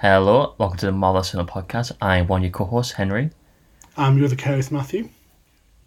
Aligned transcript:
Hello, 0.00 0.54
welcome 0.56 0.78
to 0.78 0.86
the 0.86 0.92
Marvelous 0.92 1.28
Cinema 1.28 1.46
Podcast. 1.46 1.92
I'm 2.00 2.26
one 2.26 2.40
of 2.40 2.44
your 2.44 2.52
co-hosts, 2.52 2.94
Henry, 2.94 3.32
I'm 3.98 4.16
your 4.16 4.28
other 4.28 4.34
co-host, 4.34 4.72
Matthew. 4.72 5.10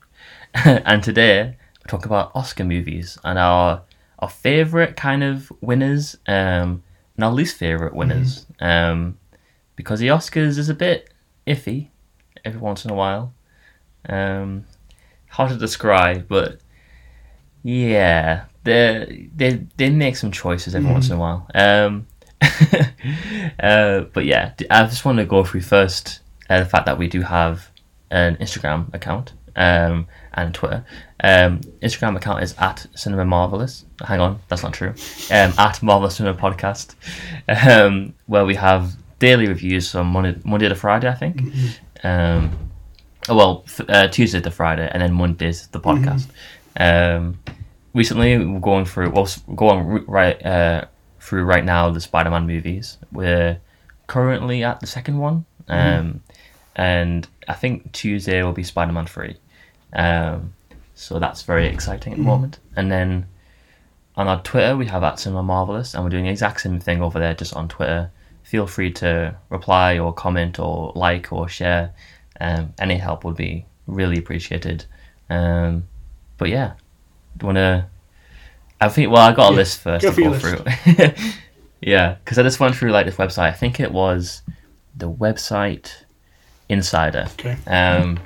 and 0.54 1.02
today 1.02 1.58
we're 1.82 1.88
talking 1.88 2.06
about 2.06 2.32
Oscar 2.36 2.64
movies 2.64 3.18
and 3.24 3.40
our 3.40 3.82
our 4.20 4.30
favorite 4.30 4.96
kind 4.96 5.24
of 5.24 5.52
winners, 5.62 6.16
um, 6.28 6.84
and 7.16 7.24
our 7.24 7.32
least 7.32 7.58
favorite 7.58 7.96
winners. 7.96 8.46
Um, 8.60 9.18
because 9.76 10.00
the 10.00 10.10
Oscars 10.10 10.60
is 10.60 10.70
a 10.70 10.76
bit 10.76 11.12
iffy 11.48 11.88
every 12.46 12.60
once 12.60 12.86
in 12.86 12.92
a 12.92 12.94
while. 12.94 13.34
Um, 14.08 14.66
hard 15.30 15.54
to 15.54 15.58
describe, 15.58 16.28
but 16.28 16.60
yeah, 17.64 18.46
they 18.64 19.28
they 19.36 19.66
they 19.78 19.90
make 19.90 20.18
some 20.18 20.32
choices 20.32 20.76
every 20.76 20.92
once 20.92 21.08
in 21.08 21.16
a 21.16 21.20
while. 21.20 21.48
Um, 21.56 22.06
uh, 23.60 24.02
but 24.14 24.26
yeah, 24.26 24.54
I 24.70 24.84
just 24.86 25.06
want 25.06 25.18
to 25.20 25.26
go 25.26 25.44
through 25.44 25.62
first 25.62 26.22
uh, 26.50 26.60
the 26.60 26.66
fact 26.66 26.86
that 26.86 26.98
we 26.98 27.08
do 27.08 27.22
have 27.22 27.70
an 28.12 28.36
Instagram 28.38 28.94
account 28.94 29.34
um, 29.56 30.08
and 30.34 30.54
Twitter. 30.54 30.86
Um, 31.24 31.62
Instagram 31.82 32.16
account 32.16 32.44
is 32.44 32.54
at 32.58 32.86
Cinema 32.96 33.26
Marvelous. 33.26 33.86
Hang 34.06 34.20
on, 34.20 34.40
that's 34.48 34.64
not 34.64 34.74
true. 34.74 34.94
Um, 35.32 35.54
at 35.58 35.82
Marvelous 35.82 36.18
Cinema 36.18 36.38
Podcast, 36.38 36.96
um, 37.48 38.14
where 38.26 38.46
we 38.46 38.56
have 38.56 38.96
daily 39.20 39.48
reviews 39.48 39.96
on 39.96 40.08
Monday, 40.08 40.40
Monday 40.44 40.70
to 40.70 40.76
Friday, 40.76 41.08
I 41.08 41.14
think. 41.14 41.42
Um, 42.04 42.52
oh, 43.30 43.36
well, 43.36 43.64
f- 43.66 43.90
uh, 43.90 44.08
Tuesday 44.10 44.42
to 44.42 44.52
Friday, 44.52 44.90
and 44.92 45.02
then 45.02 45.14
Mondays 45.14 45.68
the 45.68 45.80
podcast. 45.80 46.28
Um, 46.78 47.40
recently, 47.94 48.38
we're 48.38 48.60
going 48.60 48.86
through. 48.86 49.12
Well, 49.12 49.28
we're 49.48 49.56
going 49.56 50.06
right 50.08 50.46
uh, 50.46 50.86
through 51.24 51.46
right 51.46 51.64
now 51.64 51.90
the 51.90 52.02
Spider-Man 52.02 52.46
movies. 52.46 52.98
We're 53.12 53.58
currently 54.08 54.64
at 54.64 54.82
the 54.82 54.88
second 54.88 55.18
one, 55.20 55.46
um, 55.70 56.22
and 56.76 57.26
I 57.48 57.54
think 57.54 57.94
Tuesday 57.94 58.44
will 58.44 58.52
be 58.52 58.64
Spider-Man 58.64 59.08
three. 59.08 59.38
Um, 59.94 60.54
so 60.96 61.20
that's 61.20 61.44
very 61.44 61.68
exciting 61.68 62.14
at 62.14 62.20
the 62.20 62.26
moment. 62.26 62.60
And 62.76 62.92
then 62.92 63.26
on 64.18 64.28
our 64.28 64.42
Twitter, 64.42 64.76
we 64.76 64.86
have 64.88 65.04
at 65.04 65.20
Cinema 65.20 65.44
Marvelous, 65.44 65.94
and 65.94 66.04
we're 66.04 66.10
doing 66.10 66.26
the 66.26 66.32
exact 66.32 66.60
same 66.60 66.80
thing 66.80 67.02
over 67.02 67.20
there, 67.20 67.34
just 67.34 67.56
on 67.56 67.70
Twitter. 67.70 68.12
Feel 68.44 68.68
free 68.68 68.92
to 68.92 69.36
reply 69.50 69.98
or 69.98 70.14
comment 70.14 70.60
or 70.60 70.92
like 70.94 71.32
or 71.32 71.48
share. 71.48 71.94
Um, 72.42 72.74
any 72.80 72.98
help 72.98 73.24
would 73.24 73.38
be 73.38 73.66
really 73.88 74.18
appreciated. 74.18 74.86
Um, 75.30 75.86
but 76.38 76.50
yeah, 76.50 76.74
do 77.38 77.46
you 77.46 77.48
want 77.48 77.58
to? 77.58 77.86
I 78.86 78.90
think. 78.90 79.12
Well, 79.12 79.22
I 79.22 79.34
got 79.34 79.50
a 79.50 79.54
Yeah, 79.54 79.58
list 79.58 79.80
first 79.80 80.04
go 80.04 80.12
to 80.12 80.16
for 80.16 80.22
go 80.22 80.38
through. 80.38 81.14
yeah, 81.82 82.16
because 82.24 82.38
I 82.38 82.44
just 82.44 82.60
went 82.60 82.76
through 82.76 82.92
like 82.92 83.06
this 83.06 83.16
website. 83.16 83.50
I 83.50 83.52
think 83.52 83.80
it 83.80 83.92
was 83.92 84.42
the 84.96 85.10
website 85.10 85.92
Insider. 86.70 87.28
Okay. 87.40 87.58
Um, 87.68 88.20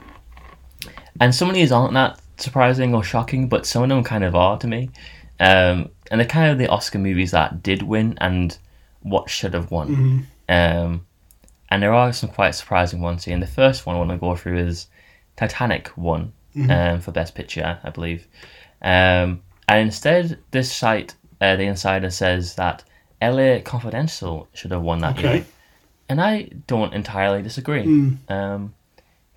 and 1.20 1.34
some 1.34 1.50
of 1.50 1.56
these 1.56 1.72
aren't 1.72 1.94
that 1.94 2.20
surprising 2.38 2.94
or 2.94 3.04
shocking, 3.04 3.48
but 3.50 3.66
some 3.66 3.84
of 3.84 3.90
them 3.90 4.04
kind 4.04 4.24
of 4.24 4.36
are 4.36 4.58
to 4.60 4.68
me. 4.68 4.90
Um, 5.40 5.90
and 6.10 6.20
they're 6.20 6.28
kind 6.28 6.52
of 6.52 6.58
the 6.58 6.68
Oscar 6.68 7.00
movies 7.00 7.32
that 7.32 7.62
did 7.64 7.82
win 7.84 8.18
and 8.20 8.58
what 9.02 9.30
should 9.30 9.54
have 9.54 9.72
won. 9.72 9.88
Um, 10.50 11.06
and 11.70 11.84
there 11.84 11.94
are 11.94 12.14
some 12.14 12.30
quite 12.30 12.52
surprising 12.52 13.02
ones 13.02 13.26
here. 13.26 13.34
And 13.34 13.44
the 13.44 13.48
first 13.48 13.86
one 13.86 13.96
I 13.96 14.00
want 14.00 14.12
to 14.12 14.18
go 14.18 14.36
through 14.36 14.60
is 14.60 14.88
Titanic 15.36 15.92
won 15.98 16.34
um, 16.72 17.02
for 17.02 17.12
Best 17.12 17.36
Picture, 17.36 17.80
I 17.84 17.90
believe. 17.90 18.28
Um, 18.82 19.42
and 19.68 19.80
instead, 19.82 20.40
this 20.52 20.72
site, 20.72 21.16
uh, 21.42 21.56
The 21.56 21.64
Insider, 21.64 22.10
says 22.10 22.56
that 22.56 22.84
LA 23.22 23.60
Confidential 23.64 24.48
should 24.54 24.72
have 24.72 24.82
won 24.82 25.00
that 25.00 25.20
year. 25.20 25.30
Okay. 25.30 25.46
And 26.10 26.22
I 26.22 26.50
don't 26.68 26.94
entirely 26.94 27.42
disagree. 27.42 27.84
Um, 28.30 28.74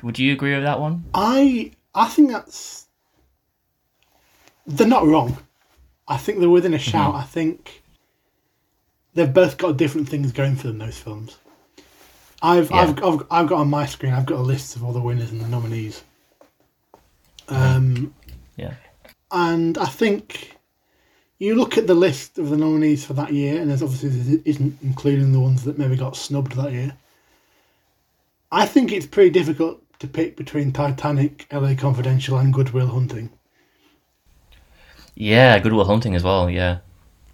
would 0.02 0.18
you 0.18 0.32
agree 0.32 0.54
with 0.54 0.62
that 0.62 0.78
one? 0.80 1.04
I 1.14 1.72
I 1.94 2.06
think 2.08 2.30
that's 2.30 2.86
they're 4.66 4.86
not 4.86 5.04
wrong. 5.06 5.36
I 6.06 6.16
think 6.16 6.38
they're 6.38 6.48
within 6.48 6.74
a 6.74 6.78
shout. 6.78 7.14
I 7.14 7.22
think 7.24 7.82
they've 9.14 9.32
both 9.32 9.58
got 9.58 9.76
different 9.76 10.08
things 10.08 10.32
going 10.32 10.56
for 10.56 10.68
them. 10.68 10.78
Those 10.78 10.98
films. 10.98 11.38
I've, 12.42 12.70
Yeah. 12.70 12.76
I've 12.76 13.04
I've 13.04 13.22
I've 13.30 13.48
got 13.48 13.58
on 13.58 13.68
my 13.68 13.86
screen. 13.86 14.12
I've 14.12 14.26
got 14.26 14.38
a 14.38 14.42
list 14.42 14.76
of 14.76 14.84
all 14.84 14.92
the 14.92 15.00
winners 15.00 15.32
and 15.32 15.40
the 15.40 15.48
nominees. 15.48 16.02
Um, 17.48 18.14
Yeah. 18.56 18.74
And 19.30 19.78
I 19.78 19.86
think 19.86 20.56
you 21.38 21.54
look 21.54 21.78
at 21.78 21.86
the 21.86 21.94
list 21.94 22.38
of 22.38 22.50
the 22.50 22.56
nominees 22.56 23.04
for 23.04 23.14
that 23.14 23.32
year, 23.32 23.60
and 23.60 23.70
there's 23.70 23.82
obviously 23.82 24.10
this 24.10 24.40
isn't 24.44 24.78
including 24.82 25.32
the 25.32 25.40
ones 25.40 25.64
that 25.64 25.78
maybe 25.78 25.96
got 25.96 26.16
snubbed 26.16 26.52
that 26.52 26.72
year. 26.72 26.96
I 28.52 28.66
think 28.66 28.92
it's 28.92 29.06
pretty 29.06 29.30
difficult 29.30 29.82
to 30.00 30.06
pick 30.06 30.36
between 30.36 30.72
Titanic, 30.72 31.46
LA 31.52 31.74
Confidential, 31.74 32.38
and 32.38 32.52
Goodwill 32.52 32.88
Hunting. 32.88 33.30
Yeah, 35.14 35.58
Goodwill 35.58 35.84
Hunting 35.84 36.14
as 36.14 36.24
well. 36.24 36.50
Yeah. 36.50 36.78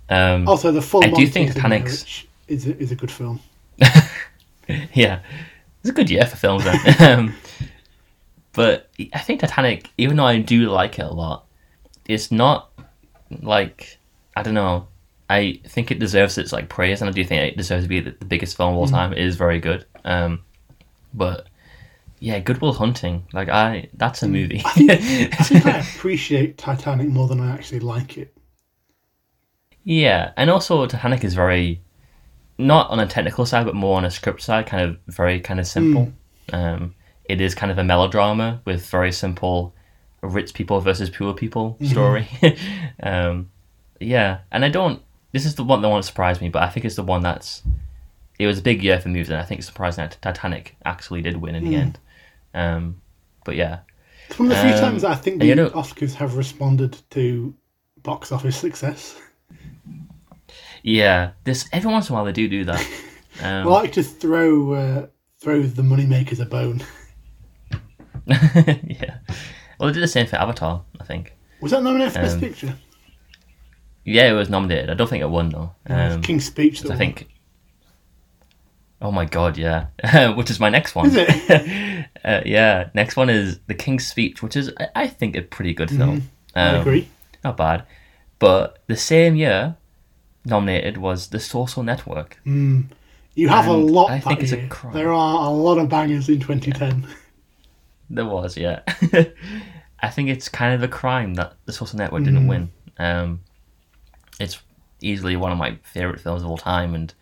Um, 0.08 0.46
Also, 0.46 0.70
the 0.72 0.82
full 0.82 1.04
I 1.04 1.10
do 1.10 1.26
think 1.26 1.52
Titanic's- 1.52 2.24
is 2.48 2.66
a, 2.66 2.78
is 2.78 2.92
a 2.92 2.94
good 2.94 3.10
film. 3.10 3.40
yeah, 4.94 5.20
it's 5.80 5.90
a 5.90 5.92
good 5.92 6.10
year 6.10 6.24
for 6.26 6.36
films 6.36 6.64
um, 7.00 7.34
but 8.52 8.88
I 9.12 9.18
think 9.18 9.40
Titanic, 9.40 9.90
even 9.98 10.16
though 10.16 10.24
I 10.24 10.38
do 10.38 10.70
like 10.70 10.98
it 10.98 11.02
a 11.02 11.12
lot, 11.12 11.45
it's 12.08 12.30
not 12.30 12.72
like 13.42 13.98
I 14.36 14.42
don't 14.42 14.54
know. 14.54 14.88
I 15.28 15.60
think 15.66 15.90
it 15.90 15.98
deserves 15.98 16.38
its 16.38 16.52
like 16.52 16.68
praise, 16.68 17.00
and 17.00 17.08
I 17.08 17.12
do 17.12 17.24
think 17.24 17.42
it 17.42 17.56
deserves 17.56 17.84
to 17.84 17.88
be 17.88 18.00
the, 18.00 18.12
the 18.18 18.24
biggest 18.24 18.56
film 18.56 18.74
of 18.74 18.78
all 18.78 18.86
time. 18.86 19.12
It 19.12 19.18
is 19.18 19.36
very 19.36 19.58
good. 19.58 19.84
Um, 20.04 20.42
but 21.12 21.48
yeah, 22.20 22.38
Goodwill 22.38 22.74
Hunting, 22.74 23.26
like 23.32 23.48
I, 23.48 23.88
that's 23.94 24.22
a 24.22 24.28
movie. 24.28 24.62
I 24.64 24.70
think 24.70 25.66
I 25.66 25.78
appreciate 25.80 26.58
Titanic 26.58 27.08
more 27.08 27.26
than 27.26 27.40
I 27.40 27.52
actually 27.52 27.80
like 27.80 28.18
it. 28.18 28.36
Yeah, 29.82 30.32
and 30.36 30.50
also 30.50 30.86
Titanic 30.86 31.24
is 31.24 31.34
very 31.34 31.80
not 32.58 32.90
on 32.90 33.00
a 33.00 33.06
technical 33.06 33.46
side, 33.46 33.66
but 33.66 33.74
more 33.74 33.96
on 33.96 34.04
a 34.04 34.10
script 34.10 34.42
side, 34.42 34.66
kind 34.66 34.82
of 34.82 34.98
very 35.08 35.40
kind 35.40 35.60
of 35.60 35.66
simple. 35.66 36.12
Um, 36.52 36.94
it 37.24 37.40
is 37.40 37.54
kind 37.54 37.72
of 37.72 37.78
a 37.78 37.84
melodrama 37.84 38.60
with 38.64 38.86
very 38.86 39.12
simple 39.12 39.74
rich 40.22 40.54
people 40.54 40.80
versus 40.80 41.10
poor 41.10 41.34
people 41.34 41.76
story. 41.84 42.28
um, 43.02 43.50
yeah, 44.00 44.38
and 44.50 44.64
I 44.64 44.68
don't. 44.68 45.02
This 45.32 45.44
is 45.46 45.54
the 45.54 45.64
one 45.64 45.82
that 45.82 45.88
won't 45.88 46.04
surprise 46.04 46.40
me, 46.40 46.48
but 46.48 46.62
I 46.62 46.68
think 46.68 46.84
it's 46.86 46.96
the 46.96 47.02
one 47.02 47.22
that's. 47.22 47.62
It 48.38 48.46
was 48.46 48.58
a 48.58 48.62
big 48.62 48.82
year 48.82 49.00
for 49.00 49.08
movies, 49.08 49.30
and 49.30 49.38
I 49.38 49.42
think 49.44 49.58
it's 49.60 49.66
surprising 49.68 50.04
that 50.04 50.18
Titanic 50.20 50.76
actually 50.84 51.22
did 51.22 51.36
win 51.38 51.54
in 51.54 51.64
the 51.64 51.74
end. 51.76 51.98
Um, 52.52 53.00
but 53.44 53.56
yeah, 53.56 53.80
It's 54.28 54.38
one 54.38 54.50
of 54.50 54.56
the 54.56 54.62
few 54.62 54.72
Um, 54.74 54.80
times 54.80 55.04
I 55.04 55.14
think 55.14 55.40
the 55.40 55.46
you 55.46 55.54
know- 55.54 55.70
Oscars 55.70 56.14
have 56.14 56.36
responded 56.36 56.98
to 57.10 57.54
box 58.02 58.32
office 58.32 58.56
success. 58.58 59.18
yeah. 60.82 61.30
This 61.44 61.66
every 61.72 61.90
once 61.90 62.08
in 62.08 62.14
a 62.14 62.16
while 62.16 62.24
they 62.26 62.32
do 62.32 62.48
do 62.48 62.64
that. 62.64 62.86
I 63.42 63.60
Um, 63.60 63.66
like 63.68 63.92
to 63.92 64.02
throw 64.02 64.72
uh, 64.72 65.06
throw 65.40 65.62
the 65.62 65.82
moneymakers 65.82 66.40
a 66.40 66.46
bone. 66.46 66.82
yeah. 68.26 69.18
Well, 69.78 69.88
they 69.88 69.94
did 69.94 70.02
the 70.02 70.08
same 70.08 70.26
for 70.26 70.36
Avatar, 70.36 70.82
I 71.00 71.04
think. 71.04 71.34
Was 71.60 71.72
that 71.72 71.82
nominated 71.82 72.12
for 72.14 72.20
Best 72.20 72.34
Um, 72.34 72.40
Picture? 72.40 72.74
Yeah, 74.04 74.30
it 74.30 74.34
was 74.34 74.48
nominated. 74.48 74.88
I 74.90 74.94
don't 74.94 75.08
think 75.08 75.22
it 75.22 75.30
won 75.30 75.48
though. 75.50 75.72
Um, 75.88 76.22
King's 76.22 76.44
Speech. 76.46 76.84
I 76.88 76.96
think. 76.96 77.28
Oh 79.02 79.10
my 79.12 79.24
god, 79.26 79.58
yeah. 79.58 79.86
which 80.34 80.50
is 80.50 80.58
my 80.60 80.68
next 80.70 80.94
one. 80.94 81.06
Is 81.08 81.16
it? 81.16 82.06
uh, 82.24 82.40
yeah, 82.46 82.88
next 82.94 83.16
one 83.16 83.28
is 83.28 83.58
The 83.66 83.74
King's 83.74 84.06
Speech, 84.06 84.42
which 84.42 84.56
is 84.56 84.70
I- 84.78 84.88
I 84.94 85.06
think 85.08 85.36
a 85.36 85.42
pretty 85.42 85.74
good 85.74 85.90
film. 85.90 86.20
Mm-hmm. 86.20 86.58
I 86.58 86.68
Um, 86.68 86.80
agree. 86.80 87.08
Not 87.44 87.56
bad, 87.56 87.84
but 88.38 88.78
the 88.86 88.96
same 88.96 89.34
year 89.36 89.76
nominated 90.44 90.96
was 90.98 91.28
The 91.28 91.40
Social 91.40 91.82
Network. 91.82 92.38
You 92.44 93.48
have 93.48 93.66
a 93.66 93.72
lot 93.72 94.10
I 94.10 94.20
think 94.20 94.42
it's 94.42 94.52
a 94.52 94.66
crime. 94.68 94.94
There 94.94 95.12
are 95.12 95.46
a 95.46 95.50
lot 95.50 95.76
of 95.78 95.88
bangers 95.90 96.28
in 96.30 96.40
2010. 96.40 97.06
There 98.08 98.24
was, 98.24 98.56
yeah. 98.56 98.80
I 100.06 100.10
think 100.10 100.28
it's 100.28 100.48
kind 100.48 100.72
of 100.74 100.82
a 100.82 100.88
crime 100.88 101.34
that 101.34 101.54
The 101.66 101.72
Social 101.72 101.98
Network 101.98 102.22
Mm. 102.22 102.26
didn't 102.26 102.46
win. 102.46 102.70
Um, 102.98 103.40
it's 104.38 104.60
easily 105.00 105.36
one 105.36 105.52
of 105.52 105.58
my 105.58 105.78
favorite 105.82 106.20
films 106.20 106.42
of 106.42 106.48
all 106.50 106.58
time, 106.58 106.94
and 106.94 107.12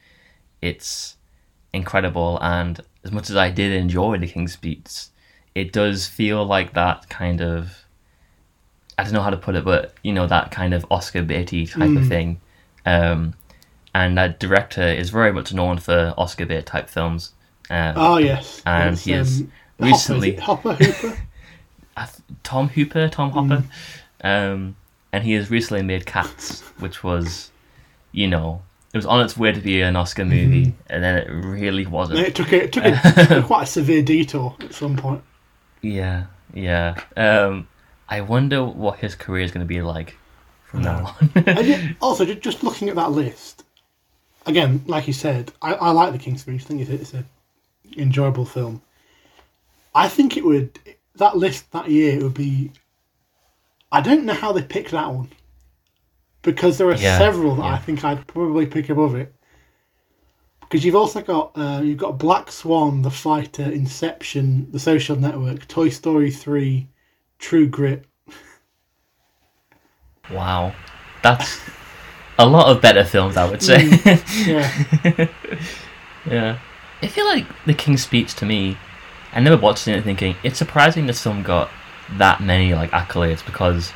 it's 0.61 1.17
incredible. 1.73 2.39
And 2.43 2.81
as 3.05 3.11
much 3.13 3.31
as 3.31 3.37
I 3.37 3.51
did 3.51 3.73
enjoy 3.73 4.19
The 4.19 4.29
King's 4.29 4.53
Speech, 4.53 5.07
it 5.55 5.73
does 5.73 6.07
feel 6.07 6.45
like 6.45 6.75
that 6.75 7.09
kind 7.09 7.41
of 7.41 7.85
I 8.97 9.03
don't 9.03 9.13
know 9.13 9.23
how 9.23 9.31
to 9.31 9.37
put 9.37 9.57
it, 9.57 9.65
but 9.65 9.93
you 10.05 10.13
know 10.13 10.27
that 10.29 10.53
kind 10.53 10.73
of 10.73 10.87
Oscar 10.91 11.23
baity 11.25 11.69
type 11.71 11.91
Mm. 11.91 12.03
of 12.03 12.09
thing. 12.09 12.41
Um, 12.87 13.35
and 13.95 14.17
that 14.19 14.39
director 14.39 14.83
is 14.87 15.11
very 15.11 15.33
much 15.33 15.53
known 15.53 15.79
for 15.79 16.15
Oscar 16.17 16.47
bait 16.47 16.67
type 16.67 16.89
films. 16.89 17.33
Um, 17.71 17.95
Oh 17.97 18.19
yes, 18.19 18.63
And 18.67 18.93
It's, 18.95 19.05
he 19.05 19.13
has 19.13 19.41
um, 19.41 19.53
recently- 19.81 20.37
Hopper, 20.37 20.77
is 20.79 20.87
Hopper 20.95 21.07
Hooper. 21.09 21.23
Tom 22.43 22.69
Hooper, 22.69 23.09
Tom 23.09 23.31
Hopper, 23.31 23.65
Mm. 24.23 24.53
um, 24.55 24.77
and 25.13 25.25
he 25.25 25.33
has 25.35 25.51
recently 25.51 25.83
made 25.83 26.07
Cats, 26.07 26.61
which 26.79 27.05
was, 27.05 27.51
you 28.13 28.27
know, 28.27 28.63
it 28.93 28.97
was 28.99 29.07
on 29.07 29.21
its 29.25 29.37
way 29.37 29.53
to 29.53 29.61
be 29.61 29.81
an 29.81 29.97
Oscar 29.97 30.25
movie, 30.25 30.73
and 30.89 31.03
then 31.03 31.17
it 31.19 31.29
really 31.31 31.87
wasn't. 31.87 32.21
It 32.21 32.35
took 32.35 32.53
a, 32.53 32.65
it 32.65 32.73
took, 32.73 32.85
a, 32.85 32.89
it 33.05 33.29
took 33.29 33.45
quite 33.47 33.63
a 33.65 33.67
severe 33.67 34.03
detour 34.03 34.55
at 34.61 34.73
some 34.75 34.97
point. 34.97 35.23
Yeah, 35.83 36.27
yeah. 36.53 36.95
Um, 37.17 37.69
I 38.09 38.21
wonder 38.21 38.65
what 38.65 38.99
his 39.01 39.15
career 39.15 39.45
is 39.45 39.51
going 39.51 39.65
to 39.67 39.69
be 39.69 39.83
like 39.83 40.17
from 40.65 40.83
now 40.83 41.17
on. 41.21 41.97
Also, 42.01 42.25
just 42.35 42.63
looking 42.63 42.89
at 42.89 42.95
that 42.97 43.11
list, 43.13 43.65
again, 44.47 44.83
like 44.87 45.07
you 45.07 45.13
said, 45.13 45.53
I, 45.63 45.75
I 45.75 45.91
like 45.91 46.13
the 46.13 46.19
King's 46.19 46.43
Speech. 46.43 46.63
I 46.63 46.65
think 46.65 46.81
it's 46.83 46.91
a, 46.91 46.95
it's 46.95 47.15
a 47.15 47.25
enjoyable 48.01 48.45
film. 48.45 48.83
I 49.95 50.09
think 50.09 50.37
it 50.37 50.45
would 50.45 50.79
that 51.17 51.37
list 51.37 51.71
that 51.73 51.91
year 51.91 52.19
it 52.19 52.23
would 52.23 52.35
be. 52.35 52.73
I 53.91 54.03
don't 54.03 54.27
know 54.27 54.35
how 54.35 54.53
they 54.53 54.63
picked 54.63 54.91
that 54.91 55.11
one, 55.11 55.31
because 56.43 56.79
there 56.79 56.91
are 56.91 56.97
Yeah, 56.97 56.97
several 56.97 57.57
that 57.57 57.65
I 57.67 57.77
think 57.77 58.05
I'd 58.05 58.27
probably 58.29 58.67
pick 58.67 58.89
above 58.89 59.17
it. 59.17 59.35
Because 60.61 60.85
you've 60.85 60.97
also 60.97 61.23
got 61.23 61.53
uh, 61.57 61.81
you've 61.83 61.97
got 61.99 62.19
Black 62.19 62.51
Swan, 62.51 63.03
The 63.03 63.11
Fighter, 63.11 63.63
Inception, 63.71 64.71
The 64.73 64.79
Social 64.81 65.17
Network, 65.17 65.67
Toy 65.69 65.89
Story 65.89 66.31
Three, 66.31 66.89
True 67.39 67.67
Grit. 67.67 68.05
wow, 70.31 70.75
that's 71.23 71.61
a 72.39 72.47
lot 72.47 72.69
of 72.69 72.83
better 72.83 73.05
films, 73.05 73.37
I 73.37 73.49
would 73.49 73.63
say. 73.63 73.89
Yeah, 74.35 74.75
yeah, 76.27 76.59
I 77.03 77.07
feel 77.07 77.27
like 77.27 77.47
The 77.67 77.75
King's 77.75 78.03
Speech 78.03 78.35
to 78.37 78.47
me. 78.47 78.77
I 79.35 79.41
never 79.41 79.57
watched 79.57 79.87
it 79.89 80.03
thinking 80.05 80.37
it's 80.43 80.59
surprising 80.59 81.07
this 81.07 81.23
film 81.23 81.43
got 81.43 81.69
that 82.19 82.41
many 82.41 82.75
like 82.75 82.91
accolades 82.93 83.45
because 83.45 83.93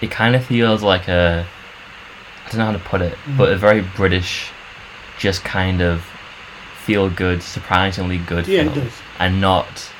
it 0.00 0.10
kind 0.10 0.34
of 0.36 0.44
feels 0.44 0.82
like 0.82 1.08
a 1.08 1.46
I 2.44 2.48
don't 2.50 2.58
know 2.58 2.66
how 2.66 2.72
to 2.72 2.78
put 2.78 3.02
it, 3.02 3.18
but 3.36 3.50
a 3.52 3.56
very 3.56 3.80
British, 3.80 4.50
just 5.18 5.42
kind 5.42 5.80
of 5.82 6.04
feel 6.84 7.10
good, 7.10 7.42
surprisingly 7.42 8.18
good 8.18 8.46
Yeah, 8.46 8.60
it 8.60 8.64
film, 8.72 8.84
does. 8.84 8.92
and 9.18 9.40
not 9.40 9.90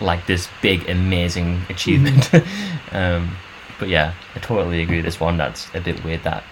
like 0.00 0.24
this 0.26 0.48
big 0.62 0.88
amazing 0.88 1.60
achievement. 1.68 2.30
um, 2.92 3.36
but 3.80 3.88
yeah, 3.88 4.14
I 4.36 4.38
totally 4.38 4.82
agree. 4.82 5.00
This 5.00 5.18
one 5.18 5.36
that's 5.38 5.66
a 5.74 5.80
bit 5.80 6.04
weird 6.04 6.22
that 6.22 6.44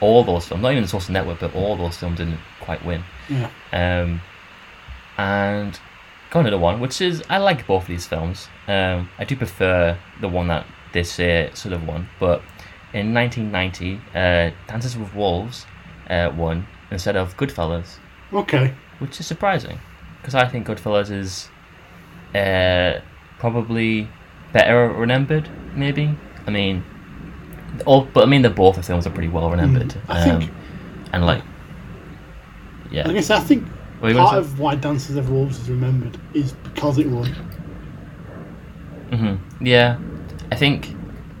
all 0.00 0.22
those 0.22 0.46
films, 0.46 0.62
not 0.62 0.72
even 0.72 0.82
the 0.82 0.88
Social 0.88 1.14
Network, 1.14 1.40
but 1.40 1.54
all 1.54 1.76
those 1.76 1.96
films 1.96 2.18
didn't 2.18 2.38
quite 2.60 2.84
win. 2.84 3.02
yeah. 3.30 3.48
Um, 3.72 4.20
and 5.16 5.78
got 6.34 6.40
another 6.40 6.58
one, 6.58 6.80
which 6.80 7.00
is 7.00 7.22
I 7.30 7.38
like 7.38 7.66
both 7.66 7.82
of 7.84 7.88
these 7.88 8.06
films. 8.06 8.48
Um, 8.68 9.08
I 9.18 9.24
do 9.24 9.36
prefer 9.36 9.96
the 10.20 10.28
one 10.28 10.48
that 10.48 10.66
they 10.92 11.02
say 11.04 11.50
sort 11.54 11.72
of 11.72 11.86
won, 11.86 12.08
but 12.20 12.42
in 12.92 13.14
1990, 13.14 14.00
uh, 14.14 14.50
Dances 14.66 14.96
with 14.96 15.14
Wolves 15.14 15.64
uh, 16.10 16.30
won 16.36 16.66
instead 16.90 17.16
of 17.16 17.36
Goodfellas, 17.36 17.96
Okay. 18.32 18.74
which 18.98 19.18
is 19.20 19.26
surprising 19.26 19.78
because 20.20 20.34
I 20.34 20.46
think 20.48 20.66
Goodfellas 20.66 21.10
is 21.10 21.48
uh, 22.34 23.00
probably 23.38 24.08
better 24.52 24.88
remembered. 24.88 25.48
Maybe 25.74 26.16
I 26.46 26.50
mean, 26.50 26.84
all 27.86 28.04
but 28.12 28.24
I 28.24 28.26
mean 28.26 28.42
the 28.42 28.50
both 28.50 28.74
the 28.76 28.82
films 28.82 29.06
are 29.06 29.10
pretty 29.10 29.28
well 29.28 29.50
remembered. 29.50 29.88
Mm, 29.88 30.00
I 30.08 30.24
think- 30.24 30.50
um, 30.50 30.56
and 31.12 31.26
like, 31.26 31.42
yeah. 32.90 33.08
I 33.08 33.12
guess 33.12 33.30
I 33.30 33.38
think 33.38 33.66
Part 34.00 34.36
of 34.38 34.58
why 34.58 34.74
Dances 34.74 35.16
of 35.16 35.30
Wolves 35.30 35.58
is 35.60 35.70
remembered 35.70 36.18
is 36.34 36.52
because 36.52 36.98
it 36.98 37.06
won. 37.08 37.26
hmm 39.10 39.36
Yeah, 39.64 39.98
I 40.50 40.56
think 40.56 40.94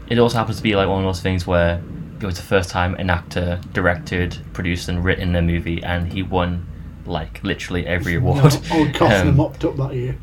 it 0.08 0.18
also 0.18 0.38
happens 0.38 0.58
to 0.58 0.62
be 0.62 0.74
like 0.76 0.88
one 0.88 0.98
of 0.98 1.04
those 1.04 1.20
things 1.20 1.46
where 1.46 1.82
it 2.20 2.26
was 2.26 2.36
the 2.36 2.42
first 2.42 2.70
time 2.70 2.94
an 2.94 3.10
actor 3.10 3.60
directed, 3.72 4.38
produced, 4.52 4.88
and 4.88 5.04
written 5.04 5.34
a 5.36 5.42
movie, 5.42 5.82
and 5.82 6.12
he 6.12 6.22
won 6.22 6.66
like 7.06 7.42
literally 7.42 7.86
every 7.86 8.14
award. 8.18 8.36
No, 8.38 8.44
old 8.44 8.88
Costner 8.94 9.22
Um, 9.28 9.36
mopped 9.36 9.64
up 9.64 9.76
that 9.76 9.94
year. 9.94 10.16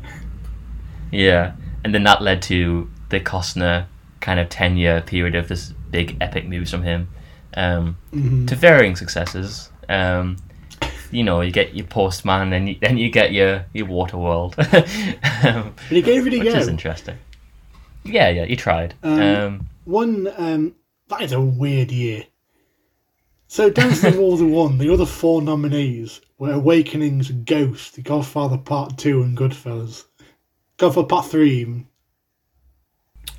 yeah, 1.10 1.52
and 1.84 1.94
then 1.94 2.02
that 2.04 2.22
led 2.22 2.42
to 2.42 2.90
the 3.10 3.20
Costner 3.20 3.86
kind 4.20 4.40
of 4.40 4.48
ten 4.48 4.76
year 4.76 5.00
period 5.02 5.34
of 5.34 5.48
this 5.48 5.72
big 5.90 6.16
epic 6.20 6.46
movies 6.48 6.70
from 6.70 6.82
him, 6.82 7.08
um, 7.54 7.96
Mhm. 8.14 8.46
to 8.48 8.56
varying 8.56 8.96
successes. 8.96 9.68
Um, 9.88 10.36
you 11.12 11.22
know, 11.22 11.40
you 11.40 11.52
get 11.52 11.74
your 11.74 11.86
Postman, 11.86 12.52
and 12.52 12.68
you, 12.68 12.76
then 12.80 12.98
you 12.98 13.10
get 13.10 13.32
your 13.32 13.66
your 13.72 13.86
Waterworld, 13.86 14.58
um, 15.44 15.74
But 15.90 16.04
gave 16.04 16.26
it 16.26 16.34
a 16.34 16.38
which 16.38 16.54
is 16.54 16.68
interesting. 16.68 17.18
Yeah, 18.04 18.30
yeah, 18.30 18.44
you 18.44 18.56
tried. 18.56 18.94
Um, 19.02 19.20
um 19.20 19.68
One, 19.84 20.32
um, 20.36 20.74
that 21.08 21.22
is 21.22 21.32
a 21.32 21.40
weird 21.40 21.92
year. 21.92 22.24
So 23.46 23.68
Dances 23.68 24.04
of 24.04 24.16
Wolves 24.16 24.42
One, 24.42 24.78
The 24.78 24.90
other 24.90 25.04
four 25.04 25.42
nominees 25.42 26.22
were 26.38 26.52
Awakenings, 26.52 27.30
Ghost, 27.30 27.96
the 27.96 28.02
Godfather 28.02 28.56
Part 28.56 28.96
2 28.96 29.22
and 29.22 29.36
Goodfellas. 29.36 30.06
Godfather 30.78 31.06
Part 31.06 31.26
3 31.26 31.60
even. 31.60 31.86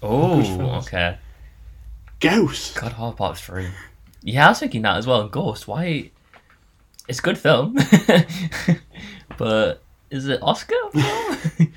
Oh, 0.03 0.79
okay. 0.81 1.17
Ghost! 2.19 2.75
Godfather 2.75 3.15
Part 3.15 3.37
3. 3.37 3.67
Yeah, 4.21 4.45
I 4.45 4.49
was 4.49 4.59
thinking 4.59 4.83
that 4.83 4.97
as 4.97 5.07
well. 5.07 5.27
Ghost, 5.27 5.67
why? 5.67 6.11
It's 7.07 7.19
a 7.19 7.21
good 7.21 7.37
film. 7.37 7.73
but 9.37 9.81
is 10.09 10.27
it 10.27 10.39
Oscar? 10.41 10.75
I 10.95 11.69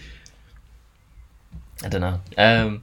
don't 1.89 2.01
know. 2.01 2.21
Um, 2.39 2.83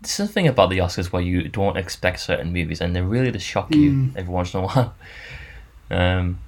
there's 0.00 0.12
something 0.12 0.46
about 0.48 0.70
the 0.70 0.78
Oscars 0.78 1.12
where 1.12 1.22
you 1.22 1.48
don't 1.48 1.76
expect 1.76 2.20
certain 2.20 2.52
movies 2.52 2.80
and 2.80 2.94
they 2.94 3.00
really 3.02 3.30
just 3.30 3.46
shock 3.46 3.74
you 3.74 3.92
Mm. 3.92 4.16
every 4.16 4.32
once 4.32 4.54
in 4.54 4.60
a 4.60 4.62
while. 4.66 4.94
Um, 5.90 6.38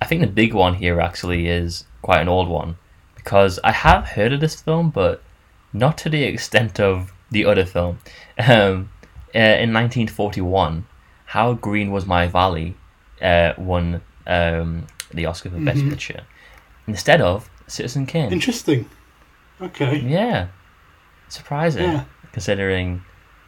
I 0.00 0.06
think 0.06 0.20
the 0.20 0.26
big 0.26 0.54
one 0.54 0.74
here 0.74 1.00
actually 1.00 1.48
is 1.48 1.84
quite 2.02 2.20
an 2.20 2.28
old 2.28 2.48
one 2.48 2.76
because 3.14 3.58
I 3.62 3.72
have 3.72 4.04
heard 4.08 4.32
of 4.32 4.40
this 4.40 4.60
film, 4.60 4.90
but 4.90 5.22
not 5.72 5.96
to 5.98 6.08
the 6.08 6.24
extent 6.24 6.80
of 6.80 7.12
the 7.30 7.44
other 7.44 7.64
film. 7.64 7.98
Um, 8.38 8.90
uh, 9.34 9.38
in 9.38 9.72
1941, 9.72 10.86
How 11.26 11.54
Green 11.54 11.90
Was 11.92 12.04
My 12.04 12.26
Valley 12.26 12.74
uh, 13.22 13.52
won 13.56 14.02
um, 14.26 14.86
the 15.12 15.26
Oscar 15.26 15.50
for 15.50 15.58
Best 15.60 15.80
Mhm. 15.80 15.90
Picture 15.90 16.22
instead 16.86 17.20
of 17.20 17.48
Citizen 17.66 18.06
Kane. 18.06 18.32
Interesting. 18.32 18.88
Okay. 19.60 20.00
Yeah, 20.00 20.48
surprising 21.28 21.84
Yeah. 21.92 22.04
considering 22.32 23.02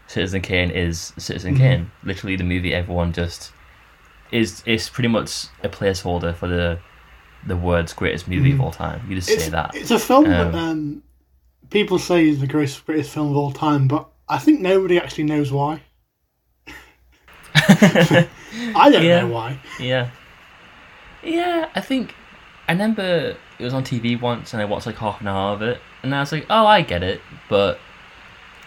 Citizen 0.07 0.41
Kane 0.43 0.71
is 0.71 1.13
Citizen 1.19 1.55
Mhm. 1.55 1.59
Kane. 1.59 1.91
Literally, 2.05 2.37
the 2.37 2.45
movie 2.45 2.75
everyone 2.75 3.13
just 3.13 3.53
is 4.31 4.63
is 4.67 4.89
pretty 4.89 5.09
much 5.09 5.47
a 5.63 5.69
placeholder 5.69 6.35
for 6.35 6.49
the 6.49 6.79
the 7.47 7.57
world's 7.57 7.93
greatest 7.93 8.27
movie 8.27 8.53
of 8.53 8.59
Mhm. 8.59 8.63
all 8.65 8.71
time. 8.71 9.03
You 9.09 9.17
just 9.17 9.29
It's, 9.31 9.45
say 9.45 9.51
that. 9.51 9.75
it's 9.75 9.91
a 9.91 9.99
film 9.99 10.25
that 10.25 10.47
Um, 10.47 10.55
um, 10.55 11.03
people 11.71 11.99
say 11.99 12.27
is 12.29 12.41
the 12.41 12.47
greatest, 12.47 12.87
greatest 12.87 13.11
film 13.11 13.31
of 13.31 13.37
all 13.37 13.53
time, 13.53 13.87
but 13.87 14.09
I 14.29 14.39
think 14.39 14.61
nobody 14.61 14.99
actually 14.99 15.25
knows 15.25 15.53
why. 15.53 15.81
I 17.55 18.91
don't 18.91 19.05
Yeah. 19.05 19.21
know 19.23 19.29
why. 19.29 19.59
Yeah. 19.79 20.09
Yeah, 21.25 21.69
I 21.75 21.81
think 21.81 22.15
I 22.69 22.73
remember 22.73 23.37
it 23.59 23.65
was 23.65 23.75
on 23.75 23.85
TV 23.85 24.21
once 24.21 24.53
and 24.53 24.61
I 24.63 24.65
watched 24.65 24.87
like 24.87 24.97
half 24.97 25.21
an 25.21 25.29
hour 25.29 25.53
of 25.55 25.63
it 25.63 25.81
and 26.03 26.15
I 26.15 26.21
was 26.21 26.33
like, 26.33 26.47
oh, 26.51 26.67
I 26.67 26.83
get 26.83 27.03
it, 27.03 27.21
but 27.49 27.79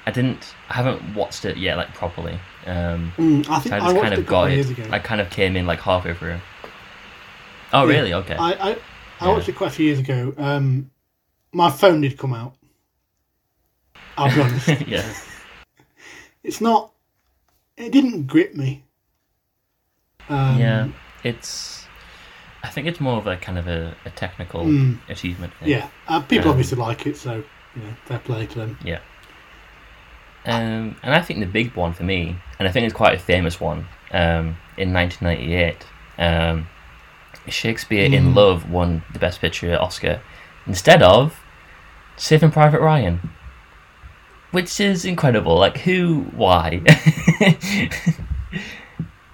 I 0.05 0.11
didn't. 0.11 0.53
I 0.69 0.73
haven't 0.73 1.15
watched 1.15 1.45
it 1.45 1.57
yet, 1.57 1.77
like 1.77 1.93
properly. 1.93 2.39
Um, 2.65 3.13
Mm, 3.17 3.47
I 3.49 3.59
think 3.59 3.69
so 3.69 3.75
I 3.75 3.77
I, 3.77 3.79
just 3.79 3.95
watched 3.95 4.01
kind 4.03 4.13
it 4.13 4.19
of 4.19 4.27
a 4.27 4.29
got 4.29 4.51
years 4.51 4.69
it. 4.69 4.79
ago. 4.79 4.89
I 4.91 4.99
kind 4.99 5.21
of 5.21 5.29
came 5.29 5.55
in 5.55 5.65
like 5.67 5.79
halfway 5.81 6.13
through. 6.13 6.39
Oh, 7.73 7.85
Yeah. 7.85 7.95
really? 7.95 8.13
Okay. 8.13 8.35
I, 8.35 8.53
I, 8.53 8.71
I 8.71 9.27
Yeah. 9.27 9.33
watched 9.33 9.49
it 9.49 9.55
quite 9.55 9.67
a 9.67 9.73
few 9.75 9.85
years 9.85 9.99
ago. 9.99 10.33
Um, 10.37 10.89
my 11.51 11.69
phone 11.69 12.01
did 12.01 12.17
come 12.17 12.33
out. 12.33 12.53
I'll 14.17 14.33
be 14.33 14.41
honest. 14.41 14.67
yeah. 14.87 15.13
it's 16.43 16.61
not. 16.61 16.91
It 17.75 17.91
didn't 17.91 18.27
grip 18.27 18.55
me. 18.55 18.83
Um, 20.29 20.59
yeah. 20.59 20.87
It's. 21.23 21.76
I 22.63 22.69
think 22.69 22.87
it's 22.87 22.99
more 22.99 23.17
of 23.17 23.27
a 23.27 23.37
kind 23.37 23.57
of 23.57 23.67
a, 23.67 23.95
a 24.05 24.09
technical 24.09 24.65
Mm. 24.65 24.97
achievement 25.09 25.53
thing. 25.59 25.69
Yeah. 25.69 25.87
Uh, 26.07 26.19
people 26.21 26.45
Um, 26.47 26.51
obviously 26.51 26.77
like 26.77 27.05
it, 27.07 27.17
so 27.17 27.35
you 27.75 27.81
know, 27.83 27.93
fair 28.05 28.19
play 28.19 28.45
to 28.47 28.55
them. 28.59 28.77
Yeah. 28.83 28.99
Um, 30.45 30.95
and 31.03 31.13
I 31.13 31.21
think 31.21 31.39
the 31.39 31.45
big 31.45 31.75
one 31.75 31.93
for 31.93 32.03
me, 32.03 32.35
and 32.57 32.67
I 32.67 32.71
think 32.71 32.85
it's 32.85 32.93
quite 32.95 33.13
a 33.13 33.19
famous 33.19 33.59
one, 33.59 33.85
um, 34.11 34.57
in 34.77 34.93
1998, 34.93 35.85
um, 36.17 36.67
Shakespeare 37.49 38.05
in 38.05 38.33
Mm. 38.33 38.35
Love 38.35 38.69
won 38.69 39.03
the 39.13 39.19
Best 39.19 39.39
Picture 39.41 39.77
Oscar 39.79 40.21
instead 40.65 41.01
of 41.03 41.39
Saving 42.17 42.51
Private 42.51 42.81
Ryan, 42.81 43.29
which 44.51 44.79
is 44.79 45.05
incredible. 45.05 45.57
Like, 45.57 45.77
who? 45.79 46.21
Why? 46.35 46.81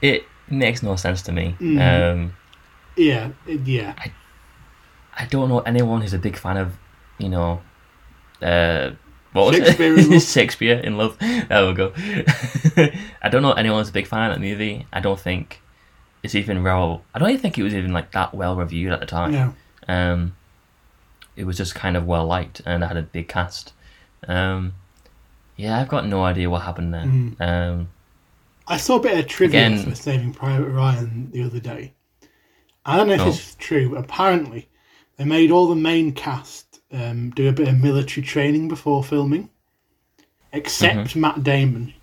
it 0.02 0.26
makes 0.50 0.84
no 0.84 0.96
sense 0.96 1.22
to 1.24 1.32
me. 1.32 1.56
Mm. 1.60 2.32
Yeah. 2.96 3.32
yeah. 3.48 3.96
I 5.16 5.26
don't 5.26 5.50
know 5.50 5.60
anyone 5.60 6.02
who's 6.02 6.14
a 6.14 6.20
big 6.20 6.38
fan 6.38 6.58
of, 6.58 6.74
you 7.18 7.30
know, 7.30 7.62
uh, 8.42 8.92
what 9.32 9.48
was 9.48 9.56
Shakespeare 9.58 9.94
it? 9.96 10.00
in 10.06 10.12
Love. 10.12 10.22
Shakespeare 10.28 10.80
in 10.80 10.98
Love. 10.98 11.18
There 11.20 11.68
we 11.68 11.74
go. 11.74 11.94
I 13.22 13.30
don't 13.30 13.42
know 13.42 13.54
anyone 13.54 13.80
who's 13.80 13.90
a 13.90 13.94
big 13.94 14.08
fan 14.08 14.30
of 14.32 14.36
that 14.36 14.42
movie. 14.42 14.86
I 14.94 15.00
don't 15.00 15.20
think 15.20 15.62
it's 16.22 16.36
even 16.36 16.64
well. 16.64 17.04
I 17.14 17.20
don't 17.20 17.30
even 17.30 17.42
think 17.42 17.58
it 17.58 17.64
was 17.64 17.74
even 17.74 17.94
like 17.94 18.12
that 18.12 18.34
well 18.34 18.56
reviewed 18.56 18.92
at 18.92 19.00
the 19.00 19.06
time. 19.06 19.34
Yeah. 19.34 19.52
Um, 19.88 20.36
it 21.36 21.46
was 21.46 21.58
just 21.58 21.74
kind 21.76 21.98
of 21.98 22.06
well 22.06 22.26
liked 22.26 22.62
and 22.66 22.84
it 22.84 22.88
had 22.88 22.98
a 22.98 23.02
big 23.02 23.28
cast. 23.28 23.74
Um, 24.28 24.74
yeah, 25.58 25.80
I've 25.80 25.90
got 25.90 26.06
no 26.06 26.24
idea 26.24 26.50
what 26.50 26.62
happened 26.62 26.94
there. 26.94 27.06
Mm. 27.06 27.42
Um, 27.42 27.90
I 28.68 28.78
saw 28.78 28.98
a 28.98 29.00
bit 29.02 29.18
of 29.18 29.28
trivia 29.28 29.68
Again- 29.68 29.84
for 29.84 29.96
Saving 29.96 30.34
Private 30.34 30.70
Ryan 30.70 31.30
the 31.32 31.44
other 31.44 31.60
day. 31.60 31.94
I 32.86 32.98
don't 32.98 33.08
know 33.08 33.14
if 33.14 33.22
Oh. 33.22 33.26
this 33.26 33.56
true, 33.60 33.90
but 33.90 34.00
apparently 34.04 34.68
they 35.18 35.24
made 35.26 35.52
all 35.52 35.68
the 35.68 35.76
main 35.76 36.12
cast 36.14 36.80
um, 36.92 37.30
do 37.32 37.48
a 37.50 37.54
bit 37.54 37.68
of 37.68 37.80
military 37.82 38.26
training 38.26 38.68
before 38.68 39.04
filming, 39.04 39.50
except 40.52 41.16
Matt 41.16 41.44
Damon, 41.44 41.94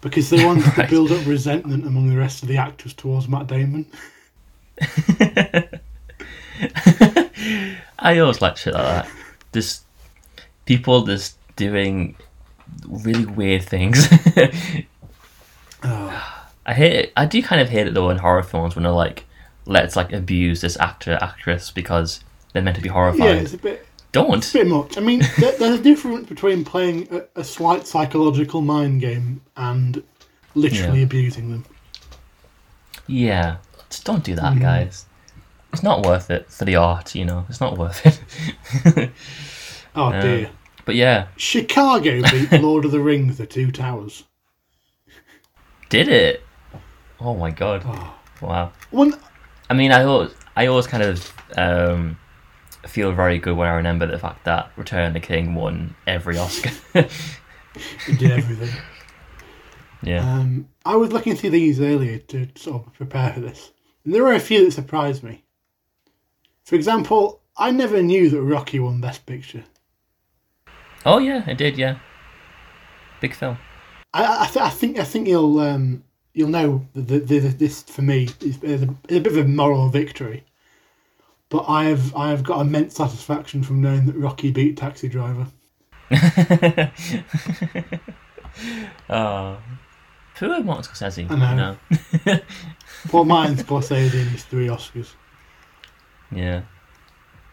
because 0.00 0.28
they 0.30 0.44
wanted 0.44 0.64
to 0.64 0.70
Mm-hmm. 0.70 0.90
Build 0.90 1.12
up 1.12 1.26
resentment 1.26 1.86
among 1.86 2.08
the 2.10 2.16
rest 2.16 2.42
of 2.42 2.48
the 2.48 2.56
actors 2.58 2.92
towards 2.94 3.28
Matt 3.28 3.46
Damon. 3.46 3.86
I 7.98 8.18
always 8.18 8.40
like 8.40 8.56
shit 8.56 8.74
like 8.74 8.84
that. 8.84 9.08
Just 9.52 9.84
people 10.66 11.04
just 11.04 11.36
doing 11.56 12.16
really 12.88 13.26
weird 13.26 13.62
things. 13.62 14.08
Oh, 15.82 16.42
I 16.66 16.74
hate 16.74 16.92
it. 16.92 17.12
I 17.16 17.24
do 17.24 17.42
kind 17.42 17.58
of 17.62 17.70
hate 17.70 17.86
it 17.86 17.94
though 17.94 18.10
in 18.10 18.18
horror 18.18 18.42
films 18.42 18.76
when 18.76 18.82
they're 18.82 18.92
like, 18.92 19.24
let's 19.66 19.96
like 19.96 20.12
abuse 20.12 20.60
this 20.60 20.76
actor 20.78 21.18
actress 21.20 21.70
because 21.70 22.20
they're 22.52 22.62
meant 22.62 22.76
to 22.76 22.82
be 22.82 22.88
yeah, 22.88 22.94
horrified. 22.94 23.36
it's 23.38 23.54
a 23.54 23.58
bit, 23.58 23.86
Don't. 24.12 24.38
it's 24.38 24.50
a 24.54 24.58
bit 24.58 24.66
much. 24.66 24.98
I 24.98 25.00
mean, 25.00 25.22
there, 25.38 25.56
there's 25.58 25.78
a 25.80 25.82
difference 25.82 26.28
between 26.28 26.64
playing 26.64 27.08
a, 27.12 27.40
a 27.40 27.44
slight 27.44 27.86
psychological 27.86 28.60
mind 28.62 29.00
game 29.00 29.40
and 29.56 30.02
literally 30.54 30.98
Yeah. 31.00 31.04
abusing 31.04 31.50
them. 31.50 31.64
Yeah, 33.06 33.56
just 33.88 34.04
don't 34.04 34.22
do 34.24 34.34
that, 34.36 34.54
mm. 34.54 34.60
guys. 34.60 35.06
It's 35.72 35.82
not 35.82 36.04
worth 36.04 36.30
it 36.30 36.50
for 36.50 36.64
the 36.64 36.76
art, 36.76 37.14
you 37.14 37.24
know. 37.24 37.44
It's 37.48 37.60
not 37.60 37.78
worth 37.78 38.04
it. 38.06 39.10
Oh 39.96 40.10
Yeah. 40.10 40.20
dear. 40.22 40.50
but 40.84 40.94
yeah, 40.94 41.26
Chicago 41.36 42.22
beat 42.30 42.52
Lord 42.62 42.84
of 42.84 42.92
the 42.92 43.00
Rings: 43.00 43.38
The 43.38 43.46
Two 43.46 43.72
Towers. 43.72 44.22
did 45.88 46.06
it? 46.08 46.44
Oh 47.20 47.34
my 47.36 47.50
god! 47.50 47.82
Oh. 47.84 48.14
Wow. 48.40 48.72
One, 48.92 49.14
I 49.70 49.74
mean, 49.74 49.92
I 49.92 50.02
always, 50.02 50.34
I 50.56 50.66
always 50.66 50.88
kind 50.88 51.04
of 51.04 51.32
um, 51.56 52.18
feel 52.88 53.12
very 53.12 53.38
good 53.38 53.56
when 53.56 53.68
I 53.68 53.74
remember 53.74 54.04
the 54.04 54.18
fact 54.18 54.44
that 54.44 54.72
Return 54.76 55.06
of 55.06 55.12
the 55.12 55.20
King 55.20 55.54
won 55.54 55.94
every 56.08 56.36
Oscar. 56.36 56.72
it 56.94 58.18
did 58.18 58.32
everything. 58.32 58.82
yeah. 60.02 60.28
Um, 60.28 60.68
I 60.84 60.96
was 60.96 61.12
looking 61.12 61.36
through 61.36 61.50
these 61.50 61.80
earlier 61.80 62.18
to 62.18 62.48
sort 62.56 62.84
of 62.84 62.92
prepare 62.94 63.32
for 63.32 63.40
this, 63.40 63.70
and 64.04 64.12
there 64.12 64.24
were 64.24 64.34
a 64.34 64.40
few 64.40 64.64
that 64.64 64.72
surprised 64.72 65.22
me. 65.22 65.44
For 66.64 66.74
example, 66.74 67.40
I 67.56 67.70
never 67.70 68.02
knew 68.02 68.28
that 68.28 68.42
Rocky 68.42 68.80
won 68.80 69.00
Best 69.00 69.24
Picture. 69.24 69.64
Oh 71.06 71.18
yeah, 71.18 71.48
it 71.48 71.58
did. 71.58 71.78
Yeah. 71.78 72.00
Big 73.20 73.34
film. 73.34 73.56
I, 74.12 74.44
I, 74.44 74.46
th- 74.46 74.64
I 74.64 74.70
think 74.70 74.98
I 74.98 75.04
think 75.04 75.28
he'll 75.28 75.60
um, 75.60 76.02
you'll 76.32 76.48
know 76.48 76.86
that 76.94 77.26
this 77.26 77.82
for 77.82 78.02
me 78.02 78.28
is, 78.40 78.62
is, 78.62 78.82
a, 78.82 78.94
is 79.08 79.18
a 79.18 79.20
bit 79.20 79.26
of 79.26 79.36
a 79.36 79.44
moral 79.44 79.88
victory. 79.88 80.44
But 81.48 81.64
I 81.68 81.84
have 81.84 82.14
I 82.14 82.30
have 82.30 82.44
got 82.44 82.60
immense 82.60 82.94
satisfaction 82.94 83.62
from 83.62 83.80
knowing 83.80 84.06
that 84.06 84.16
Rocky 84.16 84.50
beat 84.52 84.76
Taxi 84.76 85.08
Driver. 85.08 85.48
Oh. 89.08 89.58
Poor 90.36 90.62
Martin 90.62 90.84
Scorsese. 90.84 91.30
I 91.30 91.54
know. 91.54 91.76
Know? 92.26 92.40
Paul 93.08 93.24
Martin 93.26 93.56
Scorsese 93.56 94.14
in 94.14 94.28
his 94.28 94.44
three 94.44 94.68
Oscars. 94.68 95.12
Yeah. 96.32 96.62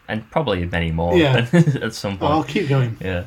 And 0.08 0.28
probably 0.30 0.64
many 0.64 0.90
more 0.90 1.14
Yeah. 1.16 1.46
at 1.52 1.94
some 1.94 2.16
Oh, 2.20 2.26
I'll 2.26 2.44
keep 2.44 2.68
going. 2.68 2.96
Yeah. 3.00 3.26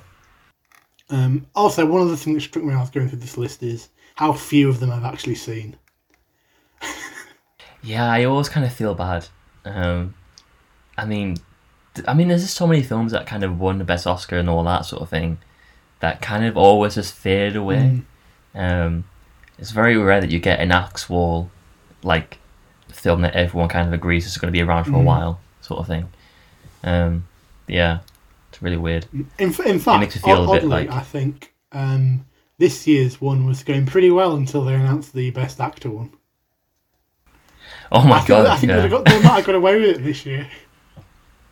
Um, 1.09 1.45
also, 1.53 1.85
one 1.85 2.01
of 2.01 2.09
the 2.09 2.17
things 2.17 2.35
that 2.37 2.41
struck 2.41 2.63
me 2.63 2.69
when 2.69 2.77
I 2.77 2.81
was 2.81 2.89
going 2.89 3.09
through 3.09 3.19
this 3.19 3.37
list 3.37 3.61
is 3.61 3.89
how 4.21 4.31
few 4.33 4.69
of 4.69 4.79
them 4.79 4.91
I've 4.91 5.03
actually 5.03 5.33
seen. 5.33 5.75
Yeah, 7.81 8.07
I 8.07 8.23
always 8.25 8.49
kind 8.49 8.63
of 8.63 8.71
feel 8.71 8.93
bad. 8.93 9.27
Um, 9.65 10.13
I 10.95 11.05
mean, 11.05 11.37
I 12.07 12.13
mean, 12.13 12.27
there's 12.27 12.43
just 12.43 12.55
so 12.55 12.67
many 12.67 12.83
films 12.83 13.11
that 13.13 13.25
kind 13.25 13.43
of 13.43 13.59
won 13.59 13.79
the 13.79 13.83
best 13.83 14.05
Oscar 14.05 14.37
and 14.37 14.47
all 14.47 14.63
that 14.65 14.85
sort 14.85 15.01
of 15.01 15.09
thing 15.09 15.39
that 16.01 16.21
kind 16.21 16.45
of 16.45 16.55
always 16.55 16.93
just 16.95 17.15
fade 17.15 17.55
away. 17.55 18.01
Um, 18.53 19.05
it's 19.57 19.71
very 19.71 19.97
rare 19.97 20.21
that 20.21 20.29
you 20.29 20.37
get 20.37 20.59
an 20.59 20.71
axe 20.71 21.09
wall, 21.09 21.49
like 22.03 22.37
film 22.89 23.21
that 23.21 23.33
everyone 23.33 23.69
kind 23.69 23.87
of 23.87 23.93
agrees 23.93 24.27
is 24.27 24.37
going 24.37 24.53
to 24.53 24.55
be 24.55 24.61
around 24.61 24.83
for 24.83 24.91
a 24.91 24.93
Mm. 24.99 25.03
while, 25.05 25.39
sort 25.61 25.79
of 25.79 25.87
thing. 25.87 26.09
Um, 26.83 27.27
yeah, 27.67 27.99
it's 28.49 28.61
really 28.61 28.77
weird. 28.77 29.07
In, 29.13 29.27
in 29.39 29.79
fact, 29.79 29.99
makes 30.01 30.13
you 30.15 30.21
feel 30.21 30.37
a 30.43 30.47
oddly, 30.47 30.59
bit 30.59 30.67
like- 30.69 30.91
I 30.91 30.99
think 31.01 31.51
um, 31.71 32.25
this 32.61 32.85
year's 32.85 33.19
one 33.19 33.47
was 33.47 33.63
going 33.63 33.87
pretty 33.87 34.11
well 34.11 34.35
until 34.35 34.63
they 34.63 34.75
announced 34.75 35.13
the 35.13 35.31
Best 35.31 35.59
Actor 35.59 35.89
one. 35.89 36.11
Oh 37.91 38.03
my 38.03 38.17
I 38.17 38.19
think, 38.19 38.27
god! 38.27 38.45
I 38.45 38.55
think 38.55 38.69
yeah. 38.69 38.81
they, 38.81 38.87
got, 38.87 39.03
they 39.03 39.19
might 39.23 39.37
have 39.37 39.45
got 39.45 39.55
away 39.55 39.79
with 39.79 39.97
it 39.97 40.03
this 40.03 40.27
year. 40.27 40.47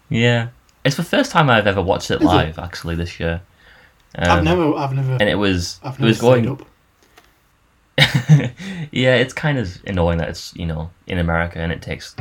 yeah, 0.08 0.50
it's 0.86 0.98
the 0.98 1.04
first 1.04 1.32
time 1.32 1.50
I've 1.50 1.66
ever 1.66 1.82
watched 1.82 2.12
it 2.12 2.22
Is 2.22 2.22
it? 2.22 2.26
live. 2.26 2.60
Actually, 2.60 2.94
this 2.94 3.20
year. 3.20 3.42
Um, 4.16 4.30
I've 4.30 4.44
never, 4.44 4.76
I've 4.76 4.94
never, 4.94 5.14
and 5.14 5.24
it 5.24 5.36
was 5.36 5.80
it 5.84 6.00
was 6.00 6.22
going 6.22 6.48
up. 6.48 6.62
yeah, 8.92 9.16
it's 9.16 9.34
kind 9.34 9.58
of 9.58 9.82
annoying 9.88 10.20
that 10.20 10.30
it's 10.30 10.56
you 10.56 10.68
know 10.68 10.92
in 11.08 11.18
America 11.18 11.60
and 11.60 11.72
it 11.72 11.82
takes 11.82 12.16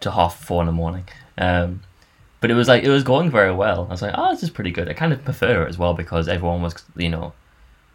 to 0.00 0.10
half 0.10 0.36
four 0.44 0.62
in 0.62 0.66
the 0.66 0.72
morning. 0.72 1.04
Um, 1.38 1.80
but 2.40 2.50
it 2.50 2.54
was 2.54 2.66
like 2.66 2.82
it 2.82 2.90
was 2.90 3.04
going 3.04 3.30
very 3.30 3.54
well. 3.54 3.86
I 3.88 3.92
was 3.92 4.02
like, 4.02 4.14
oh, 4.18 4.32
this 4.32 4.42
is 4.42 4.50
pretty 4.50 4.72
good. 4.72 4.88
I 4.88 4.94
kind 4.94 5.12
of 5.12 5.24
prefer 5.24 5.62
it 5.62 5.68
as 5.68 5.78
well 5.78 5.94
because 5.94 6.26
everyone 6.26 6.60
was 6.60 6.74
you 6.96 7.08
know 7.08 7.32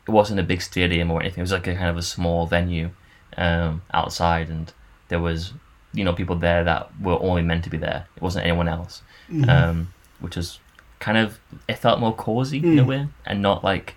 it 0.07 0.11
wasn't 0.11 0.39
a 0.39 0.43
big 0.43 0.61
stadium 0.61 1.11
or 1.11 1.21
anything. 1.21 1.39
It 1.39 1.43
was 1.43 1.51
like 1.51 1.67
a 1.67 1.75
kind 1.75 1.89
of 1.89 1.97
a 1.97 2.01
small 2.01 2.45
venue 2.47 2.89
um, 3.37 3.81
outside, 3.93 4.49
and 4.49 4.71
there 5.09 5.19
was 5.19 5.53
you 5.93 6.03
know 6.03 6.13
people 6.13 6.35
there 6.37 6.63
that 6.63 6.89
were 7.01 7.19
only 7.21 7.41
meant 7.41 7.63
to 7.65 7.69
be 7.69 7.77
there. 7.77 8.05
It 8.15 8.21
wasn't 8.21 8.45
anyone 8.45 8.67
else, 8.67 9.01
Mhm. 9.31 9.49
um, 9.49 9.93
which 10.19 10.35
was 10.35 10.59
kind 10.99 11.17
of 11.17 11.39
it 11.67 11.77
felt 11.77 11.99
more 11.99 12.13
cozy 12.15 12.59
in 12.59 12.79
a 12.79 12.83
Mm. 12.83 12.87
way 12.87 13.07
and 13.25 13.41
not 13.41 13.63
like 13.63 13.95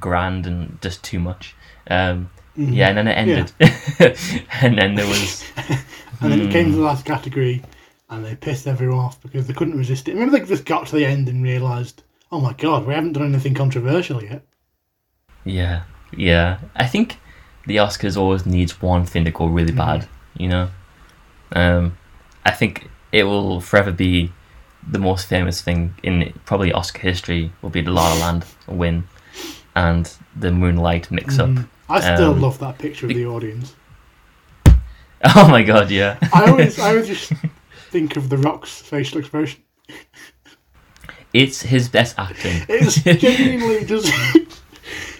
grand 0.00 0.46
and 0.46 0.78
just 0.82 1.02
too 1.04 1.18
much. 1.18 1.54
Um, 1.90 2.30
Mhm. 2.58 2.74
yeah, 2.74 2.88
and 2.88 2.98
then 2.98 3.08
it 3.08 3.12
ended. 3.12 3.52
and 4.62 4.78
then 4.78 4.94
there 4.94 5.06
was. 5.06 5.44
And 6.22 6.32
then 6.32 6.40
it 6.40 6.50
came 6.50 6.66
Hmm. 6.66 6.70
to 6.72 6.76
the 6.78 6.82
last 6.82 7.04
category, 7.04 7.62
and 8.08 8.24
they 8.24 8.34
pissed 8.34 8.66
everyone 8.66 8.98
off 9.00 9.20
because 9.20 9.46
they 9.46 9.52
couldn't 9.52 9.76
resist 9.76 10.08
it. 10.08 10.14
Remember, 10.14 10.38
they 10.38 10.46
just 10.46 10.64
got 10.64 10.86
to 10.86 10.96
the 10.96 11.04
end 11.04 11.28
and 11.28 11.42
realised, 11.42 12.02
oh 12.32 12.40
my 12.40 12.54
god, 12.54 12.86
we 12.86 12.94
haven't 12.94 13.12
done 13.12 13.26
anything 13.34 13.52
controversial 13.52 14.22
yet. 14.24 14.42
Yeah, 15.46 15.84
yeah. 16.14 16.58
I 16.74 16.86
think 16.86 17.18
the 17.66 17.76
Oscars 17.76 18.16
always 18.16 18.44
needs 18.44 18.82
one 18.82 19.06
thing 19.06 19.24
to 19.24 19.30
go 19.30 19.46
really 19.46 19.72
bad, 19.72 20.06
you 20.36 20.48
know? 20.48 20.68
Um, 21.52 21.96
I 22.44 22.50
think 22.50 22.90
it 23.12 23.24
will 23.24 23.60
forever 23.60 23.92
be 23.92 24.32
the 24.88 24.98
most 24.98 25.26
famous 25.28 25.62
thing 25.62 25.94
in 26.02 26.32
probably 26.44 26.72
Oscar 26.72 27.00
history 27.00 27.52
will 27.62 27.70
be 27.70 27.80
the 27.80 27.90
La 27.92 28.12
La 28.12 28.20
Land 28.20 28.44
win 28.66 29.08
and 29.74 30.12
the 30.34 30.50
Moonlight 30.52 31.10
mix 31.10 31.38
up. 31.38 31.48
Mm. 31.48 31.68
I 31.88 32.00
still 32.00 32.32
Um, 32.32 32.40
love 32.40 32.58
that 32.58 32.78
picture 32.78 33.06
of 33.06 33.14
the 33.14 33.26
audience. 33.26 33.74
Oh 35.34 35.48
my 35.48 35.62
god, 35.62 35.90
yeah. 35.90 36.18
I 36.34 36.50
always, 36.50 36.78
I 36.78 36.90
always 36.90 37.06
just 37.08 37.32
think 37.90 38.16
of 38.18 38.28
The 38.28 38.36
Rock's 38.36 38.82
facial 38.82 39.18
expression. 39.18 39.62
It's 41.32 41.62
his 41.62 41.88
best 41.88 42.18
acting. 42.18 42.62
It's 42.68 43.02
genuinely 43.02 43.86
just. 43.86 44.12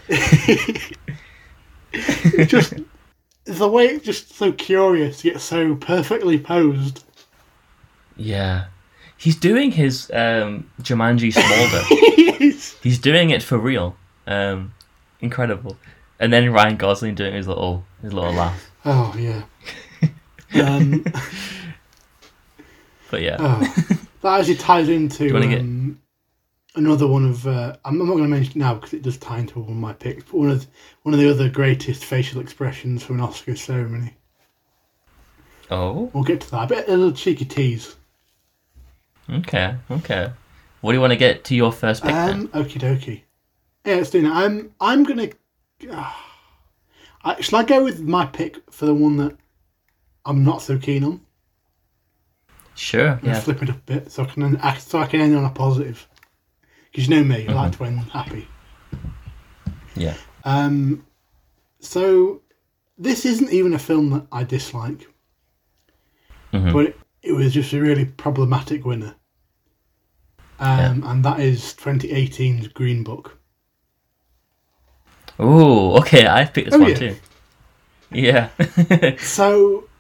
It's 0.09 0.97
just 2.51 2.75
the 3.45 3.69
way 3.69 3.87
it's 3.87 4.05
just 4.05 4.35
so 4.35 4.53
curious 4.53 5.25
yet 5.25 5.41
so 5.41 5.75
perfectly 5.77 6.39
posed. 6.39 7.05
yeah. 8.17 8.67
He's 9.19 9.37
doing 9.37 9.71
his 9.73 10.11
um, 10.13 10.71
Jumanji 10.83 11.33
Smolder. 11.33 11.83
He's 12.83 12.99
doing 12.99 13.31
it 13.31 13.43
for 13.43 13.57
real. 13.57 13.97
Um, 14.27 14.75
incredible. 15.23 15.79
And 16.21 16.31
then 16.31 16.53
Ryan 16.53 16.77
Gosling 16.77 17.15
doing 17.15 17.33
his 17.33 17.49
little 17.49 17.83
his 18.03 18.13
little 18.13 18.35
laugh. 18.35 18.71
oh 18.85 19.15
yeah. 19.19 19.43
Um, 20.63 21.03
But 23.11 23.23
yeah, 23.23 23.37
oh, 23.39 23.75
that 24.21 24.41
actually 24.41 24.57
ties 24.57 24.89
into 24.89 25.33
wanna 25.33 25.47
get- 25.49 25.61
um, 25.61 25.99
another 26.77 27.07
one 27.07 27.25
of. 27.27 27.47
Uh, 27.47 27.77
I'm 27.85 28.01
I'm 28.01 28.07
not 28.07 28.15
going 28.15 28.25
to 28.25 28.29
mention 28.31 28.53
it 28.53 28.65
now 28.65 28.75
because 28.75 28.93
it 28.95 29.03
does 29.03 29.17
tie 29.19 29.39
into 29.39 29.59
one 29.61 29.71
of 29.71 29.77
my 29.77 29.93
picks. 29.93 30.25
But 30.25 30.35
one 30.35 30.51
of 30.51 30.67
one 31.03 31.15
of 31.15 31.21
the 31.21 31.31
other 31.31 31.49
greatest 31.49 32.05
facial 32.05 32.41
expressions 32.41 33.03
from 33.03 33.17
an 33.17 33.23
Oscar 33.23 33.57
ceremony. 33.57 34.15
oh, 35.71 36.11
We'll 36.13 36.25
get 36.25 36.41
to 36.43 36.51
that. 36.53 36.65
A 36.65 36.67
bit 36.75 36.89
a 36.89 36.93
little 36.97 37.13
cheeky 37.13 37.45
tease. 37.45 37.97
okay, 39.31 39.77
okay. 39.91 40.33
What 40.81 40.93
do 40.93 40.97
you 40.97 41.01
want 41.01 41.13
to 41.13 41.17
get 41.17 41.45
to 41.45 41.55
your 41.55 41.73
first 41.73 42.03
pick 42.03 42.13
then? 42.13 42.41
Um, 42.41 42.49
okie 42.49 42.81
dokie. 42.81 43.23
Yeah, 43.85 43.97
let's 43.97 44.11
do 44.11 44.23
that. 44.23 44.33
I'm 44.33 44.73
I'm 44.81 45.05
gonna. 45.05 45.31
Uh, 45.91 46.13
I, 47.25 47.41
shall 47.41 47.59
I 47.59 47.65
go 47.65 47.83
with 47.83 48.01
my 48.01 48.27
pick 48.27 48.59
for 48.71 48.87
the 48.87 48.95
one 48.95 49.17
that 49.17 49.37
I'm 50.25 50.45
not 50.45 50.63
so 50.63 50.79
keen 50.79 51.03
on. 51.05 51.21
Sure. 52.77 53.19
Yeah. 53.23 53.41
flip 53.41 53.63
it 53.63 53.71
up 53.71 53.77
a 53.77 53.81
bit 53.81 54.13
so 54.13 54.23
I 54.23 54.27
can 54.27 54.61
so 54.79 54.99
I 54.99 55.07
can 55.07 55.21
end 55.21 55.35
on 55.35 55.45
a 55.45 55.51
positive. 55.51 56.07
Because 56.97 57.11
you 57.11 57.15
know 57.15 57.25
me, 57.25 57.47
I 57.47 57.53
like 57.53 57.73
Mm-hmm. 57.73 57.77
to 57.77 57.85
end 57.85 57.99
happy. 58.11 58.49
Yeah. 59.97 60.17
Um, 60.45 61.07
so 61.79 62.41
this 62.97 63.27
isn't 63.27 63.53
even 63.53 63.75
a 63.75 63.79
film 63.79 64.09
that 64.13 64.27
I 64.33 64.45
dislike, 64.45 65.07
Mhm. 66.55 66.73
but 66.73 66.87
it, 66.87 67.01
it 67.23 67.33
was 67.33 67.53
just 67.53 67.75
a 67.75 67.83
really 67.83 68.07
problematic 68.07 68.87
winner. 68.87 69.17
Um, 70.59 71.03
And 71.05 71.23
that 71.23 71.39
is 71.39 71.75
2018's 71.75 72.69
Green 72.69 73.05
Book. 73.05 73.41
Oh, 75.39 75.99
okay. 75.99 76.27
I 76.27 76.45
picked 76.47 76.67
this 76.67 76.75
Oh, 76.75 76.81
one 76.81 76.93
yeah. 76.93 76.99
too. 76.99 77.17
Yeah. 78.11 78.49
So 79.19 79.91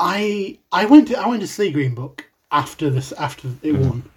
I 0.00 0.58
I 0.72 0.84
went 0.86 1.08
to 1.08 1.18
I 1.18 1.28
went 1.28 1.42
to 1.42 1.46
see 1.46 1.70
Green 1.70 1.94
Book 1.94 2.30
after 2.50 2.90
this 2.90 3.12
after 3.12 3.56
it 3.62 3.76
won 3.76 4.10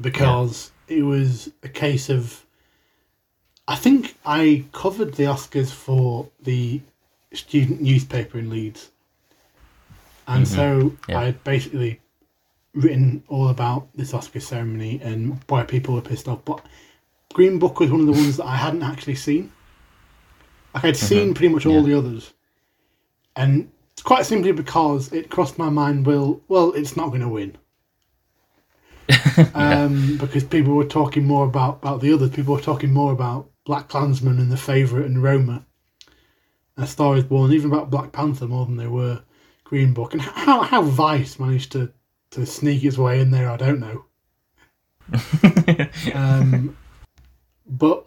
because 0.00 0.72
it 0.88 1.02
was 1.02 1.50
a 1.62 1.68
case 1.68 2.08
of 2.08 2.44
I 3.68 3.76
think 3.76 4.16
I 4.24 4.64
covered 4.72 5.14
the 5.14 5.24
Oscars 5.24 5.70
for 5.70 6.28
the 6.42 6.80
student 7.32 7.80
newspaper 7.80 8.38
in 8.38 8.50
Leeds. 8.50 8.90
And 10.26 10.44
mm-hmm. 10.44 10.54
so 10.54 10.96
Yeah. 11.08 11.20
I 11.20 11.24
had 11.26 11.44
basically 11.44 12.00
written 12.74 13.22
all 13.28 13.48
about 13.48 13.88
this 13.94 14.14
Oscar 14.14 14.40
ceremony 14.40 15.00
and 15.02 15.40
why 15.48 15.62
people 15.62 15.94
were 15.94 16.00
pissed 16.00 16.28
off. 16.28 16.44
But 16.44 16.64
Green 17.32 17.58
Book 17.58 17.80
was 17.80 17.90
one 17.90 18.00
of 18.00 18.06
the 18.06 18.12
ones 18.12 18.36
that 18.36 18.46
I 18.46 18.56
hadn't 18.56 18.82
actually 18.82 19.14
seen. 19.14 19.52
Like 20.74 20.84
I'd 20.84 20.96
seen 20.96 21.26
mm-hmm. 21.26 21.32
pretty 21.34 21.54
much 21.54 21.66
all 21.66 21.74
Yeah. 21.74 21.82
the 21.82 21.98
others, 21.98 22.32
and 23.36 23.70
it's 23.92 24.02
quite 24.02 24.24
simply 24.24 24.52
because 24.52 25.12
it 25.12 25.28
crossed 25.28 25.58
my 25.58 25.68
mind. 25.68 26.06
Well, 26.06 26.40
well, 26.48 26.72
it's 26.72 26.96
not 26.96 27.08
going 27.08 27.20
to 27.20 27.28
win. 27.28 27.56
um, 29.54 30.16
because 30.18 30.44
people 30.44 30.74
were 30.74 30.84
talking 30.84 31.24
more 31.24 31.46
about, 31.46 31.78
about 31.82 32.00
the 32.00 32.12
others. 32.12 32.30
People 32.30 32.54
were 32.54 32.60
talking 32.60 32.92
more 32.92 33.12
about 33.12 33.50
Black 33.64 33.88
Klansman 33.88 34.38
and 34.38 34.50
The 34.50 34.56
Favourite 34.56 35.06
and 35.06 35.22
Roma. 35.22 35.64
A 36.76 36.86
Star 36.86 37.16
is 37.16 37.24
Born, 37.24 37.52
even 37.52 37.70
about 37.70 37.90
Black 37.90 38.12
Panther 38.12 38.46
more 38.46 38.64
than 38.66 38.76
they 38.76 38.86
were 38.86 39.22
Green 39.64 39.92
Book. 39.92 40.12
And 40.14 40.22
how 40.22 40.62
how 40.62 40.82
Vice 40.82 41.38
managed 41.38 41.72
to, 41.72 41.92
to 42.30 42.46
sneak 42.46 42.84
its 42.84 42.98
way 42.98 43.20
in 43.20 43.30
there, 43.30 43.50
I 43.50 43.56
don't 43.56 43.80
know. 43.80 44.04
Um, 46.14 46.76
but 47.66 48.06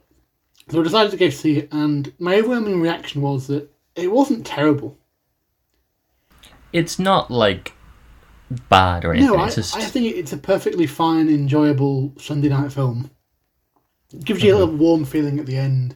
so 0.69 0.79
I 0.79 0.83
decided 0.83 1.11
to 1.11 1.17
go 1.17 1.29
see 1.29 1.57
it, 1.57 1.69
and 1.71 2.11
my 2.19 2.35
overwhelming 2.37 2.81
reaction 2.81 3.21
was 3.21 3.47
that 3.47 3.69
it 3.95 4.11
wasn't 4.11 4.45
terrible. 4.45 4.97
it's 6.73 6.99
not 6.99 7.29
like 7.31 7.73
bad 8.69 9.05
or 9.05 9.13
anything. 9.13 9.31
No, 9.31 9.37
I, 9.37 9.49
just 9.49 9.75
I 9.75 9.81
think 9.81 10.15
it's 10.15 10.33
a 10.33 10.37
perfectly 10.37 10.87
fine, 10.87 11.29
enjoyable 11.29 12.13
Sunday 12.19 12.49
night 12.49 12.71
film. 12.71 13.09
It 14.13 14.23
gives 14.23 14.43
you 14.43 14.53
a 14.53 14.55
little 14.55 14.69
mm-hmm. 14.69 14.77
warm 14.77 15.05
feeling 15.05 15.39
at 15.39 15.45
the 15.45 15.57
end. 15.57 15.95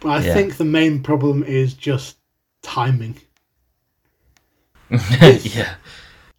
But 0.00 0.08
I 0.08 0.24
Yeah. 0.24 0.34
think 0.34 0.56
the 0.56 0.64
main 0.64 1.02
problem 1.02 1.42
is 1.42 1.74
just 1.74 2.16
timing. 2.62 3.16
yeah. 4.90 5.74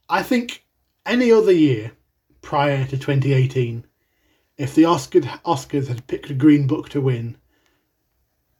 I 0.10 0.24
think 0.24 0.66
any 1.06 1.32
other 1.32 1.52
year 1.52 1.92
prior 2.42 2.86
to 2.86 2.98
2018, 2.98 3.86
if 4.58 4.76
the 4.76 4.86
Oscar, 4.86 5.22
Oscars 5.46 5.88
had 5.88 6.08
picked 6.08 6.30
a 6.30 6.34
Green 6.34 6.68
Book 6.68 6.90
to 6.90 7.02
win, 7.02 7.38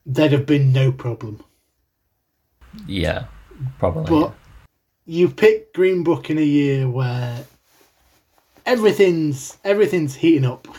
there'd 0.06 0.32
have 0.32 0.46
been 0.46 0.72
no 0.72 0.92
problem. 0.92 1.44
Yeah. 2.88 3.26
Probably. 3.80 4.10
But 4.10 4.34
you 5.12 5.30
pick 5.30 5.74
Green 5.74 6.06
Book 6.06 6.30
in 6.30 6.38
a 6.38 6.42
year 6.42 6.90
where 6.90 7.44
everything's 8.66 9.58
everything's 9.66 10.16
heating 10.16 10.46
up. 10.46 10.70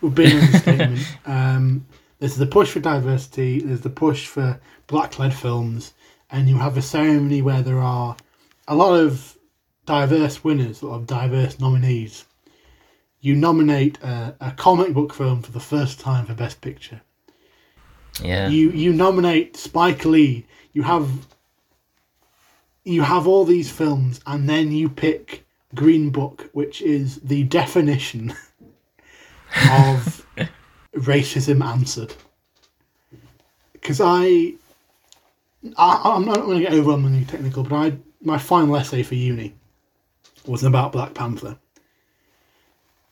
Would 0.00 0.14
be 0.14 0.24
an 0.24 0.38
understatement. 0.38 1.16
um, 1.26 1.86
there's 2.18 2.36
the 2.36 2.46
push 2.46 2.70
for 2.70 2.80
diversity. 2.80 3.60
There's 3.60 3.82
the 3.82 3.90
push 3.90 4.26
for 4.26 4.58
black-led 4.86 5.34
films, 5.34 5.92
and 6.30 6.48
you 6.48 6.56
have 6.56 6.78
a 6.78 6.82
ceremony 6.82 7.42
where 7.42 7.60
there 7.60 7.80
are 7.80 8.16
a 8.66 8.74
lot 8.74 8.98
of 8.98 9.36
diverse 9.84 10.42
winners, 10.42 10.80
a 10.80 10.86
lot 10.86 10.96
of 10.96 11.06
diverse 11.06 11.60
nominees. 11.60 12.24
You 13.20 13.34
nominate 13.34 14.02
a, 14.02 14.34
a 14.40 14.52
comic 14.52 14.94
book 14.94 15.12
film 15.12 15.42
for 15.42 15.52
the 15.52 15.60
first 15.60 16.00
time 16.00 16.24
for 16.24 16.32
Best 16.32 16.62
Picture. 16.62 17.02
yeah. 18.22 18.48
You 18.48 18.70
you 18.70 18.94
nominate 18.94 19.58
Spike 19.58 20.06
Lee. 20.06 20.46
You 20.72 20.82
have 20.84 21.10
you 22.84 23.02
have 23.02 23.26
all 23.26 23.44
these 23.44 23.70
films, 23.70 24.20
and 24.26 24.48
then 24.48 24.72
you 24.72 24.88
pick 24.88 25.46
Green 25.74 26.10
Book, 26.10 26.50
which 26.52 26.82
is 26.82 27.16
the 27.20 27.44
definition 27.44 28.34
of 29.70 30.26
racism 30.94 31.64
answered. 31.64 32.14
Because 33.72 34.00
I, 34.00 34.54
I, 35.76 36.00
I'm 36.04 36.24
not 36.24 36.36
going 36.36 36.58
to 36.58 36.64
get 36.64 36.72
overwhelmingly 36.72 37.24
technical, 37.24 37.62
but 37.62 37.76
I 37.76 37.92
my 38.24 38.38
final 38.38 38.76
essay 38.76 39.02
for 39.02 39.16
uni 39.16 39.54
was 40.46 40.62
about 40.62 40.92
Black 40.92 41.14
Panther, 41.14 41.58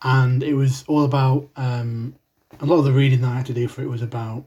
and 0.02 0.42
it 0.42 0.54
was 0.54 0.84
all 0.86 1.04
about 1.04 1.48
um, 1.56 2.14
a 2.60 2.66
lot 2.66 2.78
of 2.78 2.84
the 2.84 2.92
reading 2.92 3.20
that 3.22 3.30
I 3.30 3.36
had 3.36 3.46
to 3.46 3.54
do 3.54 3.68
for 3.68 3.82
it 3.82 3.88
was 3.88 4.02
about 4.02 4.44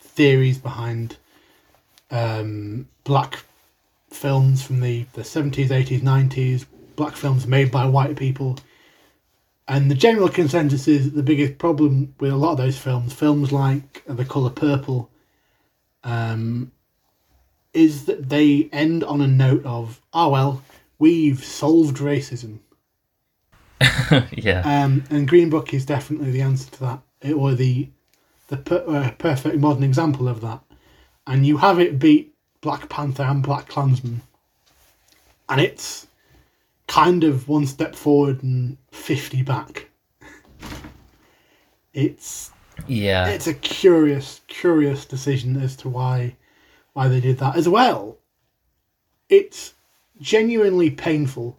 theories 0.00 0.58
behind 0.58 1.16
um, 2.10 2.88
black 3.04 3.44
films 4.14 4.62
from 4.62 4.80
the, 4.80 5.04
the 5.14 5.22
70s, 5.22 5.68
80s, 5.68 6.00
90s, 6.00 6.66
black 6.96 7.16
films 7.16 7.46
made 7.46 7.70
by 7.70 7.86
white 7.86 8.16
people. 8.16 8.58
And 9.68 9.90
the 9.90 9.94
general 9.94 10.28
consensus 10.28 10.88
is 10.88 11.06
that 11.06 11.16
the 11.16 11.22
biggest 11.22 11.58
problem 11.58 12.14
with 12.20 12.32
a 12.32 12.36
lot 12.36 12.52
of 12.52 12.58
those 12.58 12.76
films, 12.78 13.12
films 13.12 13.52
like 13.52 14.02
The 14.06 14.24
Colour 14.24 14.50
Purple, 14.50 15.10
um, 16.04 16.72
is 17.72 18.04
that 18.06 18.28
they 18.28 18.68
end 18.72 19.02
on 19.04 19.20
a 19.20 19.26
note 19.26 19.64
of, 19.64 20.00
oh 20.12 20.28
well, 20.28 20.62
we've 20.98 21.42
solved 21.44 21.98
racism. 21.98 22.58
yeah. 24.32 24.62
Um, 24.64 25.04
and 25.10 25.26
Green 25.28 25.48
Book 25.50 25.72
is 25.72 25.86
definitely 25.86 26.30
the 26.32 26.42
answer 26.42 26.70
to 26.72 26.80
that, 26.80 27.00
It- 27.20 27.34
or 27.34 27.54
the 27.54 27.88
the 28.48 28.56
per, 28.58 28.84
uh, 28.86 29.10
perfect 29.12 29.56
modern 29.58 29.82
example 29.82 30.28
of 30.28 30.42
that. 30.42 30.60
And 31.26 31.46
you 31.46 31.56
have 31.58 31.78
it 31.80 31.98
beat 31.98 32.31
Black 32.62 32.88
Panther 32.88 33.24
and 33.24 33.42
Black 33.42 33.68
Klansman, 33.68 34.22
and 35.48 35.60
it's 35.60 36.06
kind 36.86 37.24
of 37.24 37.48
one 37.48 37.66
step 37.66 37.94
forward 37.94 38.42
and 38.42 38.78
fifty 38.90 39.42
back. 39.42 39.88
It's 41.92 42.50
Yeah. 42.86 43.26
it's 43.28 43.46
a 43.46 43.54
curious, 43.54 44.40
curious 44.46 45.04
decision 45.04 45.60
as 45.60 45.76
to 45.76 45.88
why 45.88 46.36
why 46.94 47.08
they 47.08 47.20
did 47.20 47.38
that 47.38 47.56
as 47.56 47.68
well. 47.68 48.16
It's 49.28 49.74
genuinely 50.20 50.90
painful 50.90 51.58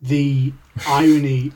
the 0.00 0.52
irony 0.86 1.52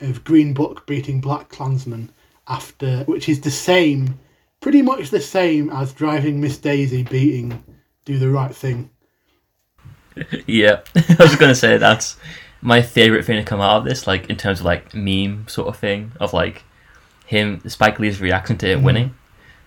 of 0.00 0.24
Green 0.24 0.54
Book 0.54 0.86
beating 0.86 1.20
Black 1.20 1.48
Klansman 1.48 2.10
after, 2.48 3.04
which 3.04 3.28
is 3.28 3.40
the 3.40 3.50
same, 3.50 4.18
pretty 4.60 4.82
much 4.82 5.10
the 5.10 5.20
same 5.20 5.68
as 5.70 5.92
driving 5.92 6.40
Miss 6.40 6.58
Daisy 6.58 7.02
beating 7.02 7.62
Do 8.04 8.18
the 8.18 8.30
Right 8.30 8.54
Thing. 8.54 8.90
Yeah, 10.46 10.82
I 10.94 11.16
was 11.18 11.36
gonna 11.36 11.54
say 11.54 11.78
that's 11.78 12.18
my 12.60 12.82
favorite 12.82 13.24
thing 13.24 13.36
to 13.36 13.44
come 13.44 13.62
out 13.62 13.78
of 13.78 13.84
this, 13.84 14.06
like 14.06 14.28
in 14.28 14.36
terms 14.36 14.60
of 14.60 14.66
like 14.66 14.94
meme 14.94 15.48
sort 15.48 15.68
of 15.68 15.78
thing 15.78 16.12
of 16.20 16.34
like 16.34 16.64
him 17.24 17.66
Spike 17.66 17.98
Lee's 17.98 18.20
reaction 18.20 18.58
to 18.58 18.68
it 18.72 18.82
winning. 18.82 19.14